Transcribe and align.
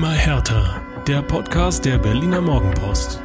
Immer 0.00 0.12
härter. 0.12 0.80
Der 1.06 1.20
Podcast 1.20 1.84
der 1.84 1.98
Berliner 1.98 2.40
Morgenpost. 2.40 3.20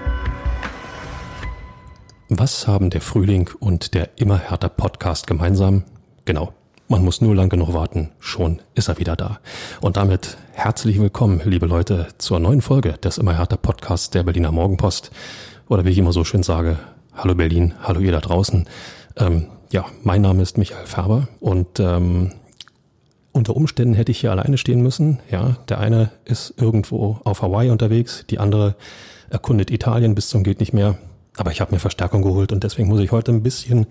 Was 2.27 2.67
haben 2.67 2.89
der 2.89 2.99
Frühling 2.99 3.49
und 3.61 3.93
der 3.93 4.09
Immer 4.17 4.37
härter 4.37 4.67
Podcast 4.67 5.25
gemeinsam? 5.25 5.85
Genau. 6.25 6.51
Man 6.89 7.05
muss 7.05 7.21
nur 7.21 7.33
lang 7.33 7.47
genug 7.47 7.73
warten, 7.73 8.11
schon 8.19 8.61
ist 8.73 8.89
er 8.89 8.99
wieder 8.99 9.15
da. 9.15 9.39
Und 9.79 9.95
damit 9.95 10.35
herzlich 10.51 10.99
willkommen, 10.99 11.39
liebe 11.45 11.65
Leute, 11.65 12.09
zur 12.17 12.41
neuen 12.41 12.59
Folge 12.59 12.97
des 13.01 13.19
Immer 13.19 13.37
härter 13.37 13.55
Podcasts 13.55 14.09
der 14.09 14.23
Berliner 14.23 14.51
Morgenpost. 14.51 15.11
Oder 15.69 15.85
wie 15.85 15.91
ich 15.91 15.97
immer 15.97 16.11
so 16.11 16.25
schön 16.25 16.43
sage, 16.43 16.77
hallo 17.13 17.35
Berlin, 17.35 17.73
hallo 17.83 18.01
ihr 18.01 18.11
da 18.11 18.19
draußen. 18.19 18.67
Ähm, 19.15 19.47
ja, 19.71 19.85
mein 20.03 20.21
Name 20.21 20.43
ist 20.43 20.57
Michael 20.57 20.87
Färber 20.87 21.29
und 21.39 21.79
ähm, 21.79 22.33
unter 23.35 23.55
Umständen 23.55 23.93
hätte 23.93 24.11
ich 24.11 24.21
hier 24.21 24.31
alleine 24.31 24.57
stehen 24.57 24.81
müssen. 24.81 25.19
Ja, 25.29 25.57
der 25.67 25.79
eine 25.79 26.09
ist 26.23 26.53
irgendwo 26.57 27.19
auf 27.25 27.41
Hawaii 27.41 27.69
unterwegs, 27.69 28.25
die 28.29 28.39
andere 28.39 28.75
erkundet 29.29 29.71
Italien 29.71 30.15
bis 30.15 30.29
zum 30.29 30.43
geht 30.43 30.61
nicht 30.61 30.73
mehr. 30.73 30.97
Aber 31.35 31.51
ich 31.51 31.59
habe 31.59 31.73
mir 31.73 31.79
Verstärkung 31.79 32.21
geholt 32.21 32.53
und 32.53 32.63
deswegen 32.63 32.87
muss 32.87 33.01
ich 33.01 33.11
heute 33.11 33.33
ein 33.33 33.43
bisschen 33.43 33.87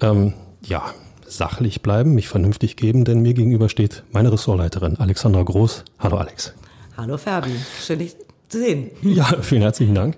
ähm, 0.00 0.32
ja 0.64 0.82
sachlich 1.26 1.82
bleiben, 1.82 2.14
mich 2.14 2.28
vernünftig 2.28 2.76
geben, 2.76 3.04
denn 3.04 3.20
mir 3.20 3.34
gegenüber 3.34 3.68
steht 3.68 4.02
meine 4.12 4.32
Ressortleiterin 4.32 4.96
Alexandra 4.96 5.42
Groß. 5.42 5.84
Hallo 5.98 6.16
Alex. 6.16 6.54
Hallo 6.96 7.18
Fabi, 7.18 7.50
schön 7.84 7.98
dich 7.98 8.16
zu 8.48 8.58
sehen. 8.58 8.90
Ja, 9.02 9.26
vielen 9.42 9.62
herzlichen 9.62 9.94
Dank. 9.94 10.16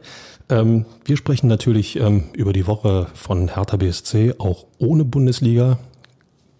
Ähm, 0.48 0.86
wir 1.04 1.16
sprechen 1.16 1.48
natürlich 1.48 1.96
ähm, 1.96 2.24
über 2.32 2.52
die 2.52 2.68
Woche 2.68 3.08
von 3.14 3.48
Hertha 3.52 3.76
BSC, 3.76 4.34
auch 4.38 4.66
ohne 4.78 5.04
Bundesliga. 5.04 5.78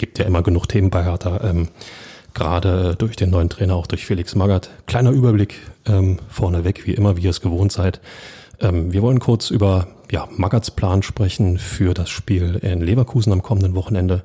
Gibt 0.02 0.19
ja 0.19 0.24
immer 0.24 0.42
genug 0.42 0.66
Themen 0.66 0.91
bei 0.91 1.05
Hertha, 1.05 1.48
ähm, 1.48 1.69
gerade 2.34 2.97
durch 2.97 3.15
den 3.15 3.30
neuen 3.30 3.48
Trainer, 3.48 3.77
auch 3.77 3.86
durch 3.86 4.05
Felix 4.05 4.34
Magath. 4.34 4.69
Kleiner 4.86 5.12
Überblick 5.12 5.61
ähm, 5.86 6.19
vorneweg, 6.28 6.89
wie 6.89 6.94
immer, 6.94 7.17
wie 7.17 7.20
ihr 7.20 7.31
es 7.31 7.41
gewohnt 7.41 7.70
seid. 7.70 8.00
Ähm, 8.59 8.92
wir 8.92 9.00
wollen 9.00 9.20
kurz 9.20 9.50
über 9.50 9.86
ja, 10.11 10.27
Magaths 10.36 10.72
Plan 10.72 11.05
sprechen 11.05 11.56
für 11.56 11.94
das 11.94 12.11
Spiel 12.11 12.56
in 12.62 12.81
Leverkusen 12.81 13.33
am 13.33 13.44
kommenden 13.44 13.77
Wochenende. 13.77 14.25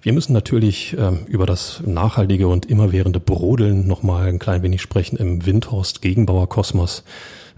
Wir 0.00 0.12
müssen 0.12 0.32
natürlich 0.32 0.96
ähm, 0.96 1.26
über 1.26 1.44
das 1.44 1.82
nachhaltige 1.84 2.46
und 2.46 2.66
immerwährende 2.66 3.18
Brodeln 3.18 3.88
nochmal 3.88 4.28
ein 4.28 4.38
klein 4.38 4.62
wenig 4.62 4.80
sprechen 4.80 5.16
im 5.16 5.44
Windhorst 5.44 6.02
Gegenbauer 6.02 6.48
Kosmos. 6.48 7.02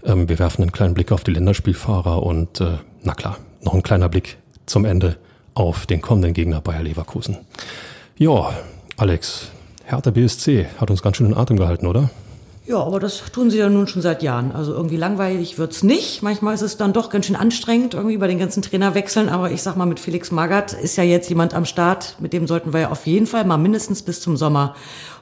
Ähm, 0.03 0.27
wir 0.27 0.39
werfen 0.39 0.63
einen 0.63 0.71
kleinen 0.71 0.95
Blick 0.95 1.11
auf 1.11 1.23
die 1.23 1.33
Länderspielfahrer 1.33 2.23
und 2.23 2.61
äh, 2.61 2.79
na 3.03 3.13
klar, 3.13 3.37
noch 3.61 3.75
ein 3.75 3.83
kleiner 3.83 4.09
Blick 4.09 4.37
zum 4.65 4.85
Ende 4.85 5.17
auf 5.53 5.85
den 5.85 6.01
kommenden 6.01 6.33
Gegner 6.33 6.61
Bayer 6.61 6.83
Leverkusen. 6.83 7.37
Ja, 8.17 8.53
Alex, 8.97 9.49
Hertha 9.85 10.11
BSC 10.11 10.67
hat 10.77 10.89
uns 10.91 11.01
ganz 11.01 11.17
schön 11.17 11.27
in 11.27 11.33
Atem 11.33 11.57
gehalten, 11.57 11.87
oder? 11.87 12.09
Ja, 12.65 12.77
aber 12.77 13.01
das 13.01 13.23
tun 13.33 13.51
sie 13.51 13.57
ja 13.57 13.67
nun 13.67 13.87
schon 13.87 14.01
seit 14.01 14.23
Jahren. 14.23 14.53
Also 14.53 14.73
irgendwie 14.73 14.95
langweilig 14.95 15.57
wird's 15.57 15.83
nicht. 15.83 16.23
Manchmal 16.23 16.53
ist 16.53 16.61
es 16.61 16.77
dann 16.77 16.93
doch 16.93 17.09
ganz 17.09 17.25
schön 17.25 17.35
anstrengend, 17.35 17.93
irgendwie 17.93 18.15
bei 18.15 18.27
den 18.27 18.39
ganzen 18.39 18.61
Trainerwechseln. 18.61 19.27
Aber 19.27 19.51
ich 19.51 19.61
sag 19.61 19.75
mal, 19.75 19.85
mit 19.85 19.99
Felix 19.99 20.31
Magath 20.31 20.71
ist 20.71 20.95
ja 20.95 21.03
jetzt 21.03 21.27
jemand 21.27 21.53
am 21.53 21.65
Start. 21.65 22.15
Mit 22.19 22.31
dem 22.31 22.47
sollten 22.47 22.71
wir 22.71 22.79
ja 22.79 22.89
auf 22.89 23.05
jeden 23.05 23.27
Fall 23.27 23.43
mal 23.43 23.57
mindestens 23.57 24.01
bis 24.01 24.21
zum 24.21 24.37
Sommer 24.37 24.75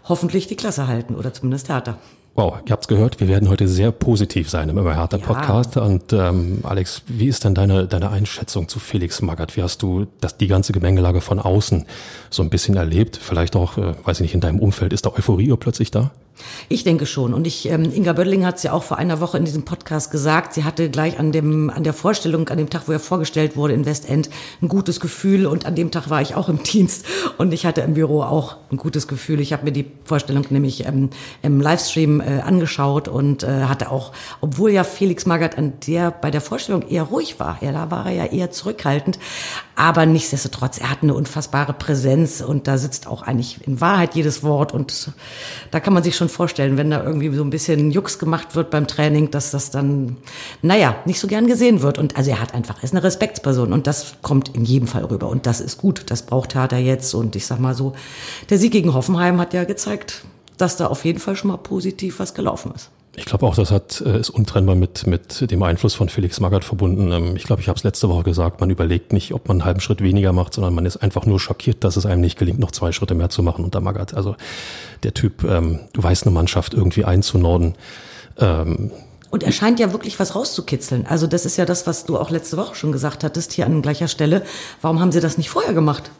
hoffentlich 0.07 0.45
die 0.45 0.55
Klasse 0.55 0.87
halten 0.87 1.15
oder 1.15 1.33
zumindest 1.33 1.69
härter. 1.69 1.97
Wow, 2.33 2.59
ihr 2.65 2.71
habt's 2.71 2.87
gehört, 2.87 3.19
wir 3.19 3.27
werden 3.27 3.49
heute 3.49 3.67
sehr 3.67 3.91
positiv 3.91 4.49
sein 4.49 4.69
im 4.69 4.77
Immer 4.77 4.95
härter 4.95 5.19
ja. 5.19 5.25
Podcast. 5.25 5.75
Und 5.75 6.13
ähm, 6.13 6.59
Alex, 6.63 7.01
wie 7.07 7.27
ist 7.27 7.43
denn 7.43 7.53
deine, 7.53 7.87
deine 7.87 8.09
Einschätzung 8.09 8.69
zu 8.69 8.79
Felix 8.79 9.21
Magath? 9.21 9.57
Wie 9.57 9.63
hast 9.63 9.81
du 9.81 10.07
das, 10.21 10.37
die 10.37 10.47
ganze 10.47 10.71
Gemengelage 10.71 11.19
von 11.19 11.39
außen 11.39 11.85
so 12.29 12.41
ein 12.41 12.49
bisschen 12.49 12.77
erlebt? 12.77 13.17
Vielleicht 13.21 13.57
auch, 13.57 13.77
äh, 13.77 13.95
weiß 14.05 14.17
ich 14.17 14.21
nicht, 14.21 14.33
in 14.33 14.39
deinem 14.39 14.59
Umfeld, 14.59 14.93
ist 14.93 15.05
da 15.05 15.09
Euphorie 15.09 15.53
plötzlich 15.57 15.91
da? 15.91 16.11
Ich 16.69 16.83
denke 16.83 17.05
schon. 17.05 17.33
Und 17.33 17.47
ich, 17.47 17.67
ähm, 17.69 17.91
Inga 17.93 18.13
Böttling 18.13 18.45
hat 18.45 18.57
es 18.57 18.63
ja 18.63 18.73
auch 18.73 18.83
vor 18.83 18.97
einer 18.97 19.19
Woche 19.19 19.37
in 19.37 19.45
diesem 19.45 19.63
Podcast 19.63 20.11
gesagt. 20.11 20.53
Sie 20.53 20.63
hatte 20.63 20.89
gleich 20.89 21.19
an 21.19 21.31
dem, 21.31 21.69
an 21.69 21.83
der 21.83 21.93
Vorstellung, 21.93 22.47
an 22.49 22.57
dem 22.57 22.69
Tag, 22.69 22.83
wo 22.87 22.91
er 22.91 22.99
vorgestellt 22.99 23.55
wurde 23.55 23.73
in 23.73 23.85
Westend, 23.85 24.29
ein 24.61 24.67
gutes 24.67 24.99
Gefühl. 24.99 25.45
Und 25.45 25.65
an 25.65 25.75
dem 25.75 25.91
Tag 25.91 26.09
war 26.09 26.21
ich 26.21 26.35
auch 26.35 26.49
im 26.49 26.63
Dienst 26.71 27.05
und 27.37 27.53
ich 27.53 27.65
hatte 27.65 27.81
im 27.81 27.93
Büro 27.93 28.23
auch 28.23 28.57
ein 28.71 28.77
gutes 28.77 29.07
Gefühl. 29.07 29.39
Ich 29.39 29.53
habe 29.53 29.63
mir 29.63 29.71
die 29.71 29.85
Vorstellung 30.03 30.45
nämlich 30.49 30.85
ähm, 30.85 31.09
im 31.41 31.61
Livestream 31.61 32.21
äh, 32.21 32.41
angeschaut 32.41 33.07
und 33.07 33.43
äh, 33.43 33.63
hatte 33.63 33.91
auch, 33.91 34.11
obwohl 34.41 34.71
ja 34.71 34.83
Felix 34.83 35.25
Magath 35.25 35.57
an 35.57 35.73
der, 35.87 36.11
bei 36.11 36.31
der 36.31 36.41
Vorstellung 36.41 36.83
eher 36.87 37.03
ruhig 37.03 37.39
war, 37.39 37.57
ja, 37.61 37.71
da 37.71 37.91
war 37.91 38.05
er 38.07 38.11
ja 38.11 38.25
eher 38.25 38.51
zurückhaltend, 38.51 39.19
aber 39.75 40.05
nichtsdestotrotz, 40.05 40.77
er 40.77 40.89
hat 40.91 40.99
eine 41.01 41.13
unfassbare 41.13 41.73
Präsenz 41.73 42.41
und 42.41 42.67
da 42.67 42.77
sitzt 42.77 43.07
auch 43.07 43.23
eigentlich 43.23 43.65
in 43.65 43.81
Wahrheit 43.81 44.15
jedes 44.15 44.43
Wort 44.43 44.73
und 44.73 45.11
da 45.71 45.79
kann 45.79 45.93
man 45.93 46.03
sich 46.03 46.15
schon 46.15 46.29
vorstellen, 46.31 46.77
wenn 46.77 46.89
da 46.89 47.03
irgendwie 47.03 47.33
so 47.35 47.43
ein 47.43 47.49
bisschen 47.49 47.91
Jux 47.91 48.17
gemacht 48.19 48.55
wird 48.55 48.71
beim 48.71 48.87
Training, 48.87 49.31
dass 49.31 49.51
das 49.51 49.69
dann, 49.69 50.17
naja, 50.61 50.95
nicht 51.05 51.19
so 51.19 51.27
gern 51.27 51.47
gesehen 51.47 51.81
wird. 51.81 51.97
Und 51.97 52.17
also 52.17 52.31
er 52.31 52.41
hat 52.41 52.53
einfach, 52.53 52.77
er 52.79 52.83
ist 52.83 52.93
eine 52.93 53.03
Respektsperson 53.03 53.73
und 53.73 53.87
das 53.87 54.15
kommt 54.21 54.55
in 54.55 54.65
jedem 54.65 54.87
Fall 54.87 55.05
rüber 55.05 55.29
und 55.29 55.45
das 55.45 55.61
ist 55.61 55.77
gut. 55.77 56.05
Das 56.07 56.23
braucht 56.23 56.55
Hertha 56.55 56.77
jetzt 56.77 57.13
und 57.13 57.35
ich 57.35 57.45
sag 57.45 57.59
mal 57.59 57.75
so, 57.75 57.93
der 58.49 58.57
Sieg 58.57 58.71
gegen 58.71 58.93
Hoffenheim 58.93 59.39
hat 59.39 59.53
ja 59.53 59.63
gezeigt, 59.63 60.23
dass 60.57 60.77
da 60.77 60.87
auf 60.87 61.05
jeden 61.05 61.19
Fall 61.19 61.35
schon 61.35 61.51
mal 61.51 61.57
positiv 61.57 62.19
was 62.19 62.33
gelaufen 62.33 62.71
ist. 62.75 62.89
Ich 63.17 63.25
glaube 63.25 63.45
auch, 63.45 63.55
das 63.55 63.71
hat, 63.71 64.01
äh, 64.05 64.19
ist 64.19 64.29
untrennbar 64.29 64.75
mit, 64.75 65.05
mit 65.05 65.51
dem 65.51 65.63
Einfluss 65.63 65.95
von 65.95 66.07
Felix 66.07 66.39
Magath 66.39 66.63
verbunden. 66.63 67.11
Ähm, 67.11 67.35
ich 67.35 67.43
glaube, 67.43 67.61
ich 67.61 67.67
habe 67.67 67.77
es 67.77 67.83
letzte 67.83 68.07
Woche 68.07 68.23
gesagt, 68.23 68.61
man 68.61 68.69
überlegt 68.69 69.11
nicht, 69.11 69.33
ob 69.33 69.49
man 69.49 69.55
einen 69.55 69.65
halben 69.65 69.81
Schritt 69.81 70.01
weniger 70.01 70.31
macht, 70.31 70.53
sondern 70.53 70.73
man 70.73 70.85
ist 70.85 70.97
einfach 70.97 71.25
nur 71.25 71.39
schockiert, 71.39 71.83
dass 71.83 71.97
es 71.97 72.05
einem 72.05 72.21
nicht 72.21 72.39
gelingt, 72.39 72.59
noch 72.59 72.71
zwei 72.71 72.93
Schritte 72.93 73.13
mehr 73.13 73.29
zu 73.29 73.43
machen 73.43 73.65
unter 73.65 73.81
Magath. 73.81 74.13
Also 74.13 74.35
der 75.03 75.13
Typ 75.13 75.43
ähm, 75.43 75.79
weiß 75.93 76.23
eine 76.23 76.31
Mannschaft 76.31 76.73
irgendwie 76.73 77.03
einzunorden. 77.03 77.75
Ähm, 78.37 78.91
und 79.29 79.43
er 79.43 79.51
scheint 79.51 79.79
ja 79.79 79.91
wirklich 79.91 80.19
was 80.19 80.35
rauszukitzeln. 80.35 81.05
Also 81.05 81.27
das 81.27 81.45
ist 81.45 81.57
ja 81.57 81.65
das, 81.65 81.87
was 81.87 82.05
du 82.05 82.17
auch 82.17 82.29
letzte 82.29 82.57
Woche 82.57 82.75
schon 82.75 82.91
gesagt 82.91 83.23
hattest, 83.23 83.53
hier 83.53 83.65
an 83.65 83.81
gleicher 83.81 84.09
Stelle. 84.09 84.43
Warum 84.81 84.99
haben 84.99 85.11
sie 85.11 85.21
das 85.21 85.37
nicht 85.37 85.49
vorher 85.49 85.73
gemacht? 85.73 86.11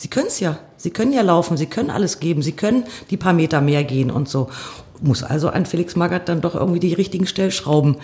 Sie 0.00 0.08
können 0.08 0.28
es 0.28 0.40
ja. 0.40 0.58
Sie 0.78 0.88
können 0.88 1.12
ja 1.12 1.20
laufen, 1.20 1.58
sie 1.58 1.66
können 1.66 1.90
alles 1.90 2.20
geben, 2.20 2.40
sie 2.40 2.52
können 2.52 2.84
die 3.10 3.18
paar 3.18 3.34
Meter 3.34 3.60
mehr 3.60 3.84
gehen 3.84 4.10
und 4.10 4.30
so 4.30 4.48
muss 5.02 5.22
also 5.22 5.48
ein 5.48 5.66
Felix 5.66 5.94
Magath 5.94 6.26
dann 6.30 6.40
doch 6.40 6.54
irgendwie 6.54 6.80
die 6.80 6.94
richtigen 6.94 7.26
Stellschrauben 7.26 7.96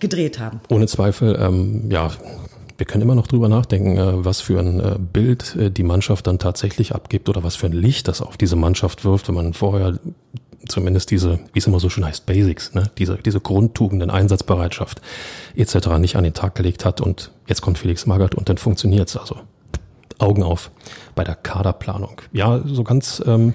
gedreht 0.00 0.40
haben. 0.40 0.60
Ohne 0.70 0.88
Zweifel, 0.88 1.38
ähm, 1.40 1.88
ja. 1.88 2.10
Wir 2.78 2.86
können 2.86 3.02
immer 3.02 3.14
noch 3.14 3.28
drüber 3.28 3.48
nachdenken, 3.48 3.96
äh, 3.96 4.24
was 4.24 4.40
für 4.40 4.58
ein 4.58 4.80
äh, 4.80 4.96
Bild 4.98 5.54
äh, 5.54 5.70
die 5.70 5.84
Mannschaft 5.84 6.26
dann 6.26 6.40
tatsächlich 6.40 6.94
abgibt 6.96 7.28
oder 7.28 7.44
was 7.44 7.54
für 7.54 7.66
ein 7.66 7.72
Licht 7.72 8.08
das 8.08 8.22
auf 8.22 8.36
diese 8.36 8.56
Mannschaft 8.56 9.04
wirft, 9.04 9.28
wenn 9.28 9.36
man 9.36 9.52
vorher 9.52 10.00
zumindest 10.66 11.12
diese, 11.12 11.38
wie 11.52 11.60
es 11.60 11.66
immer 11.66 11.78
so 11.78 11.90
schön 11.90 12.04
heißt, 12.04 12.26
Basics, 12.26 12.74
ne? 12.74 12.90
diese, 12.98 13.18
diese 13.18 13.38
Grundtugenden, 13.40 14.10
Einsatzbereitschaft 14.10 15.00
etc. 15.54 15.98
nicht 15.98 16.16
an 16.16 16.24
den 16.24 16.34
Tag 16.34 16.56
gelegt 16.56 16.84
hat 16.84 17.00
und 17.00 17.30
jetzt 17.46 17.60
kommt 17.60 17.78
Felix 17.78 18.06
Magath 18.06 18.34
und 18.34 18.48
dann 18.48 18.58
funktioniert's 18.58 19.16
also. 19.16 19.36
Augen 20.20 20.42
auf 20.42 20.70
bei 21.14 21.24
der 21.24 21.34
Kaderplanung. 21.34 22.22
Ja, 22.32 22.60
so 22.64 22.84
ganz 22.84 23.22
ähm, 23.26 23.54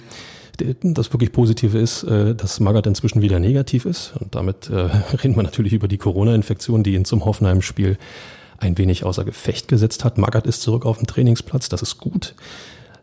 das 0.57 1.11
wirklich 1.11 1.31
Positive 1.31 1.77
ist, 1.77 2.03
äh, 2.03 2.35
dass 2.35 2.59
Magath 2.59 2.87
inzwischen 2.87 3.21
wieder 3.21 3.39
negativ 3.39 3.85
ist. 3.85 4.13
Und 4.19 4.35
damit 4.35 4.69
äh, 4.69 4.89
reden 5.23 5.35
wir 5.35 5.43
natürlich 5.43 5.73
über 5.73 5.87
die 5.87 5.97
Corona-Infektion, 5.97 6.83
die 6.83 6.93
ihn 6.93 7.05
zum 7.05 7.25
Hoffenheim-Spiel 7.25 7.97
ein 8.57 8.77
wenig 8.77 9.03
außer 9.03 9.25
Gefecht 9.25 9.67
gesetzt 9.67 10.03
hat. 10.03 10.17
Magath 10.17 10.47
ist 10.47 10.61
zurück 10.61 10.85
auf 10.85 10.97
dem 10.97 11.07
Trainingsplatz, 11.07 11.69
das 11.69 11.81
ist 11.81 11.97
gut. 11.97 12.35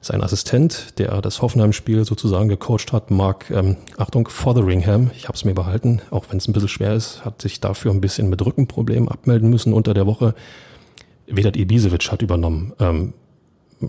Sein 0.00 0.22
Assistent, 0.22 0.98
der 0.98 1.20
das 1.20 1.42
Hoffenheim-Spiel 1.42 2.04
sozusagen 2.04 2.48
gecoacht 2.48 2.92
hat, 2.92 3.10
Mark, 3.10 3.50
ähm, 3.50 3.76
Achtung, 3.98 4.26
Fotheringham, 4.28 5.10
ich 5.16 5.28
habe 5.28 5.36
es 5.36 5.44
mir 5.44 5.54
behalten, 5.54 6.00
auch 6.10 6.24
wenn 6.30 6.38
es 6.38 6.48
ein 6.48 6.52
bisschen 6.52 6.68
schwer 6.68 6.94
ist, 6.94 7.24
hat 7.24 7.40
sich 7.40 7.60
dafür 7.60 7.92
ein 7.92 8.00
bisschen 8.00 8.28
mit 8.28 8.44
Rückenproblemen 8.44 9.08
abmelden 9.08 9.48
müssen 9.48 9.72
unter 9.72 9.94
der 9.94 10.06
Woche. 10.06 10.34
Vedat 11.28 11.56
Ibisevic 11.56 12.10
hat 12.10 12.20
übernommen. 12.20 12.72
Ähm, 12.80 13.12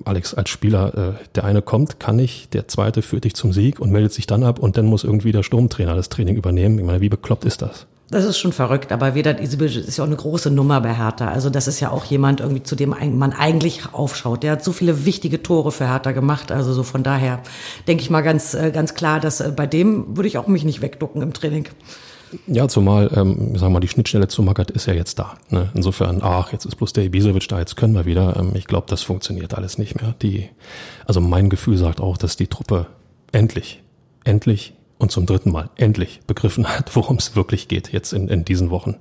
Alex, 0.06 0.34
als 0.34 0.50
Spieler, 0.50 1.18
äh, 1.20 1.24
der 1.36 1.44
eine 1.44 1.62
kommt, 1.62 2.00
kann 2.00 2.16
nicht, 2.16 2.54
der 2.54 2.68
zweite 2.68 3.01
führt 3.01 3.24
dich 3.24 3.36
zum 3.36 3.54
Sieg 3.54 3.80
und 3.80 3.92
meldet 3.92 4.13
sich 4.13 4.28
dann 4.28 4.44
ab 4.44 4.60
und 4.60 4.78
dann 4.78 4.86
muss 4.86 5.04
irgendwie 5.04 5.31
der 5.31 5.44
Sturmtrainer 5.44 5.95
das 5.95 6.10
Training 6.10 6.36
übernehmen. 6.36 6.80
Ich 6.80 6.86
meine, 6.86 7.01
wie 7.01 7.10
bekloppt 7.10 7.45
ist 7.45 7.62
das? 7.62 7.88
Das 8.10 8.25
ist 8.25 8.38
schon 8.38 8.54
verrückt, 8.54 8.92
aber 8.92 9.16
Vedat 9.16 9.40
Isibic 9.40 9.75
ist 9.75 9.98
ja 9.98 10.04
auch 10.04 10.07
eine 10.07 10.16
große 10.16 10.51
Nummer 10.51 10.80
bei 10.81 10.94
Hertha. 10.94 11.30
Also 11.30 11.50
das 11.50 11.68
ist 11.68 11.80
ja 11.80 11.90
auch 11.90 12.06
jemand 12.06 12.42
irgendwie, 12.42 12.62
zu 12.62 12.75
dem 12.75 12.90
man 12.90 13.34
eigentlich 13.34 13.92
aufschaut. 13.92 14.44
Der 14.44 14.51
hat 14.51 14.63
so 14.63 14.72
viele 14.72 15.06
wichtige 15.06 15.42
Tore 15.42 15.72
für 15.72 15.88
Hertha 15.88 16.12
gemacht. 16.12 16.51
Also 16.51 16.74
so 16.74 16.84
von 16.84 17.01
daher 17.01 17.39
denke 17.88 18.04
ich 18.04 18.12
mal 18.12 18.22
ganz, 18.22 18.54
äh, 18.54 18.69
ganz 18.72 18.94
klar, 18.94 19.19
dass 19.19 19.39
äh, 19.39 19.51
bei 19.56 19.66
dem 19.66 20.16
würde 20.16 20.28
ich 20.28 20.38
auch 20.38 20.46
mich 20.46 20.63
nicht 20.63 20.81
wegducken 20.81 21.24
im 21.24 21.34
Training. 21.34 21.68
Ja, 22.47 22.68
zumal, 22.68 23.09
ähm, 23.15 23.56
sagen 23.56 23.62
wir 23.62 23.69
mal, 23.69 23.80
die 23.80 23.88
Schnittstelle 23.88 24.27
zu 24.27 24.41
Magath 24.44 24.71
ist 24.71 24.85
ja 24.85 24.94
jetzt 24.94 25.19
da. 25.19 25.35
Ne? 25.50 25.69
Insofern, 25.74 26.19
ach, 26.21 26.51
jetzt 26.51 26.65
ist 26.65 26.75
bloß 26.75 26.94
der 26.94 27.06
Ibisevic 27.06 27.47
da, 27.47 27.59
jetzt 27.59 27.75
können 27.75 27.94
wir 27.94 28.06
wieder. 28.06 28.35
Ähm, 28.38 28.51
ich 28.56 28.65
glaube, 28.65 28.88
das 28.89 29.01
funktioniert 29.01 29.53
alles 29.53 29.77
nicht 29.77 30.00
mehr. 30.01 30.15
Die, 30.21 30.50
also 31.06 31.21
mein 31.21 31.50
Gefühl 31.50 31.77
sagt 31.77 32.01
auch, 32.01 32.18
dass 32.18 32.35
die 32.35 32.47
Truppe 32.47 32.88
endlich, 33.31 33.83
endlich 34.24 34.74
und 34.97 35.12
zum 35.12 35.25
dritten 35.25 35.51
Mal 35.51 35.69
endlich 35.75 36.21
begriffen 36.27 36.68
hat, 36.68 36.95
worum 36.95 37.18
es 37.18 37.35
wirklich 37.35 37.68
geht 37.68 37.91
jetzt 37.91 38.13
in, 38.13 38.27
in 38.27 38.45
diesen 38.45 38.69
Wochen. 38.69 38.95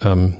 Ähm, 0.00 0.36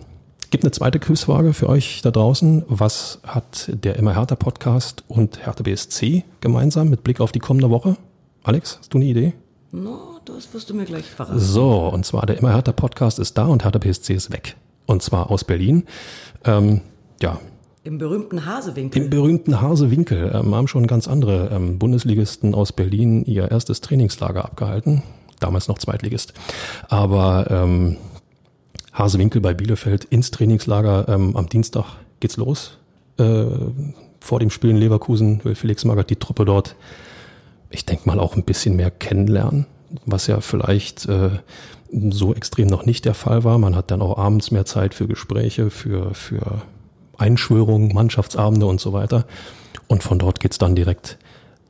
gibt 0.51 0.65
eine 0.65 0.71
zweite 0.71 0.99
Quizfrage 0.99 1.53
für 1.53 1.69
euch 1.69 2.01
da 2.03 2.11
draußen. 2.11 2.65
Was 2.69 3.21
hat 3.27 3.71
der 3.73 3.97
Immer 3.97 4.15
Härter 4.15 4.37
Podcast 4.37 5.05
und 5.09 5.45
Härter 5.45 5.65
BSC 5.65 6.25
gemeinsam 6.41 6.89
mit 6.89 7.05
Blick 7.05 7.21
auf 7.21 7.33
die 7.33 7.39
kommende 7.39 7.71
Woche? 7.71 7.97
Alex, 8.43 8.79
hast 8.79 8.95
du 8.95 8.99
eine 8.99 9.07
Idee? 9.07 9.35
No, 9.73 10.18
das 10.35 10.53
wirst 10.53 10.71
du 10.71 10.75
mir 10.75 10.85
gleich 10.85 11.07
verraten. 11.07 11.39
So, 11.39 11.89
und 11.89 12.05
zwar 12.05 12.27
der 12.27 12.39
Immer 12.39 12.53
Hertha 12.53 12.73
Podcast 12.73 13.19
ist 13.19 13.37
da 13.39 13.47
und 13.47 13.65
Hertha 13.65 13.79
BSC 13.79 14.15
ist 14.15 14.33
weg. 14.33 14.57
Und 14.87 15.03
zwar 15.03 15.31
aus 15.31 15.45
Berlin. 15.45 15.85
Ähm, 16.45 16.81
ja, 17.21 17.41
Im 17.85 17.99
berühmten 17.99 18.47
Hasewinkel. 18.47 19.03
Im 19.03 19.11
berühmten 19.11 19.61
Hasewinkel 19.61 20.33
ähm, 20.35 20.55
haben 20.55 20.69
schon 20.69 20.87
ganz 20.87 21.09
andere 21.09 21.51
ähm, 21.53 21.79
Bundesligisten 21.79 22.55
aus 22.55 22.73
Berlin 22.73 23.25
ihr 23.25 23.51
erstes 23.51 23.81
Trainingslager 23.81 24.45
abgehalten. 24.45 25.03
Damals 25.41 25.69
noch 25.69 25.79
Zweitligist. 25.79 26.35
Aber 26.89 27.47
ähm, 27.51 27.97
Hasewinkel 28.93 29.41
bei 29.41 29.55
Bielefeld 29.55 30.05
ins 30.05 30.31
Trainingslager. 30.31 31.09
Ähm, 31.09 31.37
am 31.37 31.49
Dienstag 31.49 31.85
geht's 32.21 32.37
los. 32.37 32.79
Äh, 33.19 33.47
vor 34.21 34.41
dem 34.41 34.51
Spiel 34.51 34.71
in 34.71 34.77
Leverkusen 34.77 35.45
will 35.45 35.55
Felix 35.55 35.85
Magath 35.85 36.11
die 36.11 36.17
Truppe 36.17 36.45
dort, 36.45 36.77
ich 37.71 37.87
denke 37.87 38.07
mal, 38.07 38.19
auch 38.19 38.37
ein 38.37 38.45
bisschen 38.45 38.77
mehr 38.77 38.91
kennenlernen, 38.91 39.67
was 40.05 40.27
ja 40.27 40.41
vielleicht 40.41 41.07
äh, 41.07 41.31
so 42.11 42.35
extrem 42.35 42.69
noch 42.69 42.85
nicht 42.85 43.05
der 43.05 43.15
Fall 43.15 43.45
war. 43.45 43.59
Man 43.59 43.75
hat 43.75 43.91
dann 43.91 44.03
auch 44.03 44.19
abends 44.19 44.51
mehr 44.51 44.65
Zeit 44.65 44.95
für 44.95 45.07
Gespräche, 45.07 45.71
für, 45.71 46.15
für 46.15 46.63
Einschwörungen, 47.17 47.95
Mannschaftsabende 47.95 48.67
und 48.67 48.81
so 48.81 48.93
weiter. 48.93 49.27
Und 49.87 50.03
von 50.03 50.19
dort 50.19 50.41
geht's 50.41 50.59
dann 50.59 50.75
direkt 50.75 51.19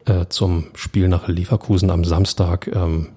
äh, 0.07 0.27
zum 0.29 0.67
Spiel 0.75 1.09
nach 1.09 1.29
Leverkusen 1.29 1.91
am 1.91 2.05
Samstag. 2.05 2.71
Ähm, 2.75 3.09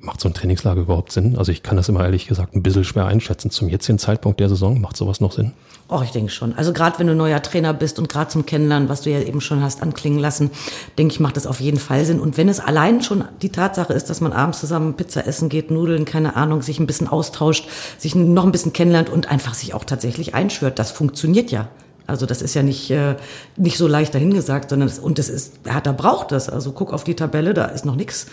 macht 0.00 0.20
so 0.20 0.28
ein 0.28 0.34
Trainingslager 0.34 0.80
überhaupt 0.82 1.12
Sinn? 1.12 1.36
Also 1.36 1.52
ich 1.52 1.62
kann 1.62 1.76
das 1.76 1.88
immer 1.88 2.04
ehrlich 2.04 2.26
gesagt 2.26 2.54
ein 2.54 2.62
bisschen 2.62 2.84
schwer 2.84 3.06
einschätzen. 3.06 3.50
Zum 3.50 3.68
jetzigen 3.68 3.98
Zeitpunkt 3.98 4.40
der 4.40 4.48
Saison 4.48 4.80
macht 4.80 4.96
sowas 4.96 5.20
noch 5.20 5.32
Sinn? 5.32 5.52
Oh, 5.88 6.00
ich 6.02 6.10
denke 6.10 6.32
schon. 6.32 6.52
Also 6.54 6.72
gerade 6.72 6.98
wenn 6.98 7.06
du 7.06 7.14
neuer 7.14 7.40
Trainer 7.40 7.72
bist 7.72 8.00
und 8.00 8.08
gerade 8.08 8.28
zum 8.28 8.44
Kennenlernen, 8.44 8.88
was 8.88 9.02
du 9.02 9.10
ja 9.10 9.20
eben 9.20 9.40
schon 9.40 9.62
hast 9.62 9.82
anklingen 9.82 10.18
lassen, 10.18 10.50
denke 10.98 11.12
ich, 11.12 11.20
macht 11.20 11.36
das 11.36 11.46
auf 11.46 11.60
jeden 11.60 11.78
Fall 11.78 12.04
Sinn. 12.04 12.18
Und 12.18 12.36
wenn 12.36 12.48
es 12.48 12.58
allein 12.58 13.02
schon 13.02 13.24
die 13.40 13.50
Tatsache 13.50 13.92
ist, 13.92 14.10
dass 14.10 14.20
man 14.20 14.32
abends 14.32 14.58
zusammen 14.58 14.94
Pizza 14.94 15.28
essen 15.28 15.48
geht, 15.48 15.70
Nudeln, 15.70 16.04
keine 16.04 16.34
Ahnung, 16.34 16.62
sich 16.62 16.80
ein 16.80 16.88
bisschen 16.88 17.06
austauscht, 17.06 17.68
sich 17.98 18.16
noch 18.16 18.44
ein 18.44 18.50
bisschen 18.50 18.72
kennenlernt 18.72 19.10
und 19.10 19.30
einfach 19.30 19.54
sich 19.54 19.74
auch 19.74 19.84
tatsächlich 19.84 20.34
einschwört, 20.34 20.80
das 20.80 20.90
funktioniert 20.90 21.52
ja. 21.52 21.68
Also 22.08 22.26
das 22.26 22.42
ist 22.42 22.54
ja 22.54 22.62
nicht, 22.62 22.90
äh, 22.90 23.16
nicht 23.56 23.78
so 23.78 23.88
leicht 23.88 24.14
dahingesagt, 24.14 24.70
sondern 24.70 24.88
das, 24.88 24.98
und 24.98 25.18
das 25.18 25.28
ist, 25.28 25.54
ja, 25.66 25.80
da 25.80 25.92
braucht 25.92 26.30
das. 26.30 26.48
Also 26.48 26.72
guck 26.72 26.92
auf 26.92 27.04
die 27.04 27.14
Tabelle, 27.14 27.52
da 27.52 27.66
ist 27.66 27.84
noch 27.84 27.96
nichts 27.96 28.26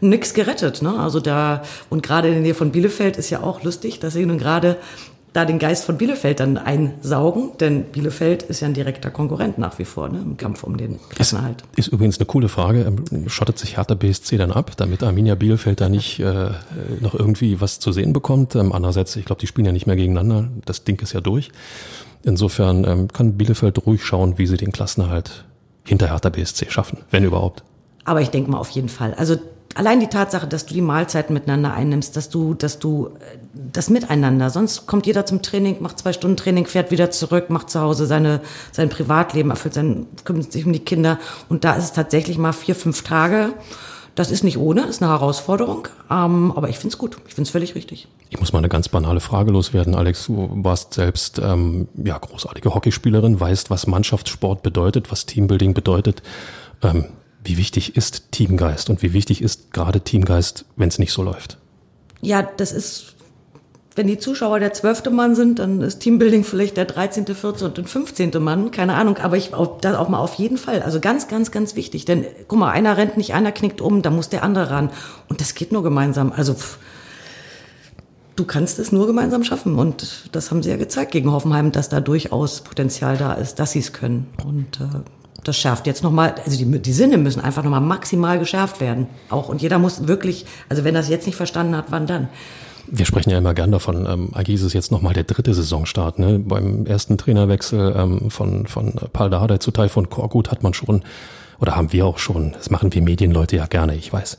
nix 0.00 0.34
gerettet. 0.34 0.82
Ne? 0.82 0.98
Also 0.98 1.20
da, 1.20 1.62
und 1.88 2.02
gerade 2.02 2.28
in 2.28 2.34
der 2.34 2.42
Nähe 2.42 2.54
von 2.54 2.72
Bielefeld 2.72 3.16
ist 3.16 3.30
ja 3.30 3.42
auch 3.42 3.62
lustig, 3.62 4.00
dass 4.00 4.14
sie 4.14 4.26
nun 4.26 4.38
gerade 4.38 4.76
da 5.32 5.44
den 5.44 5.58
Geist 5.58 5.84
von 5.84 5.96
Bielefeld 5.96 6.40
dann 6.40 6.58
einsaugen, 6.58 7.52
denn 7.58 7.84
Bielefeld 7.84 8.42
ist 8.42 8.60
ja 8.60 8.68
ein 8.68 8.74
direkter 8.74 9.10
Konkurrent 9.10 9.56
nach 9.58 9.78
wie 9.78 9.84
vor 9.84 10.08
ne, 10.08 10.18
im 10.18 10.36
Kampf 10.36 10.62
um 10.62 10.76
den 10.76 10.98
Klassenerhalt. 11.08 11.62
Ist 11.76 11.88
übrigens 11.88 12.18
eine 12.18 12.26
coole 12.26 12.48
Frage. 12.48 12.82
Ähm, 12.82 13.28
schottet 13.28 13.58
sich 13.58 13.76
Hertha 13.76 13.94
BSC 13.94 14.36
dann 14.36 14.52
ab, 14.52 14.72
damit 14.76 15.02
Arminia 15.02 15.34
Bielefeld 15.34 15.80
da 15.80 15.88
nicht 15.88 16.20
äh, 16.20 16.50
noch 17.00 17.14
irgendwie 17.14 17.60
was 17.60 17.80
zu 17.80 17.92
sehen 17.92 18.12
bekommt? 18.12 18.54
Ähm, 18.56 18.72
andererseits, 18.72 19.16
ich 19.16 19.24
glaube, 19.24 19.40
die 19.40 19.46
spielen 19.46 19.66
ja 19.66 19.72
nicht 19.72 19.86
mehr 19.86 19.96
gegeneinander. 19.96 20.48
Das 20.64 20.84
Ding 20.84 21.00
ist 21.00 21.14
ja 21.14 21.20
durch. 21.20 21.50
Insofern 22.24 22.84
ähm, 22.84 23.08
kann 23.08 23.38
Bielefeld 23.38 23.86
ruhig 23.86 24.04
schauen, 24.04 24.38
wie 24.38 24.46
sie 24.46 24.56
den 24.56 24.72
Klassenerhalt 24.72 25.44
hinter 25.84 26.08
Hertha 26.08 26.28
BSC 26.28 26.70
schaffen, 26.70 26.98
wenn 27.10 27.24
überhaupt. 27.24 27.64
Aber 28.04 28.20
ich 28.20 28.30
denke 28.30 28.50
mal 28.50 28.58
auf 28.58 28.70
jeden 28.70 28.88
Fall. 28.88 29.14
Also 29.14 29.36
allein 29.74 30.00
die 30.00 30.08
Tatsache, 30.08 30.46
dass 30.46 30.66
du 30.66 30.74
die 30.74 30.80
Mahlzeiten 30.80 31.34
miteinander 31.34 31.72
einnimmst, 31.72 32.16
dass 32.16 32.28
du, 32.28 32.54
dass 32.54 32.78
du 32.78 33.06
äh, 33.06 33.38
das 33.72 33.90
Miteinander, 33.90 34.50
sonst 34.50 34.86
kommt 34.86 35.06
jeder 35.06 35.26
zum 35.26 35.42
Training, 35.42 35.76
macht 35.80 35.98
zwei 35.98 36.12
Stunden 36.12 36.36
Training, 36.36 36.66
fährt 36.66 36.90
wieder 36.90 37.10
zurück, 37.10 37.50
macht 37.50 37.70
zu 37.70 37.80
Hause 37.80 38.06
seine, 38.06 38.40
sein 38.70 38.88
Privatleben, 38.88 39.50
erfüllt 39.50 39.74
sein, 39.74 40.06
kümmert 40.24 40.52
sich 40.52 40.66
um 40.66 40.72
die 40.72 40.80
Kinder. 40.80 41.18
Und 41.48 41.64
da 41.64 41.74
ist 41.74 41.84
es 41.84 41.92
tatsächlich 41.92 42.38
mal 42.38 42.52
vier, 42.52 42.74
fünf 42.74 43.02
Tage. 43.02 43.54
Das 44.14 44.30
ist 44.30 44.44
nicht 44.44 44.58
ohne, 44.58 44.82
ist 44.82 45.02
eine 45.02 45.10
Herausforderung, 45.10 45.88
ähm, 46.10 46.52
aber 46.54 46.68
ich 46.68 46.78
finde 46.78 46.92
es 46.92 46.98
gut, 46.98 47.16
ich 47.26 47.34
finde 47.34 47.46
es 47.46 47.50
völlig 47.50 47.74
richtig. 47.74 48.08
Ich 48.28 48.38
muss 48.38 48.52
mal 48.52 48.58
eine 48.58 48.68
ganz 48.68 48.90
banale 48.90 49.20
Frage 49.20 49.52
loswerden, 49.52 49.94
Alex. 49.94 50.26
Du 50.26 50.50
warst 50.52 50.92
selbst 50.92 51.38
ähm, 51.38 51.88
ja 51.94 52.18
großartige 52.18 52.74
Hockeyspielerin, 52.74 53.40
weißt, 53.40 53.70
was 53.70 53.86
Mannschaftssport 53.86 54.62
bedeutet, 54.62 55.10
was 55.10 55.24
Teambuilding 55.24 55.72
bedeutet. 55.72 56.22
Ähm, 56.82 57.06
wie 57.44 57.56
wichtig 57.56 57.96
ist 57.96 58.30
Teamgeist 58.32 58.90
und 58.90 59.02
wie 59.02 59.12
wichtig 59.12 59.42
ist 59.42 59.72
gerade 59.72 60.00
Teamgeist, 60.00 60.64
wenn 60.76 60.88
es 60.88 60.98
nicht 60.98 61.12
so 61.12 61.22
läuft? 61.22 61.58
Ja, 62.20 62.42
das 62.42 62.72
ist, 62.72 63.14
wenn 63.96 64.06
die 64.06 64.18
Zuschauer 64.18 64.60
der 64.60 64.72
zwölfte 64.72 65.10
Mann 65.10 65.34
sind, 65.34 65.58
dann 65.58 65.80
ist 65.80 65.98
Teambuilding 66.00 66.44
vielleicht 66.44 66.76
der 66.76 66.84
13., 66.84 67.26
14. 67.26 67.68
und 67.68 67.88
15. 67.88 68.30
Mann, 68.38 68.70
keine 68.70 68.94
Ahnung, 68.94 69.18
aber 69.18 69.36
ich 69.36 69.50
das 69.80 69.96
auch 69.96 70.08
mal 70.08 70.20
auf 70.20 70.34
jeden 70.34 70.56
Fall. 70.56 70.82
Also 70.82 71.00
ganz, 71.00 71.26
ganz, 71.26 71.50
ganz 71.50 71.74
wichtig. 71.74 72.04
Denn 72.04 72.24
guck 72.46 72.58
mal, 72.58 72.70
einer 72.70 72.96
rennt 72.96 73.16
nicht, 73.16 73.34
einer 73.34 73.52
knickt 73.52 73.80
um, 73.80 74.02
da 74.02 74.10
muss 74.10 74.28
der 74.28 74.44
andere 74.44 74.70
ran. 74.70 74.90
Und 75.28 75.40
das 75.40 75.54
geht 75.54 75.72
nur 75.72 75.82
gemeinsam. 75.82 76.32
Also 76.32 76.54
pff, 76.54 76.78
du 78.36 78.44
kannst 78.44 78.78
es 78.78 78.92
nur 78.92 79.08
gemeinsam 79.08 79.42
schaffen. 79.42 79.78
Und 79.78 80.30
das 80.30 80.52
haben 80.52 80.62
sie 80.62 80.70
ja 80.70 80.76
gezeigt 80.76 81.10
gegen 81.10 81.32
Hoffenheim, 81.32 81.72
dass 81.72 81.88
da 81.88 82.00
durchaus 82.00 82.60
Potenzial 82.60 83.16
da 83.16 83.32
ist, 83.32 83.58
dass 83.58 83.72
sie 83.72 83.80
es 83.80 83.92
können. 83.92 84.28
Und 84.44 84.80
äh, 84.80 85.00
das 85.44 85.56
schärft 85.56 85.86
jetzt 85.86 86.02
nochmal, 86.02 86.34
also 86.44 86.56
die, 86.56 86.78
die 86.78 86.92
Sinne 86.92 87.18
müssen 87.18 87.40
einfach 87.40 87.62
nochmal 87.62 87.80
maximal 87.80 88.38
geschärft 88.38 88.80
werden. 88.80 89.06
Auch 89.28 89.48
und 89.48 89.62
jeder 89.62 89.78
muss 89.78 90.06
wirklich, 90.06 90.46
also 90.68 90.84
wenn 90.84 90.94
das 90.94 91.08
jetzt 91.08 91.26
nicht 91.26 91.36
verstanden 91.36 91.76
hat, 91.76 91.86
wann 91.90 92.06
dann? 92.06 92.28
Wir 92.86 93.06
sprechen 93.06 93.30
ja 93.30 93.38
immer 93.38 93.54
gern 93.54 93.70
davon, 93.72 94.06
ähm, 94.06 94.30
eigentlich 94.34 94.60
ist 94.60 94.72
jetzt 94.72 94.90
nochmal 94.90 95.14
der 95.14 95.24
dritte 95.24 95.54
Saisonstart. 95.54 96.18
Ne? 96.18 96.38
Beim 96.38 96.86
ersten 96.86 97.16
Trainerwechsel 97.16 97.94
ähm, 97.96 98.30
von, 98.30 98.66
von 98.66 98.94
Paul 99.12 99.30
Dardai 99.30 99.58
zu 99.58 99.70
Taifun 99.70 100.10
Korkut 100.10 100.50
hat 100.50 100.62
man 100.62 100.74
schon, 100.74 101.02
oder 101.60 101.76
haben 101.76 101.92
wir 101.92 102.06
auch 102.06 102.18
schon, 102.18 102.52
das 102.52 102.70
machen 102.70 102.92
wir 102.92 103.00
Medienleute 103.02 103.56
ja 103.56 103.66
gerne, 103.66 103.94
ich 103.94 104.12
weiß, 104.12 104.36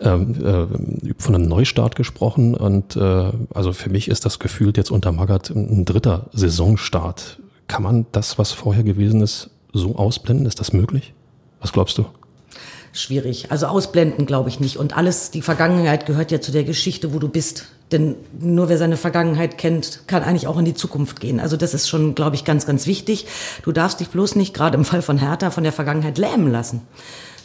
ähm, 0.00 0.34
äh, 0.44 1.14
von 1.18 1.34
einem 1.34 1.48
Neustart 1.48 1.94
gesprochen. 1.94 2.54
Und 2.54 2.96
äh, 2.96 3.30
also 3.54 3.72
für 3.72 3.90
mich 3.90 4.08
ist 4.08 4.24
das 4.24 4.40
gefühlt 4.40 4.76
jetzt 4.76 4.90
unter 4.90 5.12
Magath 5.12 5.50
ein 5.50 5.84
dritter 5.84 6.26
Saisonstart. 6.32 7.38
Kann 7.68 7.82
man 7.84 8.06
das, 8.12 8.38
was 8.38 8.52
vorher 8.52 8.82
gewesen 8.82 9.20
ist, 9.22 9.50
so 9.78 9.96
ausblenden? 9.96 10.46
Ist 10.46 10.60
das 10.60 10.72
möglich? 10.72 11.14
Was 11.60 11.72
glaubst 11.72 11.98
du? 11.98 12.06
Schwierig. 12.92 13.50
Also 13.50 13.66
ausblenden 13.66 14.24
glaube 14.24 14.48
ich 14.48 14.60
nicht. 14.60 14.76
Und 14.76 14.96
alles, 14.96 15.30
die 15.32 15.42
Vergangenheit 15.42 16.06
gehört 16.06 16.30
ja 16.30 16.40
zu 16.40 16.52
der 16.52 16.64
Geschichte, 16.64 17.12
wo 17.12 17.18
du 17.18 17.28
bist. 17.28 17.66
Denn 17.90 18.14
nur 18.38 18.68
wer 18.68 18.78
seine 18.78 18.96
Vergangenheit 18.96 19.58
kennt, 19.58 20.06
kann 20.06 20.22
eigentlich 20.22 20.46
auch 20.46 20.58
in 20.58 20.64
die 20.64 20.74
Zukunft 20.74 21.20
gehen. 21.20 21.40
Also 21.40 21.56
das 21.56 21.74
ist 21.74 21.88
schon, 21.88 22.14
glaube 22.14 22.36
ich, 22.36 22.44
ganz, 22.44 22.66
ganz 22.66 22.86
wichtig. 22.86 23.26
Du 23.62 23.72
darfst 23.72 24.00
dich 24.00 24.08
bloß 24.08 24.36
nicht, 24.36 24.54
gerade 24.54 24.76
im 24.76 24.84
Fall 24.84 25.02
von 25.02 25.18
Hertha, 25.18 25.50
von 25.50 25.64
der 25.64 25.72
Vergangenheit 25.72 26.18
lähmen 26.18 26.50
lassen. 26.50 26.82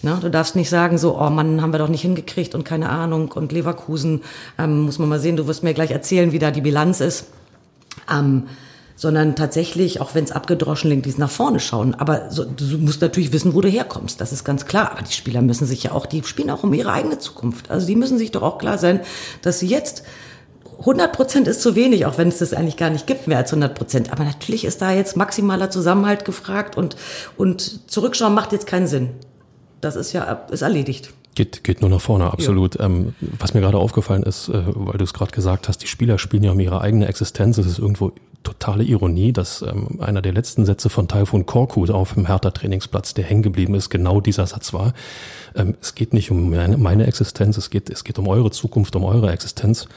Na, 0.02 0.16
du 0.16 0.30
darfst 0.30 0.56
nicht 0.56 0.70
sagen, 0.70 0.98
so, 0.98 1.20
oh 1.20 1.30
Mann, 1.30 1.62
haben 1.62 1.74
wir 1.74 1.80
doch 1.80 1.90
nicht 1.90 2.04
hingekriegt 2.04 2.56
und 2.56 2.64
keine 2.64 2.90
Ahnung 2.90 3.32
und 3.32 3.52
Leverkusen, 3.52 4.22
ähm, 4.58 4.82
muss 4.82 4.98
man 4.98 5.10
mal 5.10 5.20
sehen, 5.20 5.36
du 5.36 5.46
wirst 5.48 5.62
mir 5.62 5.74
gleich 5.74 5.92
erzählen, 5.92 6.32
wie 6.32 6.40
da 6.40 6.52
die 6.52 6.62
Bilanz 6.62 7.02
ist. 7.02 7.26
Ähm, 8.10 8.48
sondern 9.00 9.38
tatsächlich, 9.38 10.02
auch 10.02 10.14
wenn 10.14 10.26
es 10.26 10.34
abgedroschen 10.34 11.02
dies 11.02 11.18
nach 11.18 11.30
vorne 11.30 11.62
schauen. 11.62 11.96
Aber 11.96 12.30
so, 12.32 12.44
du 12.44 12.78
musst 12.80 13.00
natürlich 13.00 13.32
wissen, 13.32 13.54
wo 13.54 13.62
du 13.62 13.70
herkommst. 13.70 14.20
Das 14.20 14.34
ist 14.34 14.44
ganz 14.44 14.66
klar. 14.66 14.92
Aber 14.92 15.04
die 15.04 15.14
Spieler 15.14 15.42
müssen 15.42 15.66
sich 15.66 15.84
ja 15.84 15.94
auch, 15.94 16.06
die 16.06 16.22
spielen 16.24 16.50
auch 16.50 16.64
um 16.64 16.74
ihre 16.74 16.92
eigene 16.92 17.18
Zukunft. 17.18 17.72
Also 17.72 17.88
die 17.88 17.96
müssen 17.96 18.18
sich 18.18 18.32
doch 18.32 18.42
auch 18.42 18.58
klar 18.58 18.78
sein, 18.78 19.00
dass 19.42 19.60
sie 19.60 19.68
jetzt 19.68 20.04
100 20.80 21.14
Prozent 21.14 21.48
ist 21.48 21.62
zu 21.62 21.76
wenig, 21.76 22.06
auch 22.08 22.18
wenn 22.18 22.28
es 22.28 22.40
das 22.40 22.54
eigentlich 22.54 22.76
gar 22.76 22.90
nicht 22.90 23.08
gibt, 23.08 23.28
mehr 23.28 23.38
als 23.38 23.54
100 23.54 23.74
Prozent. 23.74 24.12
Aber 24.12 24.26
natürlich 24.26 24.66
ist 24.66 24.82
da 24.82 24.92
jetzt 24.92 25.16
maximaler 25.16 25.72
Zusammenhalt 25.72 26.26
gefragt 26.26 26.76
und, 26.76 26.98
und 27.38 27.90
zurückschauen 27.90 28.34
macht 28.34 28.52
jetzt 28.52 28.68
keinen 28.68 28.88
Sinn. 28.88 29.12
Das 29.80 29.96
ist 29.96 30.12
ja, 30.12 30.30
ist 30.52 30.62
erledigt. 30.62 31.14
Geht, 31.36 31.64
geht 31.64 31.80
nur 31.80 31.90
nach 31.90 32.02
vorne, 32.02 32.34
absolut. 32.34 32.76
Ja. 32.76 32.88
Ähm, 32.88 33.14
was 33.20 33.54
mir 33.54 33.62
gerade 33.62 33.78
aufgefallen 33.78 34.24
ist, 34.24 34.50
äh, 34.50 34.62
weil 34.76 34.98
du 34.98 35.06
es 35.06 35.14
gerade 35.14 35.32
gesagt 35.32 35.70
hast, 35.70 35.78
die 35.78 35.88
Spieler 35.88 36.18
spielen 36.18 36.44
ja 36.44 36.52
um 36.52 36.60
ihre 36.60 36.82
eigene 36.82 37.08
Existenz. 37.08 37.58
Es 37.58 37.66
ist 37.66 37.80
irgendwo 37.80 38.12
totale 38.44 38.84
Ironie, 38.84 39.34
dass 39.34 39.62
ähm, 39.62 40.00
einer 40.02 40.22
der 40.22 40.34
letzten 40.34 40.66
Sätze 40.66 40.90
von 40.90 41.08
Taifun 41.08 41.46
Korkut 41.46 41.92
auf 41.92 42.14
dem 42.14 42.28
Hertha-Trainingsplatz, 42.28 43.14
der 43.14 43.26
hängen 43.26 43.44
geblieben 43.44 43.76
ist, 43.76 43.90
genau 43.90 44.22
dieser 44.22 44.48
Satz 44.48 44.74
war. 44.74 44.94
Ähm, 45.56 45.76
es 45.82 45.96
geht 45.96 46.14
nicht 46.14 46.32
um 46.32 46.50
meine, 46.50 46.78
meine 46.78 47.08
Existenz, 47.08 47.58
es 47.58 47.70
geht, 47.70 47.90
es 47.90 48.04
geht 48.04 48.20
um 48.20 48.28
eure 48.28 48.52
Zukunft, 48.52 48.96
um 48.96 49.04
eure 49.04 49.32
Existenz. 49.32 49.88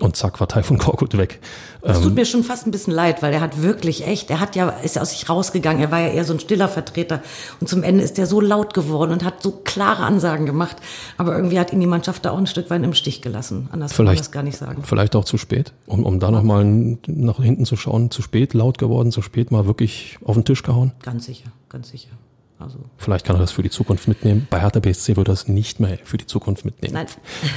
Und 0.00 0.16
zack, 0.16 0.40
war 0.40 0.48
Taifun 0.48 0.78
Korkut 0.78 1.16
weg. 1.16 1.40
Das 1.82 1.98
tut 2.00 2.08
ähm, 2.08 2.14
mir 2.14 2.24
schon 2.24 2.42
fast 2.42 2.66
ein 2.66 2.70
bisschen 2.70 2.92
leid, 2.92 3.22
weil 3.22 3.32
er 3.32 3.40
hat 3.40 3.62
wirklich 3.62 4.06
echt, 4.06 4.30
er 4.30 4.40
hat 4.40 4.56
ja, 4.56 4.68
ist 4.68 4.98
aus 4.98 5.10
sich 5.10 5.28
rausgegangen, 5.28 5.82
er 5.82 5.90
war 5.90 6.00
ja 6.00 6.08
eher 6.08 6.24
so 6.24 6.32
ein 6.32 6.40
stiller 6.40 6.68
Vertreter. 6.68 7.20
Und 7.60 7.68
zum 7.68 7.82
Ende 7.82 8.02
ist 8.02 8.18
er 8.18 8.26
so 8.26 8.40
laut 8.40 8.74
geworden 8.74 9.12
und 9.12 9.22
hat 9.22 9.42
so 9.42 9.52
klare 9.64 10.04
Ansagen 10.04 10.46
gemacht. 10.46 10.76
Aber 11.18 11.36
irgendwie 11.36 11.58
hat 11.58 11.72
ihn 11.72 11.80
die 11.80 11.86
Mannschaft 11.86 12.24
da 12.24 12.30
auch 12.30 12.38
ein 12.38 12.46
Stück 12.46 12.70
weit 12.70 12.82
im 12.82 12.94
Stich 12.94 13.20
gelassen. 13.22 13.68
Anders 13.70 13.94
kann 13.94 14.06
man 14.06 14.16
das 14.16 14.30
gar 14.30 14.42
nicht 14.42 14.56
sagen. 14.56 14.82
Vielleicht 14.84 15.14
auch 15.14 15.24
zu 15.24 15.38
spät, 15.38 15.72
um, 15.86 16.04
um 16.04 16.18
da 16.18 16.30
nochmal 16.30 16.64
nach 17.06 17.36
hinten 17.36 17.66
zu 17.66 17.76
schauen. 17.76 18.10
Zu 18.10 18.22
spät, 18.22 18.54
laut 18.54 18.78
geworden, 18.78 19.12
zu 19.12 19.22
spät 19.22 19.50
mal 19.50 19.66
wirklich 19.66 20.18
auf 20.24 20.34
den 20.34 20.44
Tisch 20.44 20.62
gehauen? 20.62 20.92
Ganz 21.02 21.26
sicher, 21.26 21.50
ganz 21.68 21.90
sicher. 21.90 22.10
Also. 22.58 22.78
Vielleicht 22.96 23.26
kann 23.26 23.36
er 23.36 23.40
das 23.40 23.50
für 23.50 23.62
die 23.62 23.70
Zukunft 23.70 24.08
mitnehmen. 24.08 24.46
Bei 24.48 24.60
Hertha 24.60 24.80
BSC 24.80 25.16
wird 25.16 25.28
er 25.28 25.32
das 25.32 25.48
nicht 25.48 25.80
mehr 25.80 25.98
für 26.04 26.16
die 26.16 26.26
Zukunft 26.26 26.64
mitnehmen. 26.64 26.94
Nein. 26.94 27.06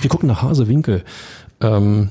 Wir 0.02 0.10
gucken 0.10 0.28
nach 0.28 0.42
Hasewinkel. 0.42 1.04
Ähm, 1.62 2.10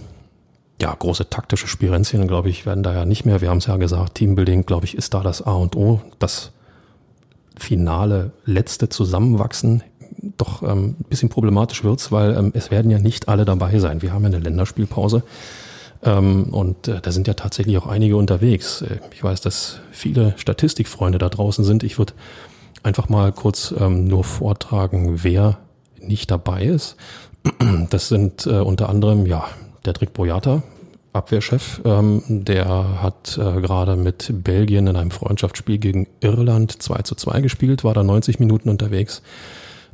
ja, 0.85 0.95
große 0.95 1.31
taktische 1.31 1.67
Spirenzien, 1.67 2.29
glaube 2.29 2.50
ich, 2.50 2.67
werden 2.67 2.83
da 2.83 2.93
ja 2.93 3.07
nicht 3.07 3.25
mehr. 3.25 3.41
Wir 3.41 3.49
haben 3.49 3.57
es 3.57 3.64
ja 3.64 3.79
gesagt, 3.79 4.17
Teambuilding, 4.17 4.67
glaube 4.67 4.85
ich, 4.85 4.95
ist 4.95 5.14
da 5.14 5.23
das 5.23 5.41
A 5.41 5.55
und 5.55 5.76
O. 5.76 6.03
Das 6.19 6.53
finale, 7.57 8.33
letzte 8.45 8.91
Zusammenwachsen. 8.91 9.83
doch 10.37 10.62
ähm, 10.62 10.97
ein 11.00 11.07
bisschen 11.09 11.31
problematisch 11.31 11.85
wird's, 11.85 12.12
weil 12.12 12.37
ähm, 12.37 12.53
es 12.55 12.71
werden 12.71 12.91
ja 12.91 12.99
nicht 12.99 13.31
alle 13.31 13.47
dabei 13.47 13.79
sein. 13.79 14.03
Wir 14.03 14.12
haben 14.12 14.25
ja 14.25 14.29
eine 14.29 14.41
Länderspielpause. 14.41 15.23
Ähm, 16.03 16.53
und 16.53 16.87
äh, 16.87 17.00
da 17.00 17.12
sind 17.12 17.29
ja 17.29 17.35
tatsächlich 17.35 17.79
auch 17.79 17.87
einige 17.87 18.19
unterwegs. 18.19 18.83
Äh, 18.83 18.99
ich 19.14 19.25
weiß, 19.25 19.41
dass 19.41 19.81
viele 19.91 20.35
Statistikfreunde 20.37 21.17
da 21.17 21.31
draußen 21.31 21.64
sind. 21.64 21.83
Ich 21.83 21.97
würde 21.97 22.12
einfach 22.83 23.09
mal 23.09 23.33
kurz 23.33 23.75
ähm, 23.79 24.05
nur 24.05 24.23
vortragen, 24.23 25.25
wer 25.25 25.57
nicht 25.99 26.31
dabei 26.31 26.64
ist. 26.64 26.97
Das 27.88 28.09
sind 28.09 28.47
äh, 28.47 28.59
unter 28.59 28.91
anderem, 28.91 29.25
ja, 29.25 29.47
der 29.85 29.93
Drick 29.93 30.12
Boyata, 30.12 30.62
Abwehrchef, 31.14 31.80
ähm, 31.85 32.23
der 32.26 33.00
hat 33.00 33.38
äh, 33.38 33.61
gerade 33.61 33.97
mit 33.97 34.30
Belgien 34.42 34.88
in 34.88 34.97
einem 34.97 35.11
Freundschaftsspiel 35.11 35.78
gegen 35.78 36.09
Irland 36.21 36.83
2 36.83 37.02
zu 37.02 37.14
2 37.14 37.40
gespielt, 37.40 37.85
war 37.85 37.94
da 37.94 38.02
90 38.02 38.40
Minuten 38.40 38.68
unterwegs. 38.68 39.23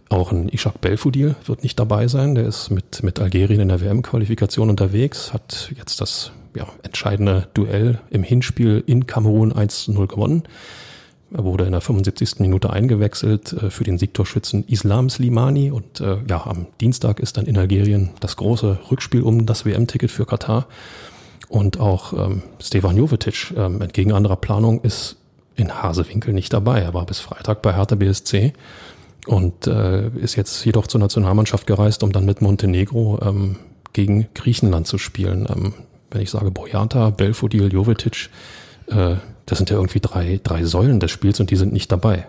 Auch 0.09 0.33
ein 0.33 0.49
Ishak 0.49 0.81
Belfodil 0.81 1.37
wird 1.45 1.63
nicht 1.63 1.79
dabei 1.79 2.09
sein, 2.09 2.35
der 2.35 2.47
ist 2.47 2.71
mit, 2.71 3.03
mit 3.03 3.21
Algerien 3.21 3.61
in 3.61 3.69
der 3.69 3.81
WM-Qualifikation 3.81 4.71
unterwegs, 4.71 5.33
hat 5.33 5.73
jetzt 5.77 6.01
das 6.01 6.33
ja, 6.57 6.67
entscheidende 6.83 7.47
Duell 7.55 8.01
im 8.11 8.23
Hinspiel 8.23 8.83
in 8.87 9.07
Kamerun 9.07 9.53
1 9.53 9.85
zu 9.85 9.93
0 9.93 10.09
gewonnen. 10.09 10.43
Er 11.33 11.45
wurde 11.45 11.65
in 11.65 11.73
der 11.73 11.81
75. 11.81 12.41
Minute 12.41 12.71
eingewechselt 12.71 13.53
äh, 13.53 13.71
für 13.71 13.85
den 13.85 13.99
Siegtorschützen 13.99 14.65
Islam 14.67 15.11
Slimani 15.11 15.71
und 15.71 16.01
äh, 16.01 16.19
ja, 16.29 16.47
am 16.47 16.67
Dienstag 16.81 17.21
ist 17.21 17.37
dann 17.37 17.47
in 17.47 17.57
Algerien 17.57 18.11
das 18.21 18.37
große 18.37 18.79
Rückspiel 18.91 19.23
um 19.23 19.47
das 19.47 19.65
WM-Ticket 19.65 20.11
für 20.11 20.27
Katar. 20.27 20.67
Und 21.49 21.81
auch 21.81 22.13
ähm, 22.13 22.43
Stefan 22.61 22.97
Jovetic, 22.97 23.53
ähm, 23.57 23.81
entgegen 23.81 24.13
anderer 24.13 24.37
Planung, 24.37 24.83
ist 24.83 25.17
in 25.57 25.83
Hasewinkel 25.83 26.33
nicht 26.33 26.53
dabei. 26.53 26.81
Er 26.81 26.95
war 26.95 27.07
bis 27.07 27.19
Freitag 27.19 27.63
bei 27.63 27.75
Hertha 27.75 27.97
BSC 27.97 28.53
und 29.27 29.67
äh, 29.67 30.09
ist 30.09 30.37
jetzt 30.37 30.65
jedoch 30.65 30.87
zur 30.87 31.01
Nationalmannschaft 31.01 31.67
gereist, 31.67 32.03
um 32.03 32.13
dann 32.13 32.25
mit 32.25 32.41
Montenegro 32.41 33.19
ähm, 33.23 33.57
gegen 33.93 34.29
Griechenland 34.35 34.87
zu 34.87 34.99
spielen. 34.99 35.47
Ähm, 35.49 35.75
wenn 36.11 36.23
ich 36.23 36.31
sage 36.31 36.51
Boyata, 36.51 37.11
Belfodil, 37.11 37.73
Jovetic, 37.73 38.31
äh, 38.89 39.17
das 39.47 39.59
sind 39.59 39.71
ja 39.71 39.77
irgendwie 39.77 40.01
drei, 40.01 40.41
drei 40.43 40.65
Säulen 40.65 41.01
des 41.01 41.11
Spiels 41.11 41.41
und 41.41 41.51
die 41.51 41.57
sind 41.57 41.73
nicht 41.73 41.91
dabei. 41.91 42.27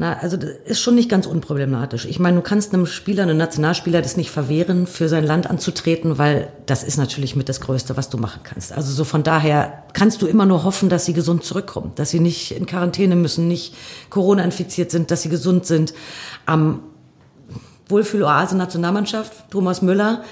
Na, 0.00 0.16
also 0.16 0.36
das 0.36 0.50
ist 0.64 0.80
schon 0.80 0.94
nicht 0.94 1.08
ganz 1.08 1.26
unproblematisch. 1.26 2.04
Ich 2.04 2.20
meine, 2.20 2.36
du 2.36 2.42
kannst 2.42 2.72
einem 2.72 2.86
Spieler, 2.86 3.24
einem 3.24 3.36
Nationalspieler 3.36 4.00
das 4.00 4.16
nicht 4.16 4.30
verwehren, 4.30 4.86
für 4.86 5.08
sein 5.08 5.24
Land 5.24 5.50
anzutreten, 5.50 6.18
weil 6.18 6.52
das 6.66 6.84
ist 6.84 6.98
natürlich 6.98 7.34
mit 7.34 7.48
das 7.48 7.60
Größte, 7.60 7.96
was 7.96 8.08
du 8.08 8.16
machen 8.16 8.42
kannst. 8.44 8.72
Also 8.72 8.92
so 8.92 9.02
von 9.02 9.24
daher 9.24 9.82
kannst 9.94 10.22
du 10.22 10.28
immer 10.28 10.46
nur 10.46 10.62
hoffen, 10.62 10.88
dass 10.88 11.04
sie 11.04 11.14
gesund 11.14 11.42
zurückkommen, 11.42 11.90
dass 11.96 12.10
sie 12.10 12.20
nicht 12.20 12.52
in 12.52 12.64
Quarantäne 12.64 13.16
müssen, 13.16 13.48
nicht 13.48 13.74
Corona 14.08 14.44
infiziert 14.44 14.92
sind, 14.92 15.10
dass 15.10 15.22
sie 15.22 15.30
gesund 15.30 15.66
sind. 15.66 15.92
Am 16.46 16.80
Wohlfühloase 17.88 18.56
Nationalmannschaft, 18.56 19.50
Thomas 19.50 19.82
Müller, 19.82 20.22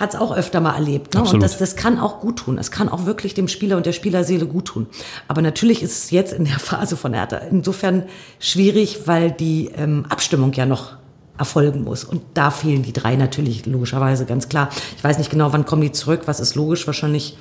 hat 0.00 0.14
es 0.14 0.20
auch 0.20 0.34
öfter 0.34 0.60
mal 0.60 0.74
erlebt. 0.74 1.14
Ne? 1.14 1.22
Und 1.22 1.42
das, 1.42 1.58
das 1.58 1.76
kann 1.76 1.98
auch 1.98 2.20
gut 2.20 2.38
tun. 2.38 2.56
Es 2.58 2.70
kann 2.70 2.88
auch 2.88 3.04
wirklich 3.04 3.34
dem 3.34 3.48
Spieler 3.48 3.76
und 3.76 3.84
der 3.84 3.92
Spielerseele 3.92 4.46
gut 4.46 4.64
tun. 4.64 4.86
Aber 5.28 5.42
natürlich 5.42 5.82
ist 5.82 6.04
es 6.04 6.10
jetzt 6.10 6.32
in 6.32 6.46
der 6.46 6.58
Phase 6.58 6.96
von 6.96 7.12
Hertha 7.12 7.36
insofern 7.36 8.04
schwierig, 8.38 9.06
weil 9.06 9.30
die 9.30 9.70
ähm, 9.76 10.06
Abstimmung 10.08 10.54
ja 10.54 10.64
noch 10.64 10.94
erfolgen 11.38 11.84
muss. 11.84 12.04
Und 12.04 12.22
da 12.34 12.50
fehlen 12.50 12.82
die 12.82 12.92
drei 12.92 13.16
natürlich 13.16 13.66
logischerweise 13.66 14.24
ganz 14.24 14.48
klar. 14.48 14.70
Ich 14.96 15.04
weiß 15.04 15.18
nicht 15.18 15.30
genau, 15.30 15.52
wann 15.52 15.66
kommen 15.66 15.82
die 15.82 15.92
zurück. 15.92 16.22
Was 16.26 16.40
ist 16.40 16.54
logisch? 16.54 16.86
Wahrscheinlich 16.86 17.36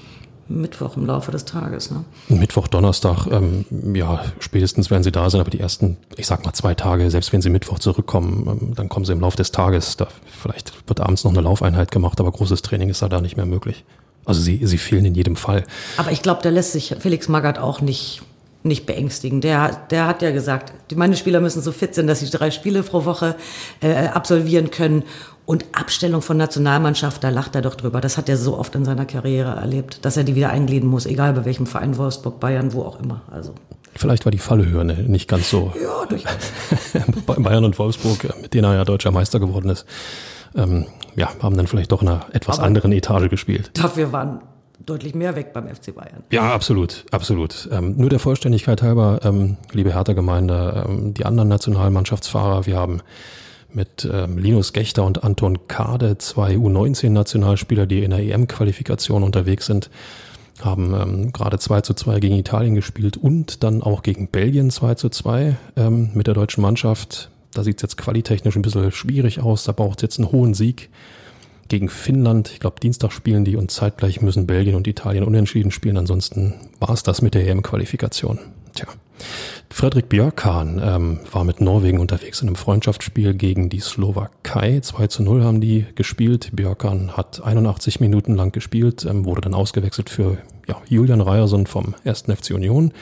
Mittwoch 0.49 0.97
im 0.97 1.05
Laufe 1.05 1.31
des 1.31 1.45
Tages. 1.45 1.91
Ne? 1.91 2.03
Mittwoch, 2.27 2.67
Donnerstag, 2.67 3.27
ähm, 3.27 3.65
ja, 3.93 4.23
spätestens 4.39 4.89
werden 4.89 5.03
sie 5.03 5.11
da 5.11 5.29
sein, 5.29 5.41
aber 5.41 5.51
die 5.51 5.59
ersten, 5.59 5.97
ich 6.17 6.27
sag 6.27 6.43
mal 6.43 6.53
zwei 6.53 6.73
Tage, 6.73 7.09
selbst 7.11 7.31
wenn 7.31 7.41
sie 7.41 7.49
Mittwoch 7.49 7.79
zurückkommen, 7.79 8.47
ähm, 8.47 8.75
dann 8.75 8.89
kommen 8.89 9.05
sie 9.05 9.13
im 9.13 9.21
Laufe 9.21 9.37
des 9.37 9.51
Tages. 9.51 9.97
Da, 9.97 10.07
vielleicht 10.41 10.73
wird 10.89 10.99
abends 10.99 11.23
noch 11.23 11.31
eine 11.31 11.41
Laufeinheit 11.41 11.91
gemacht, 11.91 12.19
aber 12.19 12.31
großes 12.31 12.61
Training 12.63 12.89
ist 12.89 13.01
da 13.01 13.21
nicht 13.21 13.37
mehr 13.37 13.45
möglich. 13.45 13.85
Also 14.25 14.41
sie, 14.41 14.65
sie 14.65 14.77
fehlen 14.77 15.05
in 15.05 15.15
jedem 15.15 15.35
Fall. 15.35 15.63
Aber 15.97 16.11
ich 16.11 16.21
glaube, 16.21 16.41
da 16.43 16.49
lässt 16.49 16.73
sich 16.73 16.95
Felix 16.99 17.29
Magath 17.29 17.57
auch 17.57 17.81
nicht 17.81 18.21
nicht 18.61 18.85
beängstigen. 18.85 19.39
Der, 19.39 19.87
der 19.89 20.05
hat 20.05 20.21
ja 20.21 20.31
gesagt, 20.31 20.73
meine 20.93 21.15
Spieler 21.15 21.39
müssen 21.39 21.61
so 21.61 21.71
fit 21.71 21.95
sein, 21.95 22.07
dass 22.07 22.19
sie 22.19 22.29
drei 22.29 22.51
Spiele 22.51 22.83
pro 22.83 23.05
Woche 23.05 23.35
äh, 23.79 24.07
absolvieren 24.07 24.69
können. 24.69 25.03
Und 25.49 25.65
Abstellung 25.71 26.21
von 26.21 26.37
Nationalmannschaft, 26.37 27.23
da 27.23 27.29
lacht 27.29 27.55
er 27.55 27.63
doch 27.63 27.73
drüber. 27.73 28.01
Das 28.01 28.19
hat 28.19 28.29
er 28.29 28.37
so 28.37 28.55
oft 28.55 28.75
in 28.75 28.85
seiner 28.85 29.05
Karriere 29.05 29.55
erlebt, 29.55 30.05
dass 30.05 30.15
er 30.15 30.23
die 30.23 30.35
wieder 30.35 30.51
einglieden 30.51 30.87
muss, 30.87 31.07
egal 31.07 31.33
bei 31.33 31.43
welchem 31.43 31.65
Verein, 31.65 31.97
Wolfsburg, 31.97 32.39
Bayern, 32.39 32.71
wo 32.73 32.83
auch 32.83 32.99
immer. 32.99 33.23
Also. 33.31 33.55
Vielleicht 33.95 34.25
war 34.25 34.31
die 34.31 34.37
Fallhöhe 34.37 34.85
ne, 34.85 34.93
nicht 34.93 35.27
ganz 35.27 35.49
so. 35.49 35.73
Ja, 35.81 36.05
durchaus. 36.05 36.35
Bayern 37.43 37.65
und 37.65 37.79
Wolfsburg, 37.79 38.25
äh, 38.25 38.41
mit 38.43 38.53
denen 38.53 38.65
er 38.65 38.75
ja 38.75 38.85
deutscher 38.85 39.09
Meister 39.09 39.39
geworden 39.39 39.71
ist, 39.71 39.87
ähm, 40.55 40.85
ja, 41.15 41.29
haben 41.41 41.57
dann 41.57 41.65
vielleicht 41.65 41.91
doch 41.91 42.03
in 42.03 42.09
einer 42.09 42.27
etwas 42.31 42.59
Aber 42.59 42.67
anderen 42.67 42.91
Etage 42.91 43.31
gespielt. 43.31 43.71
Dafür 43.73 44.11
waren 44.11 44.41
deutlich 44.85 45.15
mehr 45.15 45.35
weg 45.35 45.51
beim 45.51 45.67
FC 45.67 45.95
Bayern. 45.95 46.21
Ja, 46.31 46.53
absolut, 46.53 47.05
absolut. 47.09 47.67
Ähm, 47.71 47.95
nur 47.97 48.11
der 48.11 48.19
Vollständigkeit 48.19 48.83
halber, 48.83 49.21
ähm, 49.23 49.57
liebe 49.71 49.95
Hertha-Gemeinde, 49.95 50.85
ähm, 50.87 51.15
die 51.15 51.25
anderen 51.25 51.49
Nationalmannschaftsfahrer, 51.49 52.67
wir 52.67 52.77
haben 52.77 53.01
mit 53.73 54.07
ähm, 54.11 54.37
Linus 54.37 54.73
Gechter 54.73 55.03
und 55.05 55.23
Anton 55.23 55.67
Kade, 55.67 56.17
zwei 56.17 56.55
U19-Nationalspieler, 56.55 57.85
die 57.85 58.03
in 58.03 58.11
der 58.11 58.19
EM-Qualifikation 58.19 59.23
unterwegs 59.23 59.65
sind, 59.65 59.89
haben 60.61 60.93
ähm, 60.93 61.31
gerade 61.31 61.59
2 61.59 61.81
zu 61.81 61.93
2 61.93 62.19
gegen 62.19 62.35
Italien 62.35 62.75
gespielt 62.75 63.17
und 63.17 63.63
dann 63.63 63.81
auch 63.81 64.03
gegen 64.03 64.27
Belgien 64.27 64.71
2 64.71 64.95
zu 64.95 65.09
2 65.09 65.55
ähm, 65.75 66.09
mit 66.13 66.27
der 66.27 66.33
deutschen 66.33 66.61
Mannschaft. 66.61 67.29
Da 67.53 67.63
sieht 67.63 67.77
es 67.77 67.81
jetzt 67.81 67.97
qualitechnisch 67.97 68.55
ein 68.55 68.61
bisschen 68.61 68.91
schwierig 68.91 69.39
aus, 69.39 69.63
da 69.63 69.71
braucht 69.71 69.99
es 69.99 70.03
jetzt 70.03 70.19
einen 70.19 70.31
hohen 70.31 70.53
Sieg 70.53 70.89
gegen 71.67 71.89
Finnland. 71.89 72.49
Ich 72.51 72.59
glaube, 72.59 72.79
Dienstag 72.79 73.11
spielen 73.11 73.45
die 73.45 73.55
und 73.55 73.71
zeitgleich 73.71 74.21
müssen 74.21 74.47
Belgien 74.47 74.75
und 74.75 74.87
Italien 74.87 75.23
unentschieden 75.23 75.71
spielen. 75.71 75.97
Ansonsten 75.97 76.55
war 76.79 76.89
es 76.89 77.03
das 77.03 77.21
mit 77.21 77.35
der 77.35 77.47
EM-Qualifikation. 77.47 78.39
Tja. 78.73 78.87
Frederik 79.69 80.09
Björkan 80.09 80.81
ähm, 80.83 81.19
war 81.31 81.43
mit 81.43 81.61
Norwegen 81.61 81.99
unterwegs 81.99 82.41
in 82.41 82.47
einem 82.47 82.55
Freundschaftsspiel 82.55 83.33
gegen 83.33 83.69
die 83.69 83.79
Slowakei. 83.79 84.79
2 84.79 85.07
zu 85.07 85.23
0 85.23 85.43
haben 85.43 85.61
die 85.61 85.85
gespielt. 85.95 86.49
Björkan 86.53 87.15
hat 87.15 87.43
81 87.43 87.99
Minuten 87.99 88.35
lang 88.35 88.51
gespielt, 88.51 89.05
ähm, 89.09 89.25
wurde 89.25 89.41
dann 89.41 89.53
ausgewechselt 89.53 90.09
für 90.09 90.37
ja, 90.67 90.81
Julian 90.87 91.21
Reierson 91.21 91.67
vom 91.67 91.95
1. 92.05 92.23
FC 92.23 92.51
Union. 92.51 92.93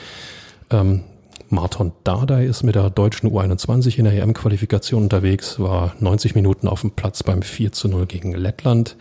Ähm, 0.70 1.04
Marton 1.50 1.92
Dardai 2.04 2.44
ist 2.44 2.62
mit 2.62 2.74
der 2.74 2.90
deutschen 2.90 3.30
U21 3.30 3.98
in 3.98 4.04
der 4.04 4.12
EM-Qualifikation 4.14 5.04
unterwegs, 5.04 5.58
war 5.58 5.94
90 5.98 6.34
Minuten 6.34 6.68
auf 6.68 6.82
dem 6.82 6.90
Platz 6.90 7.22
beim 7.22 7.40
4 7.40 7.72
zu 7.72 7.88
0 7.88 8.06
gegen 8.06 8.32
Lettland. 8.32 8.96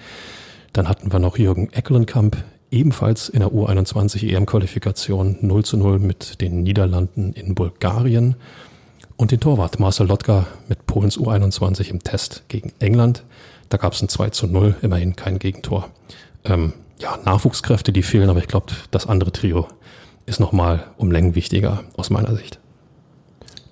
Dann 0.72 0.88
hatten 0.88 1.12
wir 1.12 1.20
noch 1.20 1.38
Jürgen 1.38 1.72
Eckelenkamp, 1.74 2.38
ebenfalls 2.72 3.30
in 3.30 3.40
der 3.40 3.50
U21 3.50 4.28
EM-Qualifikation 4.28 5.38
0 5.42 5.66
zu 5.66 5.78
0 5.78 6.00
mit 6.00 6.42
den 6.42 6.64
Niederlanden 6.64 7.34
in 7.34 7.56
Bulgarien. 7.56 8.36
Und 9.16 9.32
den 9.32 9.40
Torwart 9.40 9.80
Marcel 9.80 10.08
Lotka 10.08 10.46
mit 10.68 10.86
Polens 10.86 11.18
U21 11.18 11.90
im 11.90 12.04
Test 12.04 12.44
gegen 12.50 12.72
England. 12.80 13.24
Da 13.70 13.78
gab 13.78 13.94
es 13.94 14.02
ein 14.02 14.10
2 14.10 14.30
zu 14.30 14.48
0, 14.48 14.76
immerhin 14.82 15.16
kein 15.16 15.40
Gegentor. 15.40 15.90
Ähm, 16.46 16.74
ja, 17.00 17.18
Nachwuchskräfte, 17.26 17.92
die 17.92 18.04
fehlen, 18.04 18.30
aber 18.30 18.40
ich 18.40 18.48
glaube, 18.48 18.68
das 18.92 19.08
andere 19.08 19.32
Trio 19.32 19.68
ist 20.26 20.40
nochmal 20.40 20.86
um 20.98 21.12
Längen 21.12 21.36
wichtiger 21.36 21.84
aus 21.96 22.10
meiner 22.10 22.36
Sicht. 22.36 22.60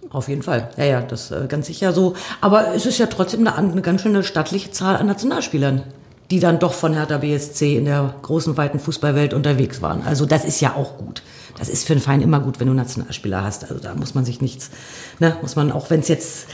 Auf 0.09 0.29
jeden 0.29 0.43
Fall. 0.43 0.69
Ja, 0.77 0.85
ja, 0.85 1.01
das 1.01 1.31
äh, 1.31 1.45
ganz 1.47 1.67
sicher 1.67 1.91
so. 1.91 2.15
Aber 2.39 2.73
es 2.73 2.85
ist 2.85 2.97
ja 2.97 3.07
trotzdem 3.07 3.45
eine, 3.45 3.55
eine 3.55 3.81
ganz 3.81 4.01
schöne 4.01 4.23
stattliche 4.23 4.71
Zahl 4.71 4.95
an 4.95 5.07
Nationalspielern, 5.07 5.83
die 6.31 6.39
dann 6.39 6.59
doch 6.59 6.73
von 6.73 6.93
Hertha 6.93 7.17
BSC 7.17 7.77
in 7.77 7.85
der 7.85 8.15
großen, 8.21 8.57
weiten 8.57 8.79
Fußballwelt 8.79 9.33
unterwegs 9.33 9.81
waren. 9.81 10.01
Also 10.03 10.25
das 10.25 10.45
ist 10.45 10.59
ja 10.61 10.73
auch 10.75 10.97
gut. 10.97 11.21
Das 11.57 11.69
ist 11.69 11.85
für 11.85 11.93
einen 11.93 12.01
Verein 12.01 12.21
immer 12.21 12.39
gut, 12.39 12.59
wenn 12.59 12.67
du 12.67 12.73
Nationalspieler 12.73 13.43
hast. 13.43 13.63
Also 13.63 13.79
da 13.79 13.95
muss 13.95 14.15
man 14.15 14.25
sich 14.25 14.41
nichts, 14.41 14.71
ne, 15.19 15.37
muss 15.41 15.55
man, 15.55 15.71
auch 15.71 15.89
wenn 15.89 15.99
es 16.01 16.07
jetzt 16.07 16.47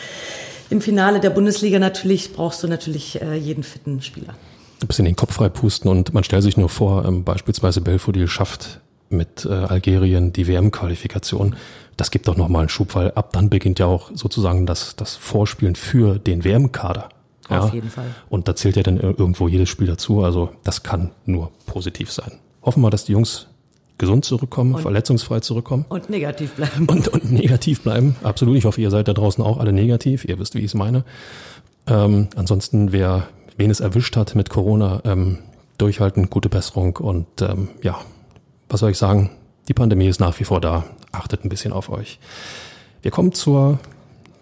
im 0.70 0.82
Finale 0.82 1.20
der 1.20 1.32
Bundesliga 1.32 1.80
natürlich, 1.80 2.34
brauchst 2.34 2.64
du 2.64 2.68
natürlich 2.68 3.22
äh, 3.22 3.36
jeden 3.36 3.64
fitten 3.64 4.02
Spieler. 4.02 4.36
Ein 4.82 4.88
bisschen 4.88 5.06
den 5.06 5.16
Kopf 5.16 5.34
frei 5.36 5.50
pusten 5.50 5.90
und 5.90 6.14
man 6.14 6.24
stellt 6.24 6.44
sich 6.44 6.58
nur 6.58 6.70
vor, 6.70 7.06
ähm, 7.06 7.24
beispielsweise 7.24 7.82
Belfodil 7.82 8.28
schafft 8.28 8.80
mit 9.10 9.46
äh, 9.46 9.50
Algerien 9.50 10.34
die 10.34 10.48
WM-Qualifikation. 10.48 11.56
Das 11.98 12.12
gibt 12.12 12.28
doch 12.28 12.38
nochmal 12.38 12.62
einen 12.62 12.70
Schub, 12.70 12.96
weil 12.96 13.12
ab 13.12 13.34
dann 13.34 13.50
beginnt 13.50 13.80
ja 13.80 13.86
auch 13.86 14.12
sozusagen 14.14 14.66
das, 14.66 14.96
das 14.96 15.16
Vorspielen 15.16 15.76
für 15.76 16.18
den 16.18 16.44
WM-Kader. 16.44 17.10
Ja? 17.52 17.60
Auf 17.62 17.74
jeden 17.74 17.90
Fall. 17.90 18.08
Und 18.30 18.48
da 18.48 18.56
zählt 18.56 18.76
ja 18.76 18.84
dann 18.84 19.00
irgendwo 19.00 19.48
jedes 19.48 19.70
Spiel 19.70 19.88
dazu. 19.88 20.24
Also 20.24 20.50
das 20.64 20.84
kann 20.84 21.12
nur 21.26 21.52
positiv 21.66 22.12
sein. 22.12 22.32
Hoffen 22.64 22.82
wir, 22.82 22.90
dass 22.90 23.06
die 23.06 23.12
Jungs 23.14 23.48
gesund 23.98 24.26
zurückkommen, 24.26 24.76
und, 24.76 24.82
verletzungsfrei 24.82 25.42
zurückkommen. 25.42 25.86
Und 25.90 26.10
negativ 26.10 26.54
bleiben. 26.54 26.88
Und, 26.88 27.08
und 27.10 27.32
negativ 27.32 27.82
bleiben. 27.82 28.16
Absolut. 28.24 28.58
Ich 28.58 28.66
hoffe, 28.66 28.82
ihr 28.82 28.90
seid 28.90 29.08
da 29.08 29.14
draußen 29.14 29.44
auch 29.44 29.60
alle 29.60 29.74
negativ. 29.74 30.26
Ihr 30.26 30.40
wisst, 30.40 30.56
wie 30.56 30.60
ich 30.60 30.66
es 30.66 30.74
meine. 30.74 31.04
Ähm, 31.88 32.28
ansonsten, 32.36 32.92
wer 32.92 33.28
wen 33.58 33.70
es 33.70 33.80
erwischt 33.80 34.16
hat 34.18 34.34
mit 34.36 34.50
Corona, 34.50 35.02
ähm, 35.06 35.40
durchhalten, 35.78 36.30
gute 36.30 36.50
Besserung 36.50 36.98
und 36.98 37.28
ähm, 37.42 37.70
ja, 37.82 38.00
was 38.70 38.80
soll 38.80 38.92
ich 38.92 38.98
sagen? 38.98 39.32
Die 39.68 39.74
Pandemie 39.74 40.08
ist 40.08 40.20
nach 40.20 40.40
wie 40.40 40.44
vor 40.44 40.62
da. 40.62 40.86
Achtet 41.12 41.44
ein 41.44 41.50
bisschen 41.50 41.74
auf 41.74 41.90
euch. 41.90 42.20
Wir 43.02 43.12
kommen 43.12 43.34
zur 43.34 43.80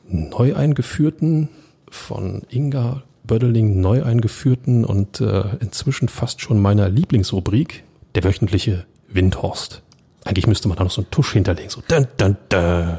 neu 0.08 0.56
eingeführten 0.56 1.50
von 1.91 2.43
Inga 2.50 3.03
Bödeling 3.25 3.79
neu 3.79 4.03
eingeführten 4.03 4.86
und 4.86 5.22
äh, 5.22 5.43
inzwischen 5.60 6.10
fast 6.10 6.41
schon 6.41 6.60
meiner 6.60 6.89
Lieblingsrubrik, 6.89 7.84
der 8.15 8.24
wöchentliche 8.24 8.86
Windhorst. 9.08 9.84
Eigentlich 10.25 10.48
müsste 10.48 10.67
man 10.67 10.77
da 10.77 10.84
noch 10.84 10.91
so 10.91 11.01
einen 11.01 11.12
Tusch 11.12 11.34
hinterlegen, 11.34 11.69
so 11.69 11.81
dun, 11.88 12.08
dun, 12.17 12.38
dun. 12.50 12.98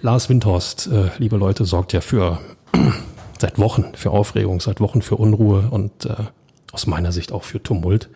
Lars 0.00 0.28
Windhorst, 0.28 0.86
äh, 0.86 1.10
liebe 1.18 1.36
Leute, 1.36 1.64
sorgt 1.64 1.92
ja 1.92 2.00
für 2.00 2.40
seit 3.38 3.58
Wochen 3.58 3.92
für 3.94 4.12
Aufregung, 4.12 4.60
seit 4.60 4.80
Wochen 4.80 5.02
für 5.02 5.16
Unruhe 5.16 5.68
und 5.70 6.06
äh, 6.06 6.14
aus 6.72 6.86
meiner 6.86 7.12
Sicht 7.12 7.32
auch 7.32 7.44
für 7.44 7.62
Tumult. 7.62 8.08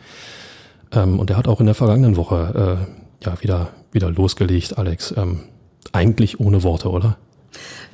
Ähm, 0.93 1.19
und 1.19 1.31
er 1.31 1.37
hat 1.37 1.49
auch 1.49 1.61
in 1.61 1.67
der 1.67 1.75
vergangenen 1.75 2.17
Woche 2.17 2.87
äh, 3.23 3.25
ja 3.25 3.43
wieder 3.43 3.69
wieder 3.93 4.11
losgelegt, 4.11 4.79
Alex. 4.79 5.15
Ähm, 5.17 5.41
eigentlich 5.93 6.41
ohne 6.41 6.63
Worte, 6.63 6.91
oder? 6.91 7.19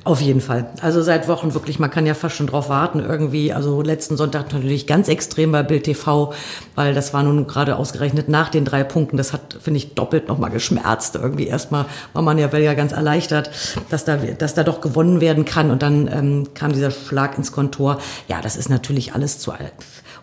Auf 0.05 0.21
jeden 0.21 0.39
Fall. 0.39 0.69
Also 0.81 1.01
seit 1.01 1.27
Wochen 1.27 1.53
wirklich, 1.53 1.77
man 1.77 1.91
kann 1.91 2.05
ja 2.05 2.13
fast 2.13 2.35
schon 2.35 2.47
drauf 2.47 2.69
warten 2.69 3.01
irgendwie. 3.01 3.51
Also 3.51 3.81
letzten 3.81 4.15
Sonntag 4.15 4.53
natürlich 4.53 4.87
ganz 4.87 5.09
extrem 5.09 5.51
bei 5.51 5.61
Bild 5.61 5.83
TV, 5.83 6.33
weil 6.75 6.93
das 6.93 7.13
war 7.13 7.21
nun 7.21 7.47
gerade 7.47 7.75
ausgerechnet 7.75 8.29
nach 8.29 8.47
den 8.47 8.63
drei 8.63 8.85
Punkten. 8.85 9.17
Das 9.17 9.33
hat, 9.33 9.57
finde 9.59 9.77
ich, 9.77 9.95
doppelt 9.95 10.29
nochmal 10.29 10.51
geschmerzt. 10.51 11.15
Irgendwie 11.15 11.47
erstmal 11.47 11.85
war 12.13 12.21
man 12.21 12.37
ja, 12.37 12.47
ja 12.57 12.73
ganz 12.75 12.93
erleichtert, 12.93 13.51
dass 13.89 14.05
da, 14.05 14.15
dass 14.15 14.53
da 14.53 14.63
doch 14.63 14.79
gewonnen 14.79 15.19
werden 15.19 15.43
kann. 15.43 15.69
Und 15.69 15.81
dann 15.81 16.07
ähm, 16.07 16.47
kam 16.53 16.71
dieser 16.71 16.91
Schlag 16.91 17.37
ins 17.37 17.51
Kontor. 17.51 17.99
Ja, 18.29 18.41
das 18.41 18.55
ist 18.55 18.69
natürlich 18.69 19.13
alles 19.13 19.39
zu 19.39 19.53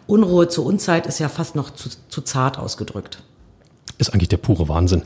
Unruhe 0.06 0.48
zur 0.48 0.64
Unzeit 0.64 1.06
ist 1.06 1.18
ja 1.18 1.28
fast 1.28 1.54
noch 1.54 1.70
zu, 1.70 1.90
zu 2.08 2.22
zart 2.22 2.58
ausgedrückt 2.58 3.18
ist 3.98 4.12
eigentlich 4.12 4.28
der 4.28 4.36
pure 4.36 4.68
Wahnsinn. 4.68 5.02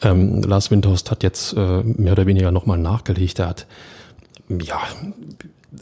Ähm, 0.00 0.42
Lars 0.42 0.70
Windhorst 0.70 1.10
hat 1.10 1.24
jetzt 1.24 1.54
äh, 1.54 1.82
mehr 1.82 2.12
oder 2.12 2.26
weniger 2.26 2.52
nochmal 2.52 2.78
nachgelegt. 2.78 3.40
Er 3.40 3.48
hat 3.48 3.66
ja, 4.48 4.80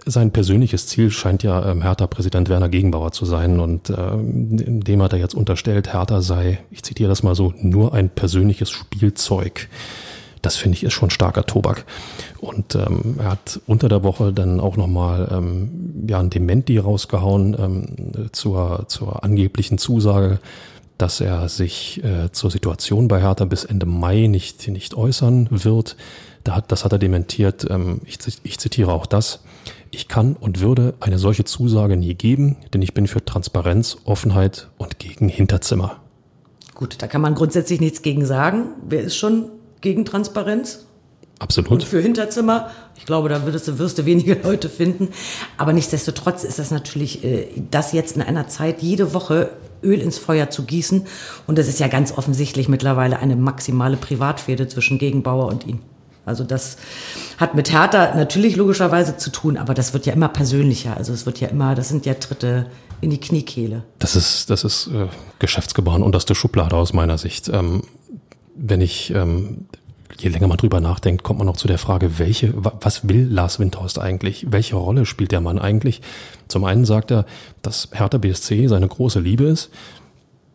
sein 0.05 0.33
persönliches 0.33 0.87
Ziel 0.87 1.11
scheint 1.11 1.43
ja 1.43 1.71
ähm, 1.71 1.83
Hertha-Präsident 1.83 2.49
Werner 2.49 2.69
Gegenbauer 2.69 3.13
zu 3.13 3.25
sein 3.25 3.61
und 3.61 3.91
äh, 3.91 3.95
dem 3.95 5.03
hat 5.03 5.13
er 5.13 5.19
jetzt 5.19 5.35
unterstellt, 5.35 5.93
Hertha 5.93 6.23
sei, 6.23 6.59
ich 6.71 6.83
zitiere 6.83 7.09
das 7.09 7.23
mal 7.23 7.35
so, 7.35 7.55
nur 7.61 7.95
ein 7.95 8.09
persönliches 8.09 8.71
Spielzeug. 8.71 9.69
Das 10.43 10.57
finde 10.57 10.77
ich 10.77 10.85
ist 10.85 10.93
schon 10.93 11.11
starker 11.11 11.45
Tobak. 11.45 11.87
Und 12.39 12.75
ähm, 12.75 13.17
er 13.19 13.33
hat 13.33 13.61
unter 13.67 13.89
der 13.89 14.05
Woche 14.05 14.33
dann 14.33 14.61
auch 14.61 14.77
nochmal 14.77 15.29
ähm, 15.33 16.07
ja, 16.09 16.21
ein 16.21 16.31
Dementi 16.31 16.79
rausgehauen 16.79 17.57
ähm, 17.59 18.31
zur, 18.33 18.85
zur 18.87 19.25
angeblichen 19.25 19.79
Zusage, 19.79 20.39
dass 20.99 21.21
er 21.21 21.49
sich 21.49 22.03
äh, 22.05 22.31
zur 22.33 22.51
Situation 22.51 23.09
bei 23.09 23.21
Hertha 23.21 23.45
bis 23.45 23.65
Ende 23.65 23.87
Mai 23.87 24.29
nicht, 24.29 24.69
nicht 24.69 24.95
äußern 24.95 25.49
wird. 25.51 25.97
Das 26.69 26.85
hat 26.85 26.93
er 26.93 26.99
dementiert. 26.99 27.67
Ähm, 27.71 28.01
ich, 28.05 28.19
ich 28.43 28.59
zitiere 28.59 28.93
auch 28.93 29.07
das. 29.07 29.41
Ich 29.91 30.09
kann 30.09 30.35
und 30.35 30.61
würde 30.61 30.95
eine 31.01 31.19
solche 31.19 31.45
Zusage 31.45 31.97
nie 31.97 32.15
geben, 32.15 32.57
denn 32.73 32.83
ich 32.83 32.95
bin 32.95 33.07
für 33.07 33.25
Transparenz, 33.25 33.99
Offenheit 34.05 34.69
und 34.79 34.99
gegen 34.99 35.29
Hinterzimmer. 35.29 36.01
Gut, 36.75 36.97
da 37.01 37.07
kann 37.07 37.21
man 37.21 37.35
grundsätzlich 37.35 37.81
nichts 37.81 38.03
gegen 38.03 38.27
sagen. 38.27 38.75
Wer 38.87 39.03
ist 39.03 39.17
schon 39.17 39.51
gegen 39.81 40.05
Transparenz? 40.05 40.87
Absolut. 41.39 41.71
Und 41.71 41.85
für 41.85 42.01
Hinterzimmer, 42.01 42.71
ich 42.97 43.05
glaube, 43.05 43.29
da 43.29 43.45
wirst 43.47 43.69
du, 43.69 43.79
wirst 43.79 43.99
du 43.99 44.07
wenige 44.07 44.35
Leute 44.43 44.69
finden. 44.69 45.09
Aber 45.57 45.73
nichtsdestotrotz 45.73 46.45
ist 46.45 46.59
das 46.59 46.71
natürlich, 46.71 47.25
äh, 47.25 47.49
das 47.71 47.93
jetzt 47.93 48.17
in 48.17 48.23
einer 48.23 48.49
Zeit 48.49 48.83
jede 48.83 49.15
Woche 49.15 49.51
Öl 49.83 50.01
ins 50.01 50.19
Feuer 50.19 50.51
zu 50.51 50.65
gießen. 50.65 51.07
Und 51.47 51.59
das 51.59 51.69
ist 51.69 51.81
ja 51.81 51.89
ganz 51.89 52.17
offensichtlich 52.17 52.69
mittlerweile 52.69 53.19
eine 53.19 53.37
maximale 53.37 53.97
Privatfehde 53.97 54.69
zwischen 54.69 54.99
Gegenbauer 54.99 55.47
und 55.47 55.67
ihm. 55.67 55.81
Also 56.27 56.43
das 56.43 56.77
hat 57.39 57.55
mit 57.55 57.73
Hertha 57.73 58.15
natürlich 58.17 58.57
logischerweise 58.57 59.17
zu 59.17 59.31
tun, 59.31 59.57
aber 59.57 59.75
das 59.75 59.95
wird 59.95 60.07
ja 60.07 60.13
immer 60.13 60.29
persönlicher. 60.29 60.97
Also 60.97 61.13
es 61.13 61.25
wird 61.25 61.41
ja 61.41 61.49
immer, 61.49 61.77
das 61.77 61.89
sind 61.89 62.05
ja 62.05 62.15
Tritte 62.15 62.67
in 63.01 63.11
die 63.11 63.21
Kniekehle. 63.21 63.85
Das 64.01 64.17
ist, 64.17 64.51
das 64.51 64.65
ist 64.65 64.89
äh, 64.89 65.07
Geschäftsgebaren 65.39 66.03
unterste 66.03 66.35
Schublade 66.35 66.77
aus 66.77 66.93
meiner 66.93 67.17
Sicht. 67.17 67.49
Ähm, 67.49 67.83
wenn 68.57 68.81
ich, 68.81 69.15
ähm, 69.15 69.67
je 70.19 70.29
länger 70.29 70.49
man 70.49 70.57
drüber 70.57 70.81
nachdenkt, 70.81 71.23
kommt 71.23 71.39
man 71.39 71.47
noch 71.47 71.57
zu 71.57 71.69
der 71.69 71.79
Frage, 71.79 72.19
welche, 72.19 72.53
was 72.57 73.09
will 73.09 73.29
Lars 73.31 73.61
Windhorst 73.61 74.01
eigentlich? 74.01 74.47
Welche 74.51 74.75
Rolle 74.75 75.07
spielt 75.07 75.31
der 75.31 75.41
Mann 75.41 75.61
eigentlich? 75.61 76.03
Zum 76.49 76.65
einen 76.65 76.85
sagt 76.85 77.13
er, 77.13 77.25
dass 77.63 77.91
Hertha 77.93 78.19
BSC 78.19 78.67
seine 78.67 78.89
große 78.89 79.21
Liebe 79.21 79.45
ist 79.45 79.71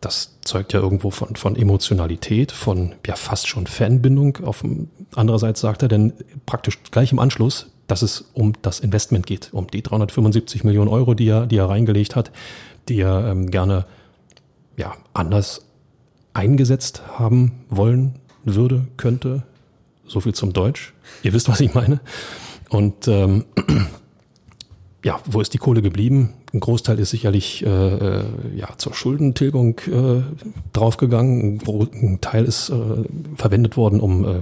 das 0.02 0.36
zeugt 0.42 0.72
ja 0.72 0.80
irgendwo 0.80 1.10
von, 1.10 1.36
von 1.36 1.56
Emotionalität, 1.56 2.52
von 2.52 2.92
ja 3.06 3.14
fast 3.16 3.46
schon 3.46 3.66
Fanbindung. 3.66 4.38
Auf 4.44 4.64
andererseits 5.14 5.60
sagt 5.60 5.82
er 5.82 5.88
denn 5.88 6.12
praktisch 6.44 6.78
gleich 6.90 7.12
im 7.12 7.20
Anschluss, 7.20 7.68
dass 7.86 8.02
es 8.02 8.30
um 8.34 8.52
das 8.62 8.80
Investment 8.80 9.26
geht, 9.26 9.50
um 9.52 9.68
die 9.68 9.82
375 9.82 10.64
Millionen 10.64 10.88
Euro, 10.88 11.14
die 11.14 11.28
er, 11.28 11.46
die 11.46 11.56
er 11.56 11.68
reingelegt 11.68 12.16
hat, 12.16 12.32
die 12.88 13.00
er 13.00 13.28
ähm, 13.28 13.50
gerne 13.50 13.86
ja 14.76 14.94
anders 15.14 15.66
eingesetzt 16.34 17.02
haben 17.18 17.64
wollen 17.68 18.16
würde, 18.44 18.88
könnte. 18.96 19.44
So 20.06 20.20
viel 20.20 20.34
zum 20.34 20.52
Deutsch. 20.52 20.94
Ihr 21.22 21.32
wisst, 21.32 21.48
was 21.48 21.60
ich 21.60 21.74
meine. 21.74 22.00
Und 22.68 23.06
ähm, 23.06 23.44
ja, 25.04 25.20
wo 25.26 25.40
ist 25.40 25.54
die 25.54 25.58
Kohle 25.58 25.80
geblieben? 25.80 26.34
Ein 26.52 26.60
Großteil 26.60 26.98
ist 26.98 27.10
sicherlich 27.10 27.64
äh, 27.64 27.68
äh, 27.68 28.24
ja 28.54 28.68
zur 28.76 28.92
Schuldentilgung 28.92 29.78
äh, 29.80 30.22
draufgegangen. 30.72 31.60
Ein 31.66 32.20
Teil 32.20 32.44
ist 32.44 32.68
äh, 32.68 32.74
verwendet 33.36 33.76
worden, 33.76 34.00
um 34.00 34.24
äh, 34.24 34.38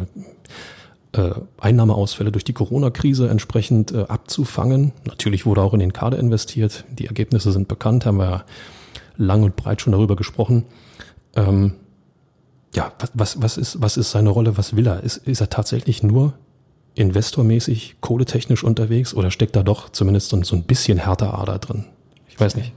äh, 1.13 1.35
Einnahmeausfälle 1.59 2.33
durch 2.33 2.45
die 2.45 2.53
Corona-Krise 2.53 3.29
entsprechend 3.29 3.93
äh, 3.93 4.07
abzufangen. 4.09 4.93
Natürlich 5.07 5.47
wurde 5.47 5.63
auch 5.63 5.75
in 5.75 5.81
den 5.81 5.93
Kader 5.93 6.19
investiert. 6.19 6.85
Die 6.91 7.07
Ergebnisse 7.07 7.53
sind 7.53 7.69
bekannt, 7.69 8.07
haben 8.07 8.19
wir 8.19 8.31
ja 8.31 8.45
lang 9.17 9.43
und 9.43 9.57
breit 9.57 9.81
schon 9.81 9.93
darüber 9.93 10.17
gesprochen. 10.17 10.65
Ähm, 11.37 11.75
ja, 12.75 12.93
was, 12.99 13.11
was, 13.15 13.43
was, 13.43 13.57
ist, 13.57 13.83
was 13.83 13.97
ist 13.97 14.11
seine 14.11 14.31
Rolle? 14.31 14.57
Was 14.57 14.77
will 14.77 14.87
er? 14.87 15.03
Ist, 15.03 15.17
ist 15.19 15.41
er 15.41 15.51
tatsächlich 15.51 16.03
nur 16.03 16.35
investormäßig, 16.95 17.97
kohletechnisch 18.01 18.65
unterwegs 18.65 19.15
oder 19.15 19.31
steckt 19.31 19.57
da 19.57 19.63
doch 19.63 19.91
zumindest 19.91 20.31
so, 20.31 20.57
ein 20.57 20.63
bisschen 20.65 20.99
härter 20.99 21.39
Ader 21.39 21.59
drin? 21.59 21.87
Ich 22.41 22.47
weiß 22.47 22.57
nicht. 22.57 22.73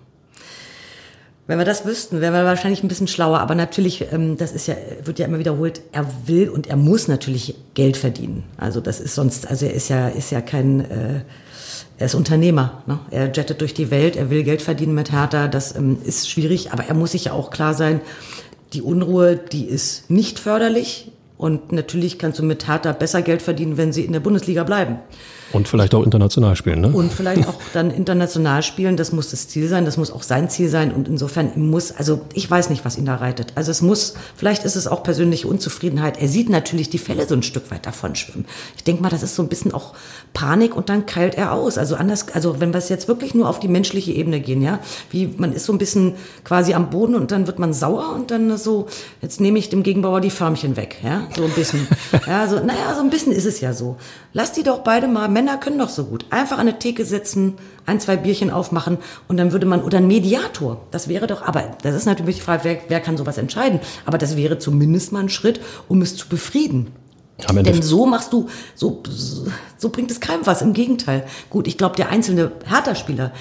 Wenn 1.48 1.58
wir 1.58 1.64
das 1.64 1.86
wüssten, 1.86 2.20
wären 2.20 2.34
wir 2.34 2.44
wahrscheinlich 2.44 2.84
ein 2.84 2.90
bisschen 2.90 3.08
schlauer. 3.08 3.40
Aber 3.40 3.56
natürlich, 3.56 4.12
ähm, 4.12 4.36
das 4.36 4.52
ist 4.52 4.68
ja, 4.68 4.76
wird 5.06 5.20
ja 5.20 5.26
immer 5.26 5.40
wiederholt, 5.40 5.80
er 5.94 6.06
will 6.26 6.50
und 6.50 6.68
er 6.68 6.76
muss 6.76 7.08
natürlich 7.08 7.56
Geld 7.74 7.96
verdienen. 7.96 8.44
Also 8.58 8.82
das 8.82 9.00
ist 9.00 9.16
sonst, 9.16 9.50
also 9.50 9.66
er 9.66 9.74
ist 9.74 9.88
ja, 9.88 10.10
ist 10.10 10.32
ja 10.32 10.42
kein, 10.42 10.82
äh, 10.82 11.22
er 11.98 12.06
ist 12.08 12.14
Unternehmer. 12.14 12.84
Ne? 12.88 13.00
Er 13.10 13.32
jettet 13.32 13.62
durch 13.62 13.74
die 13.74 13.90
Welt, 13.90 14.18
er 14.18 14.30
will 14.30 14.44
Geld 14.44 14.62
verdienen 14.62 14.96
mit 14.96 15.14
Hertha. 15.14 15.48
Das 15.48 15.74
ähm, 15.78 15.98
ist 16.04 16.30
schwierig, 16.30 16.74
aber 16.74 16.84
er 16.84 16.94
muss 16.94 17.14
sich 17.14 17.24
ja 17.26 17.32
auch 17.32 17.50
klar 17.50 17.74
sein, 17.74 18.02
die 18.74 18.82
Unruhe, 18.82 19.38
die 19.38 19.64
ist 19.64 20.10
nicht 20.10 20.40
förderlich. 20.40 21.14
Und 21.38 21.72
natürlich 21.72 22.20
kannst 22.20 22.38
du 22.38 22.44
mit 22.44 22.68
Hertha 22.68 22.92
besser 22.92 23.22
Geld 23.22 23.42
verdienen, 23.42 23.78
wenn 23.78 23.94
sie 23.94 24.04
in 24.04 24.12
der 24.12 24.20
Bundesliga 24.20 24.66
bleiben. 24.66 25.00
Und 25.52 25.68
vielleicht 25.68 25.94
auch 25.94 26.04
international 26.04 26.56
spielen, 26.56 26.82
ne? 26.82 26.90
Und 26.90 27.14
vielleicht 27.14 27.48
auch 27.48 27.60
dann 27.74 27.92
international 27.92 28.64
spielen. 28.64 28.98
Das 28.98 29.12
muss 29.12 29.30
das 29.30 29.48
Ziel 29.48 29.68
sein. 29.68 29.86
Das 29.86 29.98
muss 29.98 30.12
auch 30.12 30.24
sein 30.24 30.50
Ziel 30.50 30.70
sein. 30.70 30.92
Und 30.92 31.08
insofern 31.08 31.52
muss, 31.56 31.92
also 31.92 32.22
ich 32.34 32.50
weiß 32.50 32.70
nicht, 32.70 32.86
was 32.86 32.98
ihn 32.98 33.06
da 33.06 33.16
reitet. 33.16 33.54
Also 33.56 33.72
es 33.72 33.82
muss, 33.82 34.16
vielleicht 34.36 34.64
ist 34.64 34.76
es 34.76 34.88
auch 34.88 35.04
persönliche 35.04 35.48
Unzufriedenheit. 35.48 36.20
Er 36.20 36.28
sieht 36.28 36.50
natürlich 36.50 36.90
die 36.90 36.98
Fälle 36.98 37.28
so 37.28 37.36
ein 37.36 37.44
Stück 37.44 37.70
weit 37.72 37.86
davon 37.86 38.16
schwimmen. 38.16 38.46
Ich 38.78 38.84
denke 38.84 39.04
mal, 39.04 39.10
das 39.10 39.24
ist 39.24 39.36
so 39.36 39.44
ein 39.44 39.50
bisschen 39.50 39.74
auch 39.74 39.94
Panik 40.34 40.76
und 40.76 40.90
dann 40.90 41.06
keilt 41.06 41.36
er 41.36 41.52
aus. 41.52 41.78
Also 41.78 41.96
anders, 41.96 42.28
also 42.34 42.60
wenn 42.60 42.74
wir 42.74 42.80
es 42.80 42.90
jetzt 42.90 43.08
wirklich 43.08 43.36
nur 43.36 43.48
auf 43.48 43.60
die 43.60 43.68
menschliche 43.68 44.12
Ebene 44.12 44.40
gehen, 44.40 44.62
ja, 44.62 44.80
wie 45.12 45.28
man 45.38 45.54
ist 45.54 45.66
so 45.66 45.74
ein 45.74 45.78
bisschen 45.78 46.14
quasi 46.44 46.74
am 46.74 46.90
Boden 46.90 47.16
und 47.16 47.32
dann 47.32 47.48
wird 47.48 47.60
man 47.60 47.74
sauer 47.74 48.14
und 48.16 48.32
dann 48.32 48.58
so, 48.58 48.88
jetzt 49.22 49.40
nehme 49.40 49.60
ich 49.60 49.70
dem 49.70 49.84
Gegenbauer 49.84 50.22
die 50.22 50.30
Förmchen 50.30 50.76
weg, 50.76 50.98
ja, 51.04 51.28
so 51.36 51.44
ein 51.44 51.52
bisschen. 51.52 51.88
ja, 52.28 52.48
so, 52.48 52.56
naja, 52.56 52.96
so 52.96 53.02
ein 53.02 53.10
bisschen 53.10 53.32
ist 53.32 53.46
es 53.46 53.60
ja 53.62 53.74
so. 53.74 53.98
Lass 54.34 54.52
die 54.52 54.64
doch 54.64 54.80
beide 54.80 55.08
mal, 55.08 55.28
Männer 55.34 55.58
können 55.58 55.80
doch 55.80 55.90
so 55.90 56.06
gut. 56.06 56.26
Einfach 56.30 56.58
an 56.58 56.68
eine 56.68 56.80
Theke 56.80 57.04
setzen, 57.06 57.56
ein, 57.86 58.00
zwei 58.00 58.16
Bierchen 58.16 58.52
aufmachen 58.52 58.98
und 59.28 59.38
dann 59.38 59.52
würde 59.52 59.66
man, 59.66 59.82
oder 59.84 59.98
ein 59.98 60.08
Mediator, 60.08 60.86
das 60.92 61.08
wäre 61.08 61.28
doch, 61.28 61.42
aber 61.42 61.64
das 61.82 61.96
ist 61.96 62.06
natürlich 62.06 62.38
die 62.38 62.42
Frage, 62.42 62.64
wer, 62.64 62.78
wer 62.88 63.00
kann 63.02 63.18
sowas 63.18 63.38
entscheiden? 63.38 63.80
Aber 64.06 64.18
das 64.18 64.38
wäre 64.38 64.60
zumindest 64.60 65.12
mal 65.12 65.22
ein 65.22 65.30
Schritt, 65.30 65.60
um 65.90 66.02
es 66.02 66.16
zu 66.16 66.30
befrieden. 66.30 66.92
Denn 67.52 67.82
so 67.82 68.06
machst 68.06 68.32
du, 68.32 68.48
so, 68.76 69.02
so 69.78 69.90
bringt 69.90 70.12
es 70.12 70.20
keinem 70.20 70.46
was. 70.46 70.62
Im 70.62 70.74
Gegenteil. 70.74 71.26
Gut, 71.50 71.68
ich 71.68 71.78
glaube, 71.78 71.96
der 71.96 72.10
einzelne 72.10 72.52
Hertha-Spieler, 72.66 73.32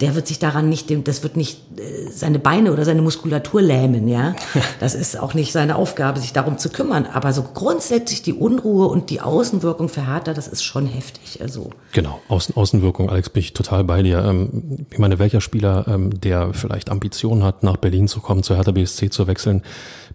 der 0.00 0.14
wird 0.14 0.28
sich 0.28 0.38
daran 0.38 0.68
nicht, 0.68 0.92
das 1.08 1.22
wird 1.22 1.36
nicht 1.36 1.58
äh, 1.78 2.08
seine 2.10 2.38
Beine 2.38 2.72
oder 2.72 2.84
seine 2.84 3.02
Muskulatur 3.02 3.60
lähmen, 3.60 4.06
ja. 4.06 4.36
Das 4.80 4.94
ist 4.94 5.18
auch 5.18 5.34
nicht 5.34 5.52
seine 5.52 5.76
Aufgabe, 5.76 6.20
sich 6.20 6.32
darum 6.32 6.58
zu 6.58 6.70
kümmern. 6.70 7.06
Aber 7.06 7.32
so 7.32 7.42
grundsätzlich 7.42 8.22
die 8.22 8.32
Unruhe 8.32 8.86
und 8.86 9.10
die 9.10 9.20
Außenwirkung 9.20 9.88
für 9.88 10.06
Hertha, 10.06 10.34
das 10.34 10.46
ist 10.46 10.62
schon 10.62 10.86
heftig. 10.86 11.42
Also 11.42 11.70
genau, 11.92 12.20
Außen, 12.28 12.56
Außenwirkung, 12.56 13.10
Alex, 13.10 13.30
bin 13.30 13.40
ich 13.40 13.54
total 13.54 13.84
bei 13.84 14.02
dir. 14.02 14.24
Ähm, 14.24 14.86
ich 14.90 14.98
meine, 14.98 15.18
welcher 15.18 15.40
Spieler, 15.40 15.86
ähm, 15.88 16.20
der 16.20 16.54
vielleicht 16.54 16.90
Ambitionen 16.90 17.42
hat, 17.42 17.64
nach 17.64 17.76
Berlin 17.76 18.06
zu 18.06 18.20
kommen, 18.20 18.42
zu 18.42 18.54
Hertha 18.54 18.70
BSC 18.70 19.10
zu 19.10 19.26
wechseln, 19.26 19.62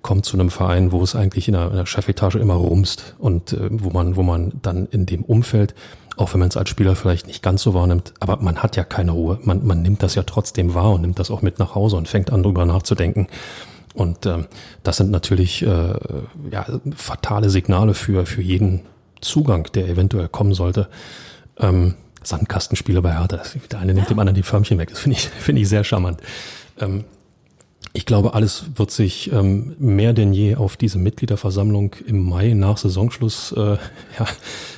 kommt 0.02 0.26
zu 0.26 0.38
einem 0.38 0.50
Verein, 0.50 0.92
wo 0.92 1.02
es 1.02 1.16
eigentlich 1.16 1.48
in 1.48 1.54
der, 1.54 1.72
in 1.72 1.76
der 1.76 1.86
Chefetage 1.86 2.36
immer 2.36 2.56
rumst 2.56 3.16
und 3.18 3.54
äh, 3.54 3.70
wo 3.72 3.90
man, 3.90 4.16
wo 4.16 4.24
man 4.24 4.54
dann 4.62 4.86
in 4.92 5.06
dem 5.06 5.24
Umfeld 5.24 5.74
Auch 6.16 6.34
wenn 6.34 6.40
man 6.40 6.50
es 6.50 6.58
als 6.58 6.70
Spieler 6.70 6.96
vielleicht 6.96 7.28
nicht 7.28 7.42
ganz 7.42 7.64
so 7.64 7.74
wahrnimmt, 7.74 8.14
aber 8.20 8.38
man 8.38 8.62
hat 8.62 8.76
ja 8.76 8.84
keine 8.84 9.12
Ruhe. 9.12 9.40
Man, 9.44 9.66
man 9.66 9.82
nimmt 9.82 10.04
das 10.04 10.16
ja 10.16 10.24
trotzdem 10.24 10.74
wahr 10.74 10.92
und 10.94 11.02
nimmt 11.02 11.18
das 11.18 11.32
auch 11.32 11.42
mit 11.42 11.60
nach 11.60 11.74
Hause 11.74 11.98
und 11.98 12.08
fängt 12.08 12.32
an, 12.32 12.44
darüber 12.44 12.66
nachzudenken. 12.66 13.28
Und 13.94 14.26
ähm, 14.26 14.46
das 14.84 14.98
sind 14.98 15.12
natürlich 15.12 15.64
äh, 15.64 15.94
ja, 16.52 16.66
fatale 16.96 17.50
Signale 17.50 17.94
für, 17.94 18.26
für 18.26 18.42
jeden 18.42 18.82
Zugang, 19.22 19.70
der 19.74 19.88
eventuell 19.88 20.28
kommen 20.28 20.54
sollte. 20.54 20.88
Ähm, 21.58 21.96
Sandkastenspiele 22.24 23.02
bei 23.02 23.18
Hertha. 23.18 23.42
Der 23.72 23.80
eine 23.80 23.94
nimmt 23.94 24.10
dem 24.10 24.20
anderen 24.20 24.36
die 24.36 24.44
Förmchen 24.44 24.78
weg. 24.78 24.90
Das 24.90 25.00
finde 25.00 25.18
ich, 25.18 25.28
finde 25.28 25.62
ich 25.62 25.70
sehr 25.70 25.84
charmant. 25.84 26.22
Ähm, 26.80 27.06
ich 27.96 28.08
glaube, 28.08 28.34
alles 28.34 28.66
wird 28.76 28.90
sich 28.90 29.32
ähm, 29.32 29.76
mehr 29.78 30.14
denn 30.14 30.34
je 30.34 30.56
auf 30.56 30.78
diese 30.78 30.98
Mitgliederversammlung 30.98 31.96
im 32.08 32.28
Mai 32.28 32.54
nach 32.54 32.78
Saisonschluss 32.78 33.52
äh, 33.52 33.60
ja, 34.20 34.28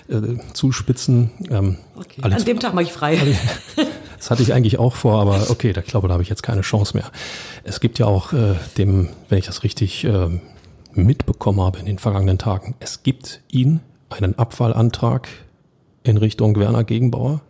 äh, 0.09 0.37
zuspitzen. 0.53 1.31
Ähm, 1.49 1.77
okay. 1.95 2.21
Alex, 2.21 2.41
An 2.41 2.45
dem 2.45 2.59
Tag 2.59 2.73
mache 2.73 2.83
ich 2.83 2.91
frei. 2.91 3.17
Das 4.17 4.31
hatte 4.31 4.41
ich 4.41 4.53
eigentlich 4.53 4.79
auch 4.79 4.95
vor, 4.95 5.21
aber 5.21 5.51
okay, 5.51 5.71
da 5.71 5.81
glaube, 5.81 6.07
da 6.07 6.13
habe 6.13 6.23
ich 6.23 6.29
jetzt 6.29 6.41
keine 6.41 6.61
Chance 6.61 6.97
mehr. 6.97 7.11
Es 7.63 7.79
gibt 7.79 7.99
ja 7.99 8.07
auch 8.07 8.33
äh, 8.33 8.55
dem, 8.75 9.09
wenn 9.29 9.37
ich 9.37 9.45
das 9.45 9.61
richtig 9.61 10.03
äh, 10.03 10.29
mitbekommen 10.93 11.61
habe 11.61 11.77
in 11.77 11.85
den 11.85 11.99
vergangenen 11.99 12.39
Tagen, 12.39 12.73
es 12.79 13.03
gibt 13.03 13.41
ihn 13.51 13.81
einen 14.09 14.39
Abfallantrag 14.39 15.27
in 16.01 16.17
Richtung 16.17 16.57
Werner 16.57 16.83
Gegenbauer. 16.83 17.41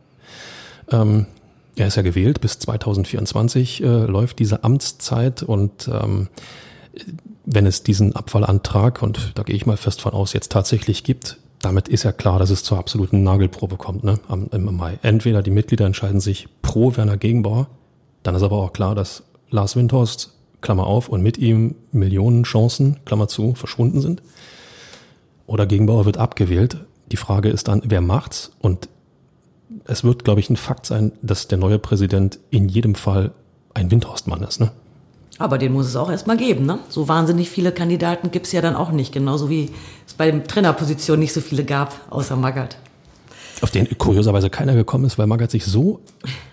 Ähm, 0.92 1.28
er 1.76 1.88
ist 1.88 1.96
ja 1.96 2.02
gewählt, 2.02 2.42
bis 2.42 2.60
2024 2.60 3.84
äh, 3.84 3.86
läuft 3.86 4.40
diese 4.40 4.64
Amtszeit 4.64 5.44
und 5.44 5.90
ähm, 5.90 6.30
wenn 7.46 7.66
es 7.66 7.84
diesen 7.84 8.16
Abfallantrag, 8.16 9.02
und 9.02 9.34
da 9.36 9.44
gehe 9.44 9.56
ich 9.56 9.66
mal 9.66 9.78
fest 9.78 10.02
von 10.02 10.14
aus, 10.14 10.34
jetzt 10.34 10.52
tatsächlich 10.52 11.04
gibt, 11.04 11.38
damit 11.62 11.88
ist 11.88 12.04
ja 12.04 12.12
klar, 12.12 12.40
dass 12.40 12.50
es 12.50 12.64
zur 12.64 12.78
absoluten 12.78 13.24
Nagelprobe 13.24 13.78
kommt 13.78 14.04
ne, 14.04 14.20
am, 14.28 14.48
im 14.52 14.76
Mai. 14.76 15.00
Entweder 15.02 15.42
die 15.42 15.52
Mitglieder 15.52 15.86
entscheiden 15.86 16.20
sich 16.20 16.48
pro 16.62 16.96
Werner 16.96 17.18
Gegenbauer, 17.18 17.68
dann 18.24 18.36
ist 18.36 18.44
aber 18.44 18.58
auch 18.58 18.74
klar, 18.74 18.96
dass 18.96 19.24
Lars 19.50 19.76
Windhorst, 19.76 20.34
Klammer 20.62 20.88
auf, 20.88 21.10
und 21.10 21.22
mit 21.22 21.38
ihm 21.38 21.76
Millionen 21.92 22.44
Chancen, 22.44 22.98
Klammer 23.06 23.28
zu, 23.28 23.54
verschwunden 23.54 24.02
sind. 24.02 24.22
Oder 25.46 25.68
Gegenbauer 25.68 26.06
wird 26.06 26.18
abgewählt. 26.18 26.78
Die 27.12 27.18
Frage 27.18 27.50
ist 27.50 27.68
dann, 27.68 27.84
wer 27.86 28.02
macht's? 28.02 28.52
Und 28.60 28.90
es 29.86 30.04
wird, 30.04 30.24
glaube 30.24 30.40
ich, 30.40 30.50
ein 30.50 30.58
Fakt 30.58 30.86
sein, 30.86 31.12
dass 31.22 31.48
der 31.48 31.58
neue 31.58 31.80
Präsident 31.80 32.40
in 32.50 32.68
jedem 32.68 32.96
Fall 32.96 33.32
ein 33.74 33.92
Windhorstmann 33.92 34.42
ist. 34.44 34.60
Ne? 34.60 34.72
Aber 35.38 35.58
den 35.58 35.74
muss 35.74 35.88
es 35.88 35.96
auch 35.96 36.10
erstmal 36.10 36.38
geben. 36.38 36.66
Ne? 36.66 36.80
So 36.90 37.08
wahnsinnig 37.08 37.50
viele 37.50 37.72
Kandidaten 37.72 38.32
gibt 38.32 38.48
es 38.48 38.52
ja 38.52 38.62
dann 38.62 38.76
auch 38.76 38.92
nicht. 38.92 39.14
Genauso 39.14 39.50
wie 39.50 39.72
es 40.08 40.14
bei 40.14 40.32
der 40.32 40.44
Trainerposition 40.44 41.20
nicht 41.20 41.34
so 41.34 41.42
viele 41.42 41.66
gab, 41.66 41.94
außer 42.10 42.36
Magath. 42.36 42.78
Auf 43.62 43.72
den 43.72 43.98
kurioserweise 43.98 44.50
keiner 44.50 44.76
gekommen 44.76 45.06
ist, 45.06 45.18
weil 45.18 45.28
Magath 45.28 45.52
sich 45.52 45.66
so 45.66 46.02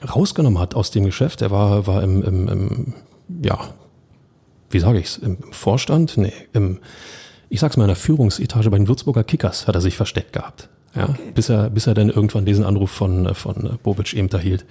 rausgenommen 0.09 0.59
hat 0.59 0.75
aus 0.75 0.91
dem 0.91 1.05
Geschäft. 1.05 1.43
Er 1.43 1.51
war, 1.51 1.87
war 1.87 2.03
im, 2.03 2.23
im, 2.23 2.49
im 2.49 2.95
ja, 3.43 3.59
wie 4.71 4.79
sage 4.79 4.99
ich's, 4.99 5.17
im 5.17 5.39
Vorstand? 5.53 6.17
Nee, 6.17 6.33
im, 6.53 6.79
ich 7.49 7.61
sag's 7.61 7.77
mal, 7.77 7.85
in 7.85 7.89
der 7.89 7.97
Führungsetage 7.97 8.71
bei 8.71 8.79
den 8.79 8.89
Würzburger 8.89 9.25
Kickers 9.25 9.67
hat 9.67 9.75
er 9.75 9.81
sich 9.81 9.97
versteckt 9.97 10.33
gehabt. 10.33 10.69
Ja, 10.95 11.09
okay. 11.09 11.33
bis 11.35 11.49
er, 11.49 11.71
bis 11.71 11.87
er 11.87 11.95
dann 11.95 12.11
irgendwann 12.11 12.45
diesen 12.45 12.65
Anruf 12.65 12.91
von, 12.91 13.35
von 13.35 13.79
Bobic 13.83 14.13
eben 14.13 14.29
erhielt. 14.29 14.67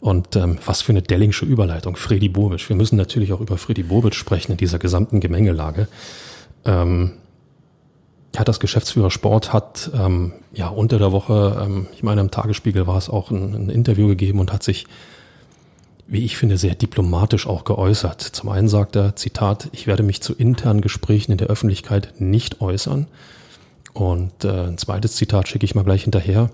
Und 0.00 0.36
ähm, 0.36 0.58
was 0.64 0.82
für 0.82 0.92
eine 0.92 1.02
Dellingsche 1.02 1.44
Überleitung, 1.44 1.96
Freddy 1.96 2.28
Bobic. 2.28 2.68
Wir 2.68 2.76
müssen 2.76 2.96
natürlich 2.96 3.32
auch 3.32 3.40
über 3.40 3.56
Freddy 3.56 3.82
Bobic 3.82 4.14
sprechen 4.14 4.52
in 4.52 4.58
dieser 4.58 4.78
gesamten 4.78 5.20
Gemengelage. 5.20 5.88
Ähm, 6.64 7.12
hat 8.36 8.48
das 8.48 8.60
Geschäftsführer 8.60 9.10
Sport 9.10 9.52
hat 9.52 9.90
ähm, 9.94 10.32
ja 10.52 10.68
unter 10.68 10.98
der 10.98 11.12
Woche, 11.12 11.60
ähm, 11.64 11.86
ich 11.94 12.02
meine 12.02 12.20
im 12.20 12.30
Tagesspiegel 12.30 12.86
war 12.86 12.98
es 12.98 13.08
auch 13.08 13.30
ein, 13.30 13.54
ein 13.54 13.70
Interview 13.70 14.06
gegeben 14.06 14.38
und 14.38 14.52
hat 14.52 14.62
sich, 14.62 14.86
wie 16.06 16.24
ich 16.24 16.36
finde, 16.36 16.58
sehr 16.58 16.74
diplomatisch 16.74 17.46
auch 17.46 17.64
geäußert. 17.64 18.20
Zum 18.20 18.50
einen 18.50 18.68
sagt 18.68 18.96
er, 18.96 19.16
Zitat, 19.16 19.68
ich 19.72 19.86
werde 19.86 20.02
mich 20.02 20.20
zu 20.20 20.34
internen 20.34 20.80
Gesprächen 20.82 21.32
in 21.32 21.38
der 21.38 21.48
Öffentlichkeit 21.48 22.14
nicht 22.18 22.60
äußern. 22.60 23.06
Und 23.94 24.44
äh, 24.44 24.66
ein 24.66 24.78
zweites 24.78 25.16
Zitat 25.16 25.48
schicke 25.48 25.64
ich 25.64 25.74
mal 25.74 25.84
gleich 25.84 26.04
hinterher. 26.04 26.50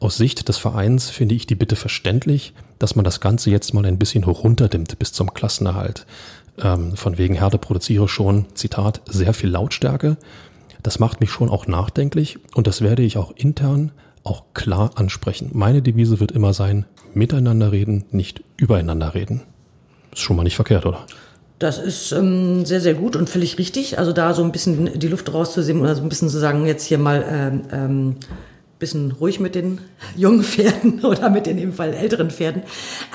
Aus 0.00 0.16
Sicht 0.16 0.48
des 0.48 0.58
Vereins 0.58 1.10
finde 1.10 1.34
ich 1.34 1.46
die 1.46 1.54
Bitte 1.54 1.76
verständlich, 1.76 2.52
dass 2.78 2.94
man 2.96 3.04
das 3.04 3.20
Ganze 3.20 3.50
jetzt 3.50 3.74
mal 3.74 3.86
ein 3.86 3.98
bisschen 3.98 4.26
hoch 4.26 4.44
runterdimmt 4.44 4.98
bis 4.98 5.12
zum 5.12 5.32
Klassenerhalt. 5.32 6.06
Ähm, 6.62 6.96
von 6.96 7.18
wegen 7.18 7.34
Härte 7.34 7.58
produziere 7.58 8.08
schon, 8.08 8.46
Zitat, 8.54 9.00
sehr 9.06 9.34
viel 9.34 9.50
Lautstärke. 9.50 10.16
Das 10.82 10.98
macht 10.98 11.20
mich 11.20 11.30
schon 11.30 11.48
auch 11.48 11.66
nachdenklich 11.66 12.38
und 12.54 12.66
das 12.66 12.82
werde 12.82 13.02
ich 13.02 13.16
auch 13.16 13.32
intern 13.34 13.92
auch 14.22 14.44
klar 14.54 14.90
ansprechen. 14.94 15.50
Meine 15.52 15.82
Devise 15.82 16.20
wird 16.20 16.32
immer 16.32 16.54
sein, 16.54 16.86
miteinander 17.12 17.72
reden, 17.72 18.04
nicht 18.10 18.42
übereinander 18.56 19.14
reden. 19.14 19.42
Ist 20.12 20.22
schon 20.22 20.36
mal 20.36 20.42
nicht 20.42 20.56
verkehrt, 20.56 20.86
oder? 20.86 21.06
Das 21.64 21.78
ist 21.78 22.12
ähm, 22.12 22.66
sehr, 22.66 22.82
sehr 22.82 22.92
gut 22.92 23.16
und 23.16 23.30
völlig 23.30 23.56
richtig. 23.56 23.98
Also 23.98 24.12
da 24.12 24.34
so 24.34 24.44
ein 24.44 24.52
bisschen 24.52 24.98
die 24.98 25.08
Luft 25.08 25.32
rauszusehen 25.32 25.80
oder 25.80 25.94
so 25.94 26.02
ein 26.02 26.10
bisschen 26.10 26.28
zu 26.28 26.38
sagen, 26.38 26.66
jetzt 26.66 26.84
hier 26.84 26.98
mal 26.98 27.24
ähm, 27.26 27.62
ähm, 27.72 28.16
bisschen 28.78 29.12
ruhig 29.12 29.40
mit 29.40 29.54
den 29.54 29.80
jungen 30.14 30.44
Pferden 30.44 31.00
oder 31.06 31.30
mit 31.30 31.46
den 31.46 31.56
im 31.56 31.72
Fall 31.72 31.94
älteren 31.94 32.30
Pferden. 32.30 32.64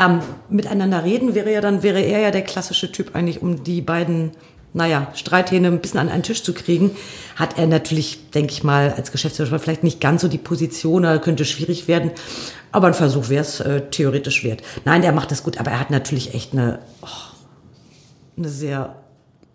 Ähm, 0.04 0.22
miteinander 0.50 1.04
reden 1.04 1.36
wäre 1.36 1.54
ja 1.54 1.62
dann, 1.62 1.84
wäre 1.84 2.02
er 2.02 2.22
ja 2.22 2.32
der 2.32 2.42
klassische 2.42 2.92
Typ 2.92 3.16
eigentlich, 3.16 3.44
um 3.44 3.64
die 3.64 3.82
beiden, 3.82 4.32
naja, 4.74 5.12
Streithähne 5.14 5.68
ein 5.68 5.80
bisschen 5.80 6.00
an 6.00 6.10
einen 6.10 6.24
Tisch 6.24 6.42
zu 6.42 6.56
kriegen. 6.56 6.96
Hat 7.36 7.60
er 7.60 7.68
natürlich, 7.68 8.32
denke 8.32 8.52
ich 8.52 8.64
mal, 8.64 8.96
als 8.98 9.12
Geschäftsführer 9.12 9.60
vielleicht 9.60 9.84
nicht 9.84 10.02
ganz 10.02 10.24
so 10.24 10.28
die 10.28 10.40
Position, 10.40 11.04
oder 11.04 11.20
könnte 11.20 11.46
schwierig 11.46 11.88
werden. 11.88 12.10
Aber 12.72 12.88
ein 12.88 12.96
Versuch 12.96 13.30
wäre 13.30 13.44
es 13.44 13.60
äh, 13.60 13.82
theoretisch 13.92 14.44
wert. 14.44 14.64
Nein, 14.86 15.04
der 15.04 15.12
macht 15.12 15.30
das 15.30 15.44
gut, 15.44 15.60
aber 15.60 15.70
er 15.70 15.80
hat 15.80 15.92
natürlich 15.92 16.34
echt 16.34 16.54
eine, 16.54 16.80
oh, 17.04 17.29
eine 18.40 18.50
sehr 18.50 18.96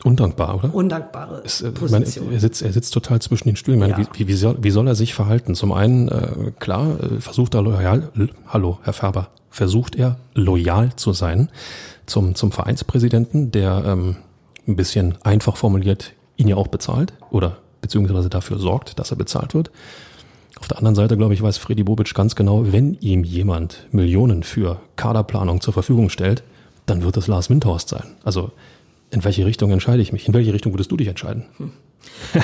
Undankbar, 0.05 0.57
oder? 0.57 0.75
Undankbare 0.75 1.43
es, 1.47 1.63
äh, 1.63 1.71
Position. 1.71 2.27
Meine, 2.27 2.35
er, 2.37 2.41
sitzt, 2.41 2.61
er 2.61 2.73
sitzt 2.73 2.93
total 2.93 3.23
zwischen 3.23 3.49
den 3.49 3.57
Stühlen. 3.57 3.81
Ich 3.81 3.89
meine, 3.89 4.03
ja. 4.03 4.09
wie, 4.13 4.29
wie, 4.29 4.35
soll, 4.35 4.59
wie 4.61 4.71
soll 4.71 4.87
er 4.87 4.95
sich 4.95 5.15
verhalten? 5.15 5.55
Zum 5.55 5.73
einen, 5.73 6.09
äh, 6.09 6.53
klar, 6.59 6.99
äh, 7.01 7.21
versucht 7.21 7.55
er 7.55 7.63
loyal, 7.63 8.11
hallo, 8.47 8.79
Herr 8.83 8.93
Färber, 8.93 9.29
versucht 9.49 9.97
er 9.97 10.19
loyal 10.35 10.95
zu 10.97 11.15
sein 11.15 11.49
zum, 12.05 12.35
zum 12.35 12.53
Vereinspräsidenten, 12.53 13.51
der 13.51 13.83
ähm, 13.87 14.17
ein 14.69 14.77
bisschen 14.77 15.15
einfach 15.23 15.57
formuliert 15.57 16.13
ihn 16.37 16.49
ja 16.49 16.57
auch 16.57 16.69
bezahlt 16.69 17.15
oder 17.31 17.59
beziehungsweise 17.81 18.29
dafür 18.29 18.59
sorgt, 18.59 18.99
dass 18.99 19.11
er 19.11 19.17
bezahlt 19.17 19.55
wird. 19.55 19.71
Auf 20.61 20.69
der 20.69 20.79
anderen 20.79 20.95
Seite, 20.95 21.17
glaube 21.17 21.33
ich, 21.33 21.43
weiß 21.43 21.57
Freddy 21.57 21.83
Bobic 21.83 22.15
ganz 22.15 22.37
genau, 22.37 22.73
wenn 22.73 22.95
ihm 22.95 23.25
jemand 23.25 23.87
Millionen 23.91 24.43
für 24.43 24.81
Kaderplanung 24.97 25.61
zur 25.61 25.73
Verfügung 25.73 26.11
stellt, 26.11 26.43
dann 26.87 27.03
wird 27.03 27.17
es 27.17 27.27
Lars 27.27 27.49
Windhorst 27.49 27.89
sein. 27.89 28.05
Also 28.23 28.53
in 29.15 29.25
welche 29.25 29.47
Richtung 29.47 29.71
entscheide 29.71 30.03
ich 30.03 30.13
mich? 30.13 30.29
In 30.29 30.35
welche 30.35 30.53
Richtung 30.53 30.73
würdest 30.73 30.91
du 30.91 30.97
dich 30.97 31.09
entscheiden? 31.09 31.45
Hm. 31.59 31.73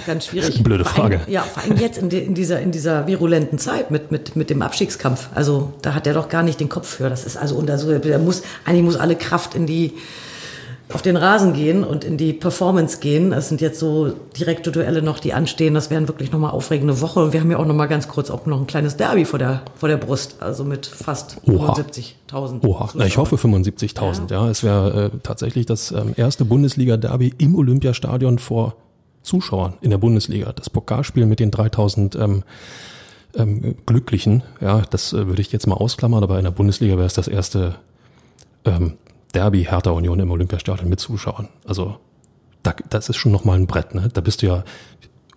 Ganz 0.06 0.26
schwierig. 0.26 0.62
Blöde 0.62 0.84
Frage. 0.84 1.18
Vor 1.18 1.26
allem, 1.26 1.32
ja, 1.32 1.42
vor 1.42 1.62
allem 1.62 1.76
jetzt 1.76 1.98
in, 1.98 2.10
in, 2.10 2.34
dieser, 2.34 2.60
in 2.60 2.70
dieser 2.70 3.06
virulenten 3.06 3.58
Zeit 3.58 3.90
mit, 3.90 4.10
mit, 4.10 4.36
mit 4.36 4.50
dem 4.50 4.62
Abstiegskampf. 4.62 5.28
Also 5.34 5.72
da 5.82 5.94
hat 5.94 6.06
er 6.06 6.14
doch 6.14 6.28
gar 6.28 6.42
nicht 6.42 6.60
den 6.60 6.68
Kopf 6.68 6.88
für. 6.88 7.10
Das 7.10 7.24
ist 7.24 7.36
also, 7.36 7.56
und 7.56 7.70
also, 7.70 7.98
der 7.98 8.18
muss, 8.18 8.42
eigentlich 8.64 8.84
muss 8.84 8.96
alle 8.96 9.16
Kraft 9.16 9.54
in 9.54 9.66
die, 9.66 9.92
auf 10.92 11.02
den 11.02 11.16
Rasen 11.16 11.52
gehen 11.52 11.84
und 11.84 12.04
in 12.04 12.16
die 12.16 12.32
Performance 12.32 12.98
gehen. 12.98 13.32
Es 13.32 13.48
sind 13.48 13.60
jetzt 13.60 13.78
so 13.78 14.12
direkte 14.38 14.72
Duelle 14.72 15.02
noch, 15.02 15.18
die 15.18 15.32
anstehen. 15.32 15.74
Das 15.74 15.90
wären 15.90 16.08
wirklich 16.08 16.32
nochmal 16.32 16.50
aufregende 16.50 17.00
Woche. 17.00 17.20
Und 17.20 17.32
wir 17.32 17.40
haben 17.40 17.50
ja 17.50 17.58
auch 17.58 17.66
nochmal 17.66 17.88
ganz 17.88 18.08
kurz 18.08 18.30
auch 18.30 18.46
noch 18.46 18.60
ein 18.60 18.66
kleines 18.66 18.96
Derby 18.96 19.24
vor 19.24 19.38
der, 19.38 19.62
vor 19.76 19.88
der 19.88 19.96
Brust. 19.96 20.36
Also 20.40 20.64
mit 20.64 20.86
fast 20.86 21.38
75.000. 21.46 22.64
Oha, 22.66 22.90
Na, 22.94 23.06
ich 23.06 23.18
hoffe 23.18 23.36
75.000. 23.36 24.30
Ja. 24.30 24.44
ja. 24.44 24.50
es 24.50 24.62
wäre 24.62 25.10
äh, 25.14 25.18
tatsächlich 25.22 25.66
das 25.66 25.92
ähm, 25.92 26.14
erste 26.16 26.44
Bundesliga-Derby 26.44 27.34
im 27.38 27.54
Olympiastadion 27.54 28.38
vor 28.38 28.74
Zuschauern 29.22 29.74
in 29.80 29.90
der 29.90 29.98
Bundesliga. 29.98 30.52
Das 30.52 30.70
Pokalspiel 30.70 31.26
mit 31.26 31.40
den 31.40 31.50
3000 31.50 32.16
ähm, 32.16 32.42
ähm, 33.36 33.76
Glücklichen, 33.86 34.42
ja, 34.60 34.82
das 34.90 35.12
äh, 35.12 35.26
würde 35.26 35.40
ich 35.40 35.52
jetzt 35.52 35.66
mal 35.66 35.76
ausklammern, 35.76 36.22
aber 36.22 36.38
in 36.38 36.44
der 36.44 36.50
Bundesliga 36.50 36.96
wäre 36.96 37.06
es 37.06 37.14
das 37.14 37.28
erste 37.28 37.76
ähm, 38.64 38.94
Derby 39.32 39.64
Hertha 39.64 39.90
Union 39.90 40.18
im 40.20 40.30
Olympiastadion 40.30 40.88
mit 40.88 41.00
Zuschauern. 41.00 41.48
Also 41.66 41.96
da, 42.62 42.74
das 42.88 43.08
ist 43.08 43.16
schon 43.16 43.32
nochmal 43.32 43.58
ein 43.58 43.66
Brett. 43.66 43.94
Ne? 43.94 44.08
Da 44.12 44.20
bist 44.20 44.42
du 44.42 44.46
ja, 44.46 44.64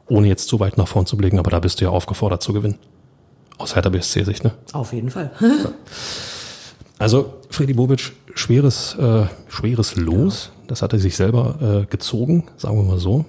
ohne 0.08 0.28
jetzt 0.28 0.48
zu 0.48 0.60
weit 0.60 0.78
nach 0.78 0.88
vorn 0.88 1.06
zu 1.06 1.18
blicken, 1.18 1.40
aber 1.40 1.52
da 1.52 1.60
bist 1.60 1.80
du 1.80 1.86
ja 1.86 1.92
aufgefordert 1.92 2.42
zu 2.42 2.54
gewinnen. 2.54 2.78
Aus 3.58 3.76
Hertha 3.76 3.90
BSC-Sicht, 3.90 4.44
ne? 4.44 4.52
Auf 4.74 4.94
jeden 4.94 5.12
Fall. 5.12 5.32
also 7.00 7.36
Freddy 7.50 7.74
Bobic, 7.74 8.14
schweres, 8.34 8.96
äh, 8.96 9.26
schweres 9.48 9.96
Los. 9.96 10.52
Das 10.68 10.82
hat 10.82 10.94
er 10.94 11.00
sich 11.00 11.16
selber 11.16 11.84
äh, 11.84 11.86
gezogen, 11.86 12.46
sagen 12.58 12.78
wir 12.78 12.84
mal 12.84 12.98
so. 12.98 13.26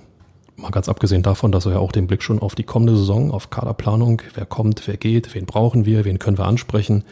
Mal 0.56 0.70
ganz 0.70 0.88
abgesehen 0.88 1.22
davon, 1.22 1.52
dass 1.52 1.66
er 1.66 1.72
ja 1.72 1.78
auch 1.78 1.92
den 1.92 2.06
Blick 2.06 2.22
schon 2.22 2.38
auf 2.38 2.54
die 2.54 2.62
kommende 2.62 2.96
Saison, 2.96 3.32
auf 3.32 3.50
Kaderplanung, 3.50 4.22
wer 4.34 4.46
kommt, 4.46 4.86
wer 4.86 4.96
geht, 4.96 5.34
wen 5.34 5.46
brauchen 5.46 5.84
wir, 5.84 6.04
wen 6.04 6.18
können 6.18 6.38
wir 6.38 6.46
ansprechen, 6.46 7.04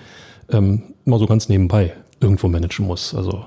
ähm, 0.49 0.95
mal 1.05 1.19
so 1.19 1.27
ganz 1.27 1.49
nebenbei 1.49 1.93
irgendwo 2.23 2.49
managen 2.49 2.87
muss. 2.87 3.15
Also 3.15 3.45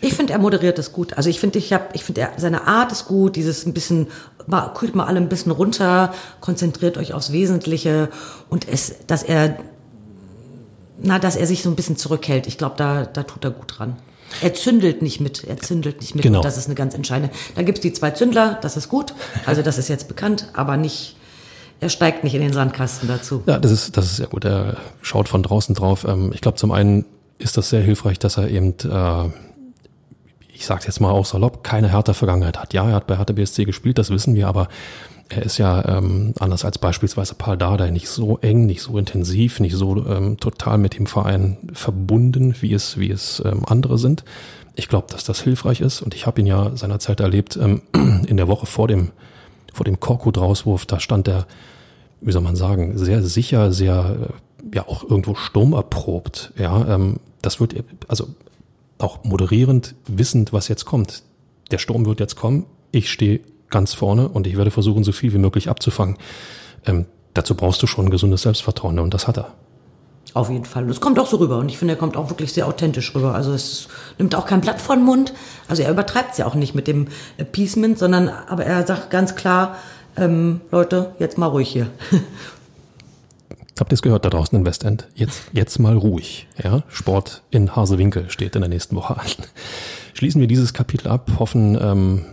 Ich 0.00 0.14
finde, 0.14 0.32
er 0.32 0.38
moderiert 0.38 0.78
das 0.78 0.92
gut. 0.92 1.14
Also 1.14 1.28
ich 1.30 1.40
finde, 1.40 1.58
ich 1.58 1.72
habe, 1.72 1.84
ich 1.94 2.04
finde, 2.04 2.28
seine 2.36 2.66
Art 2.66 2.92
ist 2.92 3.06
gut. 3.06 3.36
Dieses 3.36 3.66
ein 3.66 3.72
bisschen, 3.74 4.08
mal, 4.46 4.68
kühlt 4.74 4.94
mal 4.94 5.04
alle 5.06 5.18
ein 5.20 5.28
bisschen 5.28 5.52
runter, 5.52 6.12
konzentriert 6.40 6.96
euch 6.98 7.12
aufs 7.14 7.32
Wesentliche 7.32 8.08
und 8.50 8.68
es, 8.68 8.94
dass 9.06 9.22
er, 9.22 9.58
na, 11.02 11.18
dass 11.18 11.36
er 11.36 11.46
sich 11.46 11.62
so 11.62 11.70
ein 11.70 11.76
bisschen 11.76 11.96
zurückhält. 11.96 12.46
Ich 12.46 12.58
glaube, 12.58 12.74
da, 12.78 13.04
da 13.04 13.22
tut 13.22 13.44
er 13.44 13.50
gut 13.50 13.78
dran. 13.78 13.96
Er 14.42 14.54
zündelt 14.54 15.02
nicht 15.02 15.20
mit, 15.20 15.44
er 15.44 15.56
zündelt 15.58 16.00
nicht 16.00 16.14
mit. 16.14 16.22
Genau. 16.24 16.38
Und 16.38 16.44
das 16.44 16.56
ist 16.56 16.66
eine 16.66 16.74
ganz 16.74 16.94
entscheidende. 16.94 17.32
Da 17.54 17.62
gibt's 17.62 17.80
die 17.80 17.92
zwei 17.92 18.10
Zündler, 18.10 18.58
das 18.60 18.76
ist 18.76 18.88
gut. 18.88 19.14
Also 19.46 19.62
das 19.62 19.78
ist 19.78 19.88
jetzt 19.88 20.08
bekannt, 20.08 20.48
aber 20.52 20.76
nicht, 20.76 21.16
er 21.80 21.90
steigt 21.90 22.24
nicht 22.24 22.34
in 22.34 22.40
den 22.40 22.52
Sandkasten 22.52 23.08
dazu. 23.08 23.42
Ja, 23.46 23.58
das 23.58 23.70
ist, 23.70 23.96
das 23.96 24.06
ist 24.06 24.16
sehr 24.16 24.26
gut. 24.26 24.44
Er 24.44 24.78
schaut 25.00 25.28
von 25.28 25.42
draußen 25.42 25.74
drauf. 25.74 26.04
Ähm, 26.08 26.32
Ich 26.34 26.40
glaube, 26.40 26.56
zum 26.58 26.72
einen 26.72 27.04
ist 27.38 27.56
das 27.56 27.70
sehr 27.70 27.82
hilfreich, 27.82 28.18
dass 28.18 28.36
er 28.36 28.48
eben, 28.48 28.74
äh, 28.84 29.30
ich 30.48 30.66
sage 30.66 30.84
jetzt 30.86 31.00
mal 31.00 31.10
auch 31.10 31.26
salopp, 31.26 31.62
keine 31.62 31.88
härter 31.88 32.14
Vergangenheit 32.14 32.58
hat. 32.58 32.72
Ja, 32.72 32.88
er 32.88 32.96
hat 32.96 33.06
bei 33.06 33.18
Hertha 33.18 33.32
BSC 33.32 33.64
gespielt, 33.64 33.98
das 33.98 34.10
wissen 34.10 34.34
wir, 34.34 34.48
aber 34.48 34.68
er 35.28 35.42
ist 35.42 35.58
ja 35.58 35.84
ähm, 35.98 36.34
anders 36.38 36.64
als 36.64 36.78
beispielsweise 36.78 37.34
Paul 37.34 37.56
Dardai 37.56 37.90
nicht 37.90 38.08
so 38.08 38.38
eng, 38.38 38.66
nicht 38.66 38.80
so 38.80 38.96
intensiv, 38.96 39.58
nicht 39.60 39.74
so 39.74 40.06
ähm, 40.06 40.38
total 40.38 40.78
mit 40.78 40.96
dem 40.98 41.06
Verein 41.06 41.58
verbunden, 41.72 42.54
wie 42.60 42.72
es, 42.72 42.96
wie 42.98 43.10
es 43.10 43.42
ähm, 43.44 43.64
andere 43.66 43.98
sind. 43.98 44.24
Ich 44.76 44.88
glaube, 44.88 45.08
dass 45.10 45.24
das 45.24 45.42
hilfreich 45.42 45.80
ist 45.80 46.00
und 46.00 46.14
ich 46.14 46.26
habe 46.26 46.40
ihn 46.40 46.46
ja 46.46 46.76
seinerzeit 46.76 47.20
erlebt 47.20 47.58
ähm, 47.60 47.82
in 48.26 48.36
der 48.36 48.46
Woche 48.46 48.66
vor 48.66 48.88
dem 48.88 49.10
vor 49.76 49.84
dem 49.84 50.00
Korkut-Rauswurf, 50.00 50.86
da 50.86 50.98
stand 50.98 51.28
er, 51.28 51.46
wie 52.20 52.32
soll 52.32 52.42
man 52.42 52.56
sagen, 52.56 52.96
sehr 52.96 53.22
sicher, 53.22 53.72
sehr, 53.72 54.16
äh, 54.72 54.74
ja 54.74 54.88
auch 54.88 55.04
irgendwo 55.04 55.34
sturmerprobt. 55.34 56.52
Ja, 56.56 56.94
ähm, 56.94 57.20
das 57.46 57.60
wird, 57.60 57.74
also 58.08 58.28
auch 58.98 59.24
moderierend, 59.24 59.94
wissend, 60.06 60.52
was 60.52 60.68
jetzt 60.68 60.84
kommt. 60.84 61.22
Der 61.70 61.78
Sturm 61.78 62.06
wird 62.06 62.20
jetzt 62.20 62.36
kommen, 62.36 62.66
ich 62.92 63.10
stehe 63.10 63.40
ganz 63.70 63.94
vorne 63.94 64.28
und 64.28 64.46
ich 64.46 64.56
werde 64.56 64.70
versuchen, 64.70 65.04
so 65.04 65.12
viel 65.12 65.32
wie 65.32 65.38
möglich 65.38 65.68
abzufangen. 65.68 66.16
Ähm, 66.86 67.06
dazu 67.34 67.54
brauchst 67.54 67.82
du 67.82 67.86
schon 67.86 68.06
ein 68.06 68.10
gesundes 68.10 68.42
Selbstvertrauen 68.42 68.98
und 68.98 69.14
das 69.14 69.28
hat 69.28 69.38
er. 69.38 69.54
Auf 70.34 70.50
jeden 70.50 70.64
Fall. 70.64 70.86
Das 70.86 71.00
kommt 71.00 71.18
auch 71.18 71.26
so 71.26 71.38
rüber. 71.38 71.58
Und 71.58 71.70
ich 71.70 71.78
finde, 71.78 71.94
er 71.94 71.98
kommt 71.98 72.16
auch 72.16 72.28
wirklich 72.30 72.52
sehr 72.52 72.66
authentisch 72.66 73.14
rüber. 73.14 73.34
Also 73.34 73.52
es 73.52 73.88
nimmt 74.18 74.34
auch 74.34 74.44
kein 74.44 74.60
Blatt 74.60 74.80
vor 74.80 74.96
den 74.96 75.04
Mund. 75.04 75.32
Also 75.66 75.82
er 75.82 75.90
übertreibt 75.90 76.32
es 76.32 76.38
ja 76.38 76.46
auch 76.46 76.54
nicht 76.54 76.74
mit 76.74 76.88
dem 76.88 77.08
Appeasement, 77.38 77.98
sondern 77.98 78.28
aber 78.28 78.66
er 78.66 78.86
sagt 78.86 79.10
ganz 79.10 79.34
klar, 79.34 79.76
ähm, 80.16 80.60
Leute, 80.70 81.14
jetzt 81.18 81.38
mal 81.38 81.46
ruhig 81.46 81.68
hier. 81.68 81.86
Habt 83.78 83.92
ihr 83.92 83.94
es 83.94 84.02
gehört 84.02 84.24
da 84.24 84.30
draußen 84.30 84.58
in 84.58 84.64
Westend? 84.64 85.06
Jetzt, 85.14 85.42
jetzt 85.52 85.78
mal 85.78 85.96
ruhig. 85.96 86.48
Ja? 86.62 86.82
Sport 86.88 87.42
in 87.50 87.76
Hasewinkel 87.76 88.30
steht 88.30 88.54
in 88.54 88.62
der 88.62 88.70
nächsten 88.70 88.96
Woche 88.96 89.18
an. 89.18 89.26
Schließen 90.14 90.40
wir 90.40 90.48
dieses 90.48 90.72
Kapitel 90.72 91.08
ab, 91.08 91.32
hoffen 91.38 91.78
ähm, 91.80 92.24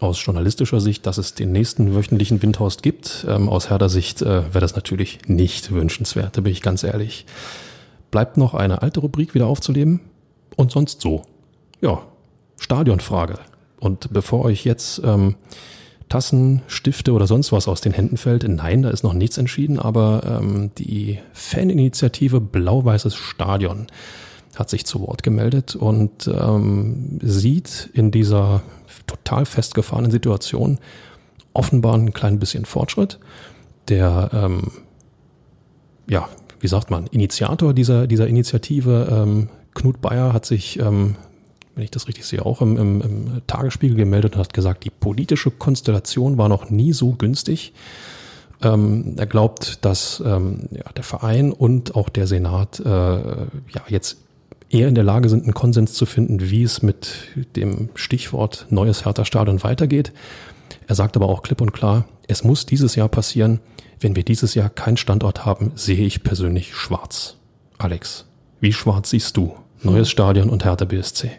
aus 0.00 0.24
journalistischer 0.24 0.80
Sicht, 0.80 1.04
dass 1.06 1.18
es 1.18 1.34
den 1.34 1.52
nächsten 1.52 1.94
wöchentlichen 1.94 2.40
Windhorst 2.40 2.82
gibt. 2.82 3.26
Ähm, 3.28 3.50
aus 3.50 3.68
Herder 3.68 3.90
Sicht 3.90 4.22
äh, 4.22 4.44
wäre 4.46 4.60
das 4.60 4.76
natürlich 4.76 5.18
nicht 5.26 5.72
wünschenswert, 5.72 6.36
da 6.36 6.40
bin 6.40 6.52
ich 6.52 6.62
ganz 6.62 6.82
ehrlich. 6.84 7.26
Bleibt 8.10 8.38
noch 8.38 8.54
eine 8.54 8.80
alte 8.80 9.00
Rubrik 9.00 9.34
wieder 9.34 9.46
aufzuleben 9.46 10.00
und 10.56 10.70
sonst 10.70 11.02
so. 11.02 11.22
Ja, 11.82 12.02
Stadionfrage. 12.58 13.38
Und 13.78 14.12
bevor 14.12 14.44
euch 14.44 14.64
jetzt 14.64 15.02
ähm, 15.04 15.36
Tassen, 16.08 16.62
Stifte 16.66 17.12
oder 17.12 17.26
sonst 17.26 17.52
was 17.52 17.68
aus 17.68 17.80
den 17.80 17.92
Händen 17.92 18.16
fällt. 18.16 18.46
Nein, 18.48 18.82
da 18.82 18.90
ist 18.90 19.02
noch 19.02 19.12
nichts 19.12 19.38
entschieden, 19.38 19.78
aber 19.78 20.40
ähm, 20.40 20.70
die 20.78 21.18
Faninitiative 21.32 22.40
Blau-Weißes 22.40 23.14
Stadion 23.14 23.86
hat 24.56 24.70
sich 24.70 24.84
zu 24.84 25.00
Wort 25.00 25.22
gemeldet 25.22 25.76
und 25.76 26.26
ähm, 26.26 27.18
sieht 27.22 27.90
in 27.92 28.10
dieser 28.10 28.62
total 29.06 29.46
festgefahrenen 29.46 30.10
Situation 30.10 30.78
offenbar 31.52 31.94
ein 31.94 32.12
klein 32.12 32.38
bisschen 32.38 32.64
Fortschritt. 32.64 33.18
Der, 33.88 34.30
ähm, 34.32 34.72
ja, 36.08 36.28
wie 36.60 36.68
sagt 36.68 36.90
man, 36.90 37.06
Initiator 37.06 37.72
dieser, 37.72 38.06
dieser 38.06 38.26
Initiative, 38.26 39.08
ähm, 39.10 39.48
Knut 39.74 40.00
Bayer, 40.00 40.32
hat 40.32 40.44
sich 40.44 40.78
ähm, 40.80 41.16
wenn 41.78 41.84
ich 41.84 41.92
das 41.92 42.08
richtig 42.08 42.26
sehe, 42.26 42.44
auch 42.44 42.60
im, 42.60 42.76
im, 42.76 43.00
im 43.00 43.42
Tagesspiegel 43.46 43.96
gemeldet 43.96 44.34
und 44.34 44.40
hat 44.40 44.52
gesagt, 44.52 44.82
die 44.82 44.90
politische 44.90 45.52
Konstellation 45.52 46.36
war 46.36 46.48
noch 46.48 46.70
nie 46.70 46.92
so 46.92 47.12
günstig. 47.12 47.72
Ähm, 48.60 49.14
er 49.16 49.26
glaubt, 49.26 49.84
dass 49.84 50.20
ähm, 50.26 50.68
ja, 50.72 50.90
der 50.96 51.04
Verein 51.04 51.52
und 51.52 51.94
auch 51.94 52.08
der 52.08 52.26
Senat 52.26 52.80
äh, 52.80 52.88
ja 52.88 53.82
jetzt 53.86 54.18
eher 54.70 54.88
in 54.88 54.96
der 54.96 55.04
Lage 55.04 55.28
sind, 55.28 55.44
einen 55.44 55.54
Konsens 55.54 55.94
zu 55.94 56.04
finden, 56.04 56.50
wie 56.50 56.64
es 56.64 56.82
mit 56.82 57.14
dem 57.54 57.90
Stichwort 57.94 58.66
neues 58.70 59.04
Hertha-Stadion 59.04 59.62
weitergeht. 59.62 60.12
Er 60.88 60.96
sagt 60.96 61.14
aber 61.14 61.28
auch 61.28 61.42
klipp 61.42 61.60
und 61.60 61.72
klar, 61.72 62.06
es 62.26 62.42
muss 62.42 62.66
dieses 62.66 62.96
Jahr 62.96 63.08
passieren. 63.08 63.60
Wenn 64.00 64.16
wir 64.16 64.24
dieses 64.24 64.56
Jahr 64.56 64.68
keinen 64.68 64.96
Standort 64.96 65.46
haben, 65.46 65.70
sehe 65.76 66.04
ich 66.04 66.24
persönlich 66.24 66.74
schwarz. 66.74 67.36
Alex, 67.78 68.26
wie 68.58 68.72
schwarz 68.72 69.10
siehst 69.10 69.36
du 69.36 69.54
neues 69.84 70.10
Stadion 70.10 70.50
und 70.50 70.64
Hertha 70.64 70.84
BSC? 70.84 71.30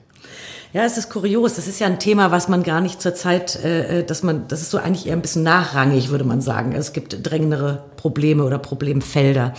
Ja, 0.72 0.84
es 0.84 1.00
ist 1.00 1.10
kurios. 1.10 1.56
Das 1.56 1.68
ist 1.68 1.80
ja 1.80 1.88
ein 1.88 1.98
Thema, 1.98 2.30
was 2.30 2.48
man 2.48 2.62
gar 2.62 2.80
nicht 2.80 3.02
zur 3.02 3.16
Zeit, 3.16 3.56
äh, 3.64 4.04
dass 4.04 4.22
man, 4.22 4.48
das 4.48 4.62
ist 4.62 4.70
so 4.70 4.78
eigentlich 4.78 5.08
eher 5.08 5.14
ein 5.14 5.22
bisschen 5.22 5.42
nachrangig, 5.42 6.10
würde 6.10 6.26
man 6.26 6.42
sagen. 6.42 6.74
Es 6.74 6.94
gibt 6.94 7.26
drängendere 7.26 7.86
Probleme 7.98 8.44
oder 8.44 8.60
Problemfelder. 8.60 9.56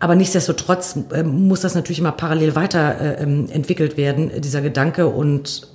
Aber 0.00 0.14
nichtsdestotrotz 0.16 0.98
äh, 1.12 1.22
muss 1.22 1.60
das 1.60 1.74
natürlich 1.74 2.00
immer 2.00 2.12
parallel 2.12 2.56
weiter 2.56 3.00
äh, 3.00 3.22
ähm, 3.22 3.48
werden, 3.96 4.38
dieser 4.42 4.60
Gedanke. 4.60 5.06
Und 5.06 5.66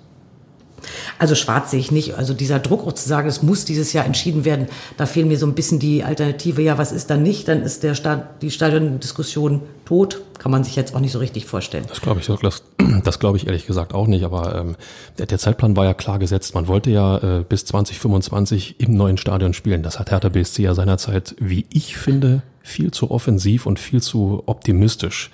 also 1.19 1.35
schwarz 1.35 1.71
sehe 1.71 1.79
ich 1.79 1.91
nicht. 1.91 2.15
Also 2.15 2.33
dieser 2.33 2.59
Druck 2.59 2.85
auch 2.85 2.93
zu 2.93 3.07
sagen, 3.07 3.27
es 3.27 3.43
muss 3.43 3.65
dieses 3.65 3.93
Jahr 3.93 4.05
entschieden 4.05 4.45
werden, 4.45 4.67
da 4.97 5.05
fehlen 5.05 5.27
mir 5.27 5.37
so 5.37 5.45
ein 5.45 5.55
bisschen 5.55 5.79
die 5.79 6.03
Alternative. 6.03 6.61
Ja, 6.61 6.77
was 6.77 6.91
ist 6.91 7.09
dann 7.09 7.23
nicht? 7.23 7.47
Dann 7.47 7.61
ist 7.61 7.83
der 7.83 7.95
Staat, 7.95 8.41
die 8.41 8.51
Stadiondiskussion 8.51 9.61
tot. 9.85 10.21
Kann 10.39 10.51
man 10.51 10.63
sich 10.63 10.75
jetzt 10.75 10.93
auch 10.95 10.99
nicht 10.99 11.11
so 11.11 11.19
richtig 11.19 11.45
vorstellen. 11.45 11.85
Das 11.87 12.01
glaube 12.01 12.19
ich, 12.19 12.27
das, 12.27 12.63
das 13.03 13.19
glaube 13.19 13.37
ich 13.37 13.47
ehrlich 13.47 13.65
gesagt 13.65 13.93
auch 13.93 14.07
nicht. 14.07 14.23
Aber 14.23 14.55
ähm, 14.55 14.75
der, 15.17 15.25
der 15.25 15.39
Zeitplan 15.39 15.75
war 15.75 15.85
ja 15.85 15.93
klar 15.93 16.19
gesetzt. 16.19 16.53
Man 16.55 16.67
wollte 16.67 16.91
ja 16.91 17.39
äh, 17.39 17.43
bis 17.47 17.65
2025 17.65 18.79
im 18.79 18.95
neuen 18.95 19.17
Stadion 19.17 19.53
spielen. 19.53 19.83
Das 19.83 19.99
hat 19.99 20.11
Hertha 20.11 20.29
BSC 20.29 20.63
ja 20.63 20.73
seinerzeit, 20.73 21.35
wie 21.39 21.65
ich 21.71 21.97
finde, 21.97 22.43
viel 22.61 22.91
zu 22.91 23.11
offensiv 23.11 23.65
und 23.65 23.79
viel 23.79 24.01
zu 24.01 24.43
optimistisch 24.45 25.31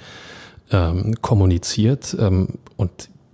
ähm, 0.71 1.15
kommuniziert. 1.21 2.15
Ähm, 2.19 2.59
und 2.77 2.91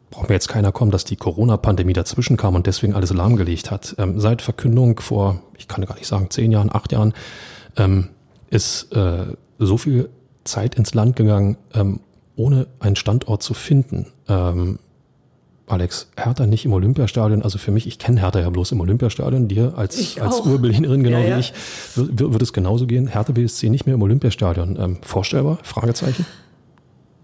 braucht 0.09 0.29
mir 0.29 0.35
jetzt 0.35 0.47
keiner 0.47 0.71
kommen, 0.71 0.91
dass 0.91 1.03
die 1.03 1.15
Corona-Pandemie 1.15 1.93
dazwischen 1.93 2.37
kam 2.37 2.55
und 2.55 2.67
deswegen 2.67 2.93
alles 2.93 3.13
lahmgelegt 3.13 3.71
hat. 3.71 3.95
Ähm, 3.97 4.19
seit 4.19 4.41
Verkündung 4.41 4.99
vor, 4.99 5.41
ich 5.57 5.67
kann 5.67 5.85
gar 5.85 5.95
nicht 5.95 6.07
sagen, 6.07 6.29
zehn 6.29 6.51
Jahren, 6.51 6.73
acht 6.73 6.91
Jahren, 6.91 7.13
ähm, 7.75 8.09
ist 8.49 8.93
äh, 8.93 9.25
so 9.59 9.77
viel 9.77 10.09
Zeit 10.43 10.75
ins 10.75 10.93
Land 10.93 11.15
gegangen, 11.15 11.57
ähm, 11.73 11.99
ohne 12.35 12.67
einen 12.79 12.95
Standort 12.95 13.43
zu 13.43 13.53
finden. 13.53 14.07
Ähm, 14.29 14.79
Alex, 15.67 16.07
Hertha 16.15 16.47
nicht 16.47 16.63
im 16.63 16.71
Olympiastadion, 16.71 17.41
also 17.41 17.57
für 17.57 17.71
mich, 17.71 17.87
ich 17.87 17.99
kenne 17.99 18.21
Hertha 18.21 18.39
ja 18.39 18.49
bloß 18.49 18.71
im 18.71 18.79
Olympiastadion, 18.79 19.49
dir 19.49 19.73
als, 19.75 19.99
Ich 19.99 20.21
als. 20.21 20.39
Urberlinerin 20.39 21.03
genau 21.03 21.17
Ja, 21.19 21.25
ja. 21.25 21.35
wie 21.35 21.39
ich, 21.41 21.53
wird, 21.95 22.31
wird 22.31 22.41
es 22.41 22.53
genauso 22.53 22.87
gehen. 22.87 23.07
Hertha 23.07 23.33
BSC 23.33 23.69
nicht 23.69 23.85
mehr 23.85 23.95
im 23.95 24.01
Olympiastadion. 24.01 24.77
Ähm, 24.79 24.97
vorstellbar? 25.01 25.59
Fragezeichen? 25.63 26.25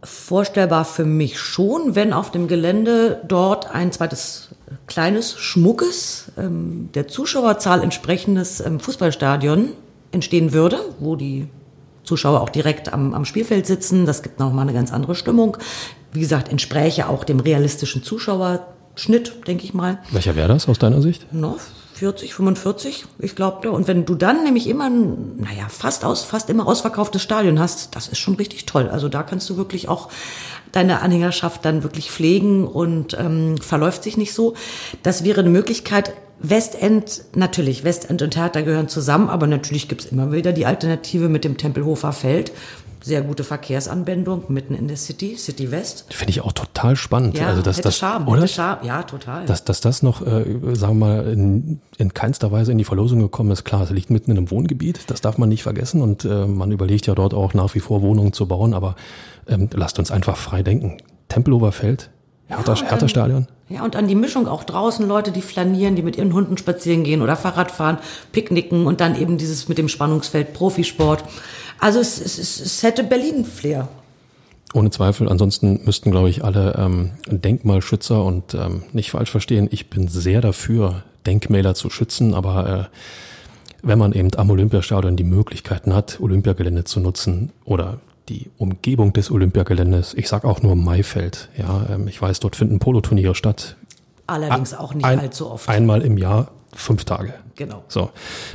Vorstellbar 0.04 0.86
für 0.86 1.06
mich 1.06 1.40
schon, 1.40 1.96
wenn 1.96 2.14
auf 2.14 2.32
dem 2.32 2.48
Gelände 2.48 3.22
dort 3.28 3.74
ein 3.74 3.92
zweites 3.92 4.50
kleines, 4.88 5.38
schmuckes, 5.38 6.32
ähm, 6.38 6.90
der 6.94 7.08
Zuschauerzahl 7.08 7.82
entsprechendes 7.82 8.60
ähm, 8.60 8.80
Fußballstadion 8.80 9.70
entstehen 10.12 10.54
würde, 10.54 10.80
wo 11.00 11.16
die 11.16 11.48
Zuschauer 12.04 12.42
auch 12.42 12.50
direkt 12.50 12.92
am, 12.92 13.14
am 13.14 13.26
Spielfeld 13.26 13.66
sitzen. 13.66 14.06
Das 14.06 14.24
gibt 14.24 14.40
nochmal 14.40 14.64
eine 14.64 14.74
ganz 14.74 14.92
andere 14.92 15.16
Stimmung. 15.16 15.58
Wie 16.12 16.20
gesagt, 16.20 16.50
entspräche 16.50 17.08
auch 17.10 17.24
dem 17.24 17.40
realistischen 17.40 18.04
Zuschauerschnitt, 18.04 19.48
denke 19.48 19.64
ich 19.64 19.74
mal. 19.74 20.00
Welcher 20.12 20.36
wäre 20.36 20.50
das 20.50 20.68
aus 20.68 20.80
deiner 20.80 21.02
Sicht? 21.02 21.34
No, 21.34 21.58
40, 21.94 22.34
45, 22.34 23.06
ich 23.20 23.36
glaube. 23.36 23.72
Und 23.72 23.88
wenn 23.88 24.06
du 24.06 24.16
dann 24.16 24.44
nämlich 24.44 24.68
immer, 24.68 24.90
naja, 24.90 25.68
fast 25.70 26.04
aus, 26.04 26.24
fast 26.24 26.50
immer 26.50 26.68
ausverkauftes 26.68 27.22
Stadion 27.22 27.60
hast, 27.60 27.96
das 27.96 28.08
ist 28.08 28.18
schon 28.18 28.36
richtig 28.36 28.66
toll. 28.66 28.90
Also 28.90 29.10
da 29.10 29.24
kannst 29.24 29.50
du 29.50 29.58
wirklich 29.58 29.88
auch 29.88 30.10
deine 30.72 31.02
Anhängerschaft 31.02 31.64
dann 31.66 31.84
wirklich 31.84 32.12
pflegen 32.12 32.68
und 32.68 33.16
ähm, 33.20 33.58
verläuft 33.58 34.04
sich 34.04 34.18
nicht 34.18 34.34
so. 34.34 34.56
Das 35.04 35.24
wäre 35.24 35.42
eine 35.42 35.50
Möglichkeit. 35.50 36.14
Westend, 36.40 37.24
natürlich, 37.36 37.86
Westend 37.86 38.22
und 38.22 38.36
Hertha 38.36 38.62
gehören 38.62 38.90
zusammen, 38.90 39.30
aber 39.30 39.48
natürlich 39.48 39.88
gibt's 39.88 40.06
immer 40.06 40.34
wieder 40.34 40.52
die 40.52 40.66
Alternative 40.66 41.30
mit 41.30 41.46
dem 41.46 41.58
Tempelhofer 41.58 42.12
Feld. 42.12 42.52
Sehr 43.04 43.22
gute 43.22 43.44
Verkehrsanbindung 43.44 44.46
mitten 44.48 44.74
in 44.74 44.88
der 44.88 44.96
City, 44.96 45.36
City 45.38 45.72
West. 45.72 46.06
Finde 46.10 46.32
ich 46.32 46.42
auch 46.42 46.54
total 46.54 46.96
spannend. 46.96 47.38
Ja, 47.38 47.48
also 47.48 47.62
das, 47.62 47.78
hätte 47.78 47.90
das, 47.90 47.98
Charme, 47.98 48.28
oder? 48.30 48.42
hätte 48.42 48.54
Charme. 48.54 48.86
Ja, 48.86 49.04
total. 49.04 49.46
Dass, 49.46 49.66
dass 49.66 49.82
das 49.82 50.04
noch, 50.04 50.26
äh, 50.26 50.46
sagen 50.74 51.00
wir 51.00 51.06
mal, 51.06 51.28
in, 51.28 51.82
in 51.98 52.14
keinster 52.14 52.52
Weise 52.54 52.72
in 52.72 52.78
die 52.78 52.86
Verlosung 52.86 53.20
gekommen 53.20 53.52
ist, 53.52 53.66
klar, 53.66 53.84
es 53.84 53.90
liegt 53.90 54.10
mitten 54.10 54.32
in 54.32 54.38
einem 54.38 54.52
Wohngebiet, 54.52 55.02
das 55.08 55.20
darf 55.20 55.38
man 55.38 55.50
nicht 55.50 55.64
vergessen 55.64 56.02
und 56.02 56.24
äh, 56.24 56.48
man 56.48 56.72
überlegt 56.72 57.06
ja 57.06 57.14
dort 57.14 57.34
auch 57.34 57.54
nach 57.54 57.76
wie 57.76 57.82
vor 57.82 58.02
Wohnungen 58.02 58.32
zu 58.32 58.48
bauen, 58.48 58.74
aber 58.74 58.96
ähm, 59.48 59.70
lasst 59.74 60.00
uns 60.00 60.10
einfach 60.10 60.38
frei 60.38 60.64
denken. 60.64 60.98
Tempelhofer 61.28 61.74
Feld, 61.74 62.10
Hertha, 62.58 62.76
Hertha 62.76 63.08
Stadion? 63.08 63.48
Ja, 63.70 63.84
und 63.84 63.96
an 63.96 64.08
die 64.08 64.16
Mischung 64.16 64.48
auch 64.48 64.64
draußen 64.64 65.08
Leute, 65.08 65.32
die 65.32 65.42
flanieren, 65.42 65.96
die 65.96 66.02
mit 66.02 66.18
ihren 66.18 66.34
Hunden 66.34 66.58
spazieren 66.58 67.04
gehen 67.04 67.22
oder 67.22 67.36
Fahrrad 67.36 67.72
fahren, 67.72 67.98
picknicken 68.32 68.86
und 68.86 69.02
dann 69.02 69.20
eben 69.20 69.38
dieses 69.38 69.68
mit 69.70 69.78
dem 69.78 69.88
Spannungsfeld 69.88 70.54
Profisport. 70.54 71.24
Also 71.80 72.00
es, 72.00 72.20
es, 72.20 72.38
es, 72.38 72.60
es 72.60 72.84
hätte 72.84 73.04
Berlin-Flair. 73.04 73.88
Ohne 74.74 74.90
Zweifel. 74.90 75.30
Ansonsten 75.30 75.82
müssten, 75.86 76.12
glaube 76.12 76.30
ich, 76.30 76.44
alle 76.44 76.76
ähm, 76.78 77.12
Denkmalschützer 77.28 78.24
und 78.24 78.54
ähm, 78.54 78.84
nicht 78.92 79.12
falsch 79.12 79.32
verstehen, 79.32 79.68
ich 79.72 79.90
bin 79.90 80.08
sehr 80.08 80.42
dafür, 80.42 81.04
Denkmäler 81.26 81.76
zu 81.76 81.90
schützen, 81.90 82.34
aber 82.34 82.90
äh, 82.92 82.98
wenn 83.84 84.00
man 84.00 84.14
eben 84.14 84.30
am 84.36 84.50
Olympiastadion 84.50 85.16
die 85.16 85.24
Möglichkeiten 85.24 85.94
hat, 85.94 86.20
Olympiagelände 86.20 86.86
zu 86.86 87.00
nutzen 87.00 87.52
oder 87.66 88.00
die 88.30 88.50
Umgebung 88.58 89.14
des 89.14 89.32
Olympiageländes, 89.32 90.14
ich 90.14 90.30
sag 90.30 90.46
auch 90.46 90.62
nur 90.62 90.76
Maifeld, 90.76 91.50
ja, 91.58 91.86
ähm, 91.90 92.08
ich 92.08 92.22
weiß, 92.22 92.40
dort 92.40 92.56
finden 92.56 92.80
Poloturniere 92.80 93.36
statt. 93.36 93.76
Allerdings 94.28 94.74
auch 94.74 94.94
nicht 94.94 95.06
Ein, 95.06 95.20
allzu 95.20 95.52
oft. 95.52 95.68
Einmal 95.68 96.02
im 96.02 96.18
Jahr, 96.18 96.52
fünf 96.74 97.04
Tage. 97.04 97.34
Genau. 97.56 97.84
So, 97.88 98.12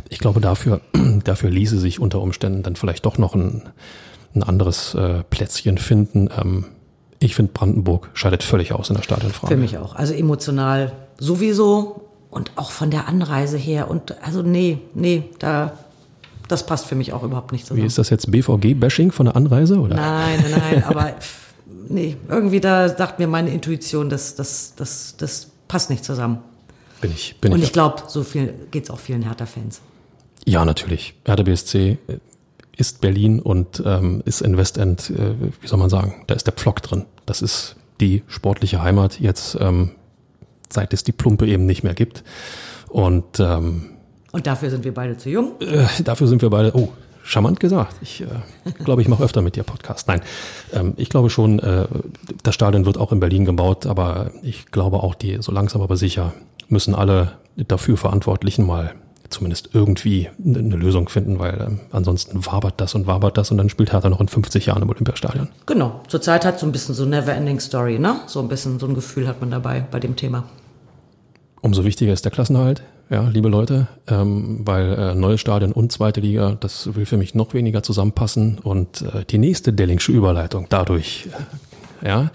ich 0.09 0.19
glaube, 0.19 0.41
dafür, 0.41 0.81
dafür 1.25 1.51
ließe 1.51 1.79
sich 1.79 2.01
unter 2.01 2.21
Umständen 2.21 2.63
dann 2.63 2.77
vielleicht 2.77 3.05
doch 3.05 3.19
noch 3.19 3.35
ein, 3.35 3.63
ein 4.35 4.43
anderes 4.43 4.95
äh, 4.95 5.23
Plätzchen 5.29 5.79
finden. 5.79 6.31
Ähm, 6.37 6.67
ich 7.21 7.35
finde, 7.35 7.53
Brandenburg 7.53 8.11
scheidet 8.15 8.43
völlig 8.43 8.73
aus 8.73 8.89
in 8.91 8.97
der 8.97 9.03
Stadionfrage. 9.03 9.55
Für 9.55 9.61
mich 9.61 9.77
auch. 9.79 9.95
Also 9.95 10.15
emotional 10.15 10.93
sowieso 11.19 12.09
und 12.31 12.53
auch 12.57 12.71
von 12.71 12.91
der 12.91 13.09
Anreise 13.09 13.59
her. 13.59 13.91
Und 13.91 14.23
also 14.25 14.43
nee, 14.43 14.79
nee, 14.95 15.25
da 15.39 15.73
das 16.49 16.67
passt 16.67 16.87
für 16.87 16.95
mich 16.95 17.13
auch 17.13 17.23
überhaupt 17.23 17.53
nicht 17.53 17.65
Wie 17.65 17.69
zusammen. 17.69 17.87
ist 17.87 17.99
das 17.99 18.11
jetzt 18.11 18.31
BVG-Bashing 18.31 19.13
von 19.13 19.27
der 19.27 19.37
Anreise? 19.37 19.79
Oder? 19.79 19.97
Nein, 19.97 20.41
nein, 20.51 20.61
nein, 20.71 20.85
aber 20.87 21.15
nee, 21.89 22.17
irgendwie 22.29 22.61
da 22.61 22.89
sagt 22.89 23.19
mir 23.19 23.27
meine 23.29 23.51
Intuition, 23.51 24.09
das, 24.09 24.35
das, 24.35 24.75
das, 24.77 25.15
das 25.17 25.49
passt 25.69 25.91
nicht 25.91 26.05
zusammen. 26.05 26.39
Bin 27.01 27.13
ich, 27.13 27.37
bin 27.41 27.53
Und 27.53 27.59
ich. 27.61 27.67
ich 27.67 27.73
glaube, 27.73 28.03
so 28.09 28.25
viel 28.25 28.55
geht's 28.71 28.91
auch 28.91 28.99
vielen 28.99 29.23
Hertha-Fans. 29.23 29.81
Ja, 30.45 30.65
natürlich. 30.65 31.15
Hertha 31.25 31.43
BSC 31.43 31.99
ist 32.77 33.01
Berlin 33.01 33.41
und 33.41 33.83
ähm, 33.85 34.23
ist 34.25 34.41
in 34.41 34.57
Westend, 34.57 35.11
äh, 35.11 35.35
wie 35.61 35.67
soll 35.67 35.79
man 35.79 35.91
sagen, 35.91 36.25
da 36.27 36.35
ist 36.35 36.47
der 36.47 36.55
Pflock 36.55 36.83
drin. 36.83 37.05
Das 37.27 37.43
ist 37.43 37.77
die 38.01 38.23
sportliche 38.29 38.83
Heimat 38.83 39.21
jetzt, 39.21 39.57
ähm, 39.61 39.91
seit 40.71 40.93
es 40.93 41.05
die 41.05 41.13
Plumpe 41.13 41.47
eben 41.47 41.67
nicht 41.67 41.83
mehr 41.83 41.95
gibt. 41.95 42.25
Und 42.89 43.41
ähm, 43.41 43.91
Und 44.33 44.47
dafür 44.47 44.71
sind 44.71 44.85
wir 44.85 44.93
beide 44.93 45.17
zu 45.17 45.31
jung. 45.31 45.53
äh, 45.61 45.87
dafür 46.03 46.27
sind 46.27 46.43
wir 46.43 46.51
beide, 46.51 46.77
oh, 46.77 46.91
charmant 47.23 47.61
gesagt. 47.61 47.95
Ich 48.01 48.23
äh, 48.23 48.27
glaube, 48.85 49.03
ich 49.03 49.09
mache 49.09 49.23
öfter 49.23 49.43
mit 49.43 49.57
dir 49.57 49.63
Podcast. 49.63 50.09
Nein, 50.09 50.21
ähm, 50.73 50.95
ich 50.97 51.09
glaube 51.09 51.31
schon, 51.31 51.59
äh, 51.59 51.87
das 52.43 52.55
Stadion 52.55 52.87
wird 52.87 52.99
auch 52.99 53.13
in 53.13 53.21
Berlin 53.21 53.45
gebaut, 53.45 53.87
aber 53.87 54.31
ich 54.43 54.67
glaube 54.67 55.03
auch, 55.03 55.15
die 55.15 55.39
so 55.41 55.53
langsam 55.53 55.83
aber 55.83 55.97
sicher 55.97 56.33
müssen 56.69 56.95
alle 56.95 57.33
dafür 57.57 57.97
Verantwortlichen 57.97 58.67
mal 58.67 58.95
zumindest 59.31 59.71
irgendwie 59.75 60.31
eine 60.43 60.77
Lösung 60.77 61.09
finden, 61.09 61.39
weil 61.39 61.61
ähm, 61.61 61.81
ansonsten 61.93 62.47
wabert 62.47 62.81
das 62.81 62.95
und 62.95 63.07
wabert 63.07 63.37
das 63.37 63.51
und 63.51 63.59
dann 63.59 63.69
spielt 63.69 63.93
Hertha 63.93 64.09
noch 64.09 64.21
in 64.21 64.29
50 64.29 64.67
Jahren 64.67 64.83
im 64.83 64.89
Olympiastadion. 64.89 65.49
Genau. 65.67 66.01
Zurzeit 66.09 66.45
hat 66.47 66.59
so 66.59 66.67
ein 66.67 66.73
bisschen 66.73 66.95
so 66.95 67.05
Never-Ending 67.05 67.61
Story, 67.61 67.99
ne? 67.99 68.21
So 68.27 68.41
ein 68.41 68.49
bisschen 68.49 68.79
so 68.79 68.87
ein 68.87 68.95
Gefühl 68.95 69.29
hat 69.29 69.41
man 69.41 69.51
dabei 69.51 69.85
bei 69.91 70.01
dem 70.01 70.17
Thema. 70.17 70.45
Umso 71.61 71.85
wichtiger 71.85 72.13
ist 72.13 72.25
der 72.25 72.33
Klassenhalt, 72.33 72.83
ja, 73.11 73.29
liebe 73.29 73.49
Leute, 73.49 73.89
ähm, 74.07 74.61
weil 74.65 74.93
äh, 74.93 75.15
neues 75.15 75.41
Stadion 75.41 75.73
und 75.73 75.93
zweite 75.93 76.21
Liga, 76.21 76.57
das 76.61 76.95
will 76.95 77.07
für 77.07 77.17
mich 77.17 77.35
noch 77.35 77.55
weniger 77.55 77.83
zusammenpassen. 77.83 78.59
Und 78.59 79.03
äh, 79.03 79.25
die 79.25 79.39
nächste 79.39 79.73
Dellingsche 79.73 80.13
Überleitung 80.13 80.67
dadurch, 80.69 81.29
äh, 82.03 82.09
ja, 82.09 82.31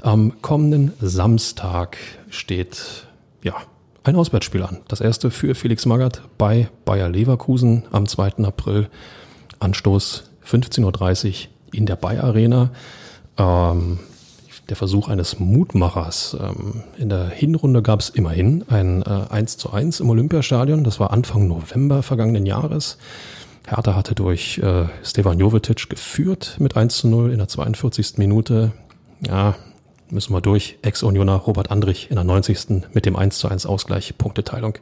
am 0.00 0.40
kommenden 0.40 0.92
Samstag 1.00 1.96
steht, 2.30 3.06
ja, 3.42 3.54
ein 4.04 4.16
Auswärtsspiel 4.16 4.62
an. 4.62 4.78
Das 4.88 5.00
erste 5.00 5.30
für 5.30 5.54
Felix 5.54 5.86
Magath 5.86 6.22
bei 6.38 6.68
Bayer 6.84 7.08
Leverkusen 7.08 7.84
am 7.92 8.06
2. 8.06 8.44
April. 8.44 8.88
Anstoß 9.60 10.24
15.30 10.44 11.28
Uhr 11.28 11.34
in 11.72 11.86
der 11.86 11.96
Bayer 11.96 12.24
Arena. 12.24 12.70
Ähm, 13.38 14.00
der 14.68 14.76
Versuch 14.76 15.08
eines 15.08 15.38
Mutmachers. 15.38 16.36
Ähm, 16.40 16.82
in 16.96 17.08
der 17.08 17.28
Hinrunde 17.28 17.82
gab 17.82 18.00
es 18.00 18.08
immerhin 18.08 18.64
ein 18.68 19.02
äh, 19.02 19.26
1 19.30 19.58
zu 19.58 19.72
1 19.72 20.00
im 20.00 20.10
Olympiastadion. 20.10 20.84
Das 20.84 21.00
war 21.00 21.10
Anfang 21.10 21.48
November 21.48 22.02
vergangenen 22.02 22.46
Jahres. 22.46 22.98
Hertha 23.66 23.94
hatte 23.94 24.14
durch 24.14 24.58
äh, 24.58 24.86
Stefan 25.02 25.38
Jovetic 25.38 25.88
geführt 25.88 26.56
mit 26.58 26.76
1 26.76 26.96
zu 26.96 27.08
0 27.08 27.32
in 27.32 27.38
der 27.38 27.48
42. 27.48 28.18
Minute. 28.18 28.72
Ja, 29.26 29.54
müssen 30.10 30.34
wir 30.34 30.40
durch. 30.40 30.78
Ex-Unioner 30.82 31.36
Robert 31.36 31.70
Andrich 31.70 32.10
in 32.10 32.16
der 32.16 32.24
90. 32.24 32.84
mit 32.92 33.06
dem 33.06 33.16
1 33.16 33.38
zu 33.38 33.48
1 33.48 33.66
Ausgleich, 33.66 34.16
Punkteteilung 34.18 34.78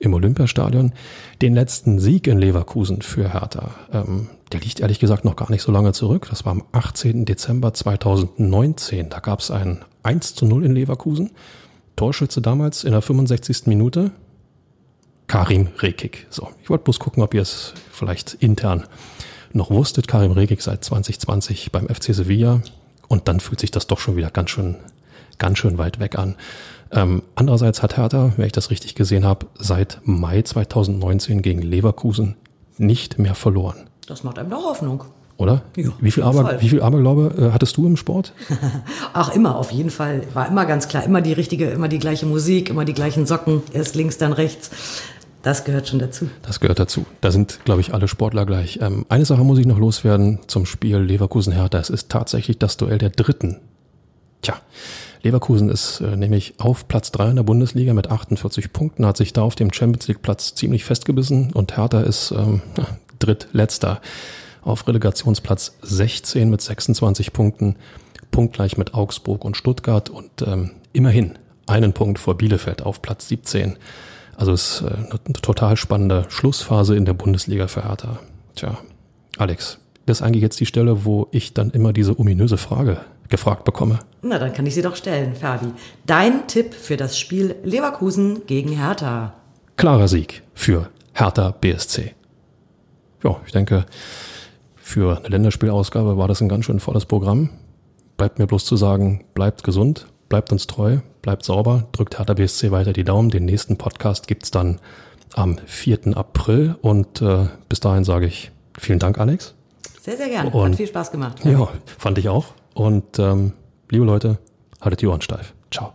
im 0.00 0.14
Olympiastadion. 0.14 0.92
Den 1.42 1.54
letzten 1.54 1.98
Sieg 1.98 2.26
in 2.26 2.38
Leverkusen 2.38 3.02
für 3.02 3.32
Hertha, 3.32 3.74
ähm, 3.92 4.28
der 4.52 4.60
liegt 4.60 4.80
ehrlich 4.80 4.98
gesagt 4.98 5.24
noch 5.24 5.36
gar 5.36 5.50
nicht 5.50 5.62
so 5.62 5.72
lange 5.72 5.92
zurück. 5.92 6.28
Das 6.30 6.44
war 6.44 6.52
am 6.52 6.62
18. 6.72 7.24
Dezember 7.24 7.74
2019. 7.74 9.08
Da 9.08 9.18
gab 9.18 9.40
es 9.40 9.50
ein 9.50 9.84
1 10.02 10.34
zu 10.34 10.46
0 10.46 10.64
in 10.64 10.72
Leverkusen. 10.72 11.30
Torschütze 11.96 12.40
damals 12.40 12.84
in 12.84 12.92
der 12.92 13.02
65. 13.02 13.66
Minute. 13.66 14.12
Karim 15.26 15.68
Rekik. 15.78 16.26
So, 16.30 16.50
ich 16.62 16.70
wollte 16.70 16.84
bloß 16.84 17.00
gucken, 17.00 17.22
ob 17.22 17.34
ihr 17.34 17.42
es 17.42 17.74
vielleicht 17.90 18.34
intern 18.34 18.84
noch 19.52 19.70
wusstet. 19.70 20.06
Karim 20.06 20.32
Rekik 20.32 20.62
seit 20.62 20.84
2020 20.84 21.72
beim 21.72 21.88
FC 21.88 22.14
Sevilla. 22.14 22.62
Und 23.08 23.28
dann 23.28 23.40
fühlt 23.40 23.60
sich 23.60 23.70
das 23.70 23.86
doch 23.86 23.98
schon 23.98 24.16
wieder 24.16 24.30
ganz 24.30 24.50
schön, 24.50 24.76
ganz 25.38 25.58
schön 25.58 25.78
weit 25.78 25.98
weg 25.98 26.16
an. 26.18 26.36
Ähm, 26.92 27.22
andererseits 27.34 27.82
hat 27.82 27.96
Hertha, 27.96 28.32
wenn 28.36 28.46
ich 28.46 28.52
das 28.52 28.70
richtig 28.70 28.94
gesehen 28.94 29.24
habe, 29.24 29.46
seit 29.58 30.00
Mai 30.04 30.42
2019 30.42 31.42
gegen 31.42 31.62
Leverkusen 31.62 32.36
nicht 32.78 33.18
mehr 33.18 33.34
verloren. 33.34 33.88
Das 34.06 34.22
macht 34.22 34.38
einem 34.38 34.50
doch 34.50 34.64
Hoffnung. 34.64 35.04
Oder? 35.38 35.62
Ja, 35.76 35.90
wie, 36.00 36.10
viel 36.10 36.22
Aber, 36.22 36.62
wie 36.62 36.68
viel 36.68 36.80
Aberglaube 36.80 37.34
äh, 37.36 37.52
hattest 37.52 37.76
du 37.76 37.86
im 37.86 37.96
Sport? 37.96 38.32
Ach, 39.12 39.34
immer, 39.34 39.56
auf 39.56 39.70
jeden 39.70 39.90
Fall. 39.90 40.22
War 40.32 40.48
immer 40.48 40.64
ganz 40.64 40.88
klar. 40.88 41.04
Immer 41.04 41.20
die 41.20 41.34
richtige, 41.34 41.66
immer 41.66 41.88
die 41.88 41.98
gleiche 41.98 42.24
Musik, 42.24 42.70
immer 42.70 42.86
die 42.86 42.94
gleichen 42.94 43.26
Socken. 43.26 43.62
Erst 43.72 43.96
links, 43.96 44.16
dann 44.16 44.32
rechts. 44.32 44.70
Das 45.42 45.64
gehört 45.64 45.88
schon 45.88 45.98
dazu. 45.98 46.28
Das 46.42 46.58
gehört 46.58 46.78
dazu. 46.78 47.04
Da 47.20 47.30
sind, 47.30 47.60
glaube 47.64 47.80
ich, 47.82 47.92
alle 47.92 48.08
Sportler 48.08 48.46
gleich. 48.46 48.78
Ähm, 48.80 49.04
eine 49.10 49.26
Sache 49.26 49.44
muss 49.44 49.58
ich 49.58 49.66
noch 49.66 49.78
loswerden 49.78 50.40
zum 50.46 50.64
Spiel 50.64 50.96
Leverkusen-Hertha. 50.96 51.78
Es 51.78 51.90
ist 51.90 52.08
tatsächlich 52.08 52.58
das 52.58 52.78
Duell 52.78 52.98
der 52.98 53.10
Dritten. 53.10 53.58
Tja, 54.40 54.54
Leverkusen 55.22 55.68
ist 55.68 56.00
äh, 56.00 56.16
nämlich 56.16 56.54
auf 56.58 56.88
Platz 56.88 57.12
3 57.12 57.30
in 57.30 57.36
der 57.36 57.42
Bundesliga 57.42 57.94
mit 57.94 58.10
48 58.10 58.72
Punkten, 58.72 59.06
hat 59.06 59.16
sich 59.16 59.32
da 59.32 59.42
auf 59.42 59.54
dem 59.54 59.72
Champions 59.72 60.08
League 60.08 60.22
Platz 60.22 60.54
ziemlich 60.54 60.84
festgebissen 60.84 61.52
und 61.52 61.76
Hertha 61.76 62.00
ist 62.00 62.30
ähm, 62.32 62.62
drittletzter 63.18 64.00
auf 64.62 64.86
Relegationsplatz 64.86 65.76
16 65.82 66.50
mit 66.50 66.60
26 66.60 67.32
Punkten, 67.32 67.76
punktgleich 68.30 68.76
mit 68.76 68.94
Augsburg 68.94 69.44
und 69.44 69.56
Stuttgart 69.56 70.10
und 70.10 70.42
ähm, 70.42 70.72
immerhin 70.92 71.38
einen 71.66 71.92
Punkt 71.92 72.18
vor 72.18 72.36
Bielefeld 72.36 72.82
auf 72.82 73.00
Platz 73.02 73.28
17. 73.28 73.76
Also 74.36 74.52
es 74.52 74.80
ist 74.80 74.82
äh, 74.82 74.94
eine 74.94 75.32
total 75.40 75.76
spannende 75.76 76.26
Schlussphase 76.28 76.96
in 76.96 77.04
der 77.04 77.14
Bundesliga 77.14 77.68
für 77.68 77.84
Hertha. 77.84 78.18
Tja, 78.54 78.78
Alex, 79.38 79.78
das 80.04 80.18
ist 80.18 80.22
eigentlich 80.22 80.42
jetzt 80.42 80.60
die 80.60 80.66
Stelle, 80.66 81.04
wo 81.04 81.28
ich 81.30 81.54
dann 81.54 81.70
immer 81.70 81.92
diese 81.92 82.18
ominöse 82.18 82.56
Frage 82.56 83.00
gefragt 83.28 83.64
bekomme. 83.64 83.98
Na, 84.22 84.38
dann 84.38 84.52
kann 84.52 84.66
ich 84.66 84.74
sie 84.74 84.82
doch 84.82 84.96
stellen, 84.96 85.34
Fabi. 85.34 85.66
Dein 86.06 86.46
Tipp 86.48 86.74
für 86.74 86.96
das 86.96 87.18
Spiel 87.18 87.56
Leverkusen 87.64 88.46
gegen 88.46 88.70
Hertha. 88.72 89.34
Klarer 89.76 90.08
Sieg 90.08 90.42
für 90.54 90.88
Hertha 91.12 91.50
BSC. 91.52 92.14
Ja, 93.22 93.36
ich 93.46 93.52
denke, 93.52 93.86
für 94.76 95.18
eine 95.18 95.28
Länderspielausgabe 95.28 96.16
war 96.16 96.28
das 96.28 96.40
ein 96.40 96.48
ganz 96.48 96.64
schön 96.64 96.80
volles 96.80 97.06
Programm. 97.06 97.50
Bleibt 98.16 98.38
mir 98.38 98.46
bloß 98.46 98.64
zu 98.64 98.76
sagen, 98.76 99.24
bleibt 99.34 99.62
gesund, 99.64 100.06
bleibt 100.28 100.50
uns 100.52 100.66
treu, 100.66 100.98
bleibt 101.22 101.44
sauber, 101.44 101.88
drückt 101.92 102.18
Hertha 102.18 102.34
BSC 102.34 102.70
weiter 102.70 102.92
die 102.92 103.04
Daumen. 103.04 103.30
Den 103.30 103.44
nächsten 103.44 103.76
Podcast 103.76 104.26
gibt's 104.26 104.50
dann 104.50 104.80
am 105.34 105.58
4. 105.66 106.16
April 106.16 106.76
und 106.80 107.20
äh, 107.20 107.46
bis 107.68 107.80
dahin 107.80 108.04
sage 108.04 108.26
ich 108.26 108.50
vielen 108.78 108.98
Dank, 108.98 109.18
Alex. 109.18 109.54
Sehr, 110.00 110.16
sehr 110.16 110.28
gerne. 110.28 110.50
Und- 110.50 110.70
Hat 110.70 110.76
viel 110.76 110.86
Spaß 110.86 111.10
gemacht. 111.10 111.44
Ja, 111.44 111.68
fand 111.98 112.16
ich 112.18 112.28
auch. 112.28 112.46
Und 112.76 113.18
ähm, 113.18 113.54
liebe 113.88 114.04
Leute, 114.04 114.36
haltet 114.82 115.00
die 115.00 115.06
Ohren 115.06 115.22
steif. 115.22 115.54
Ciao. 115.70 115.94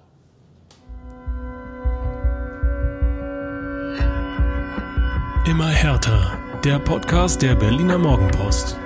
Immer 5.45 5.67
härter. 5.67 6.39
Der 6.63 6.79
Podcast 6.79 7.43
der 7.43 7.53
Berliner 7.53 7.99
Morgenpost. 7.99 8.80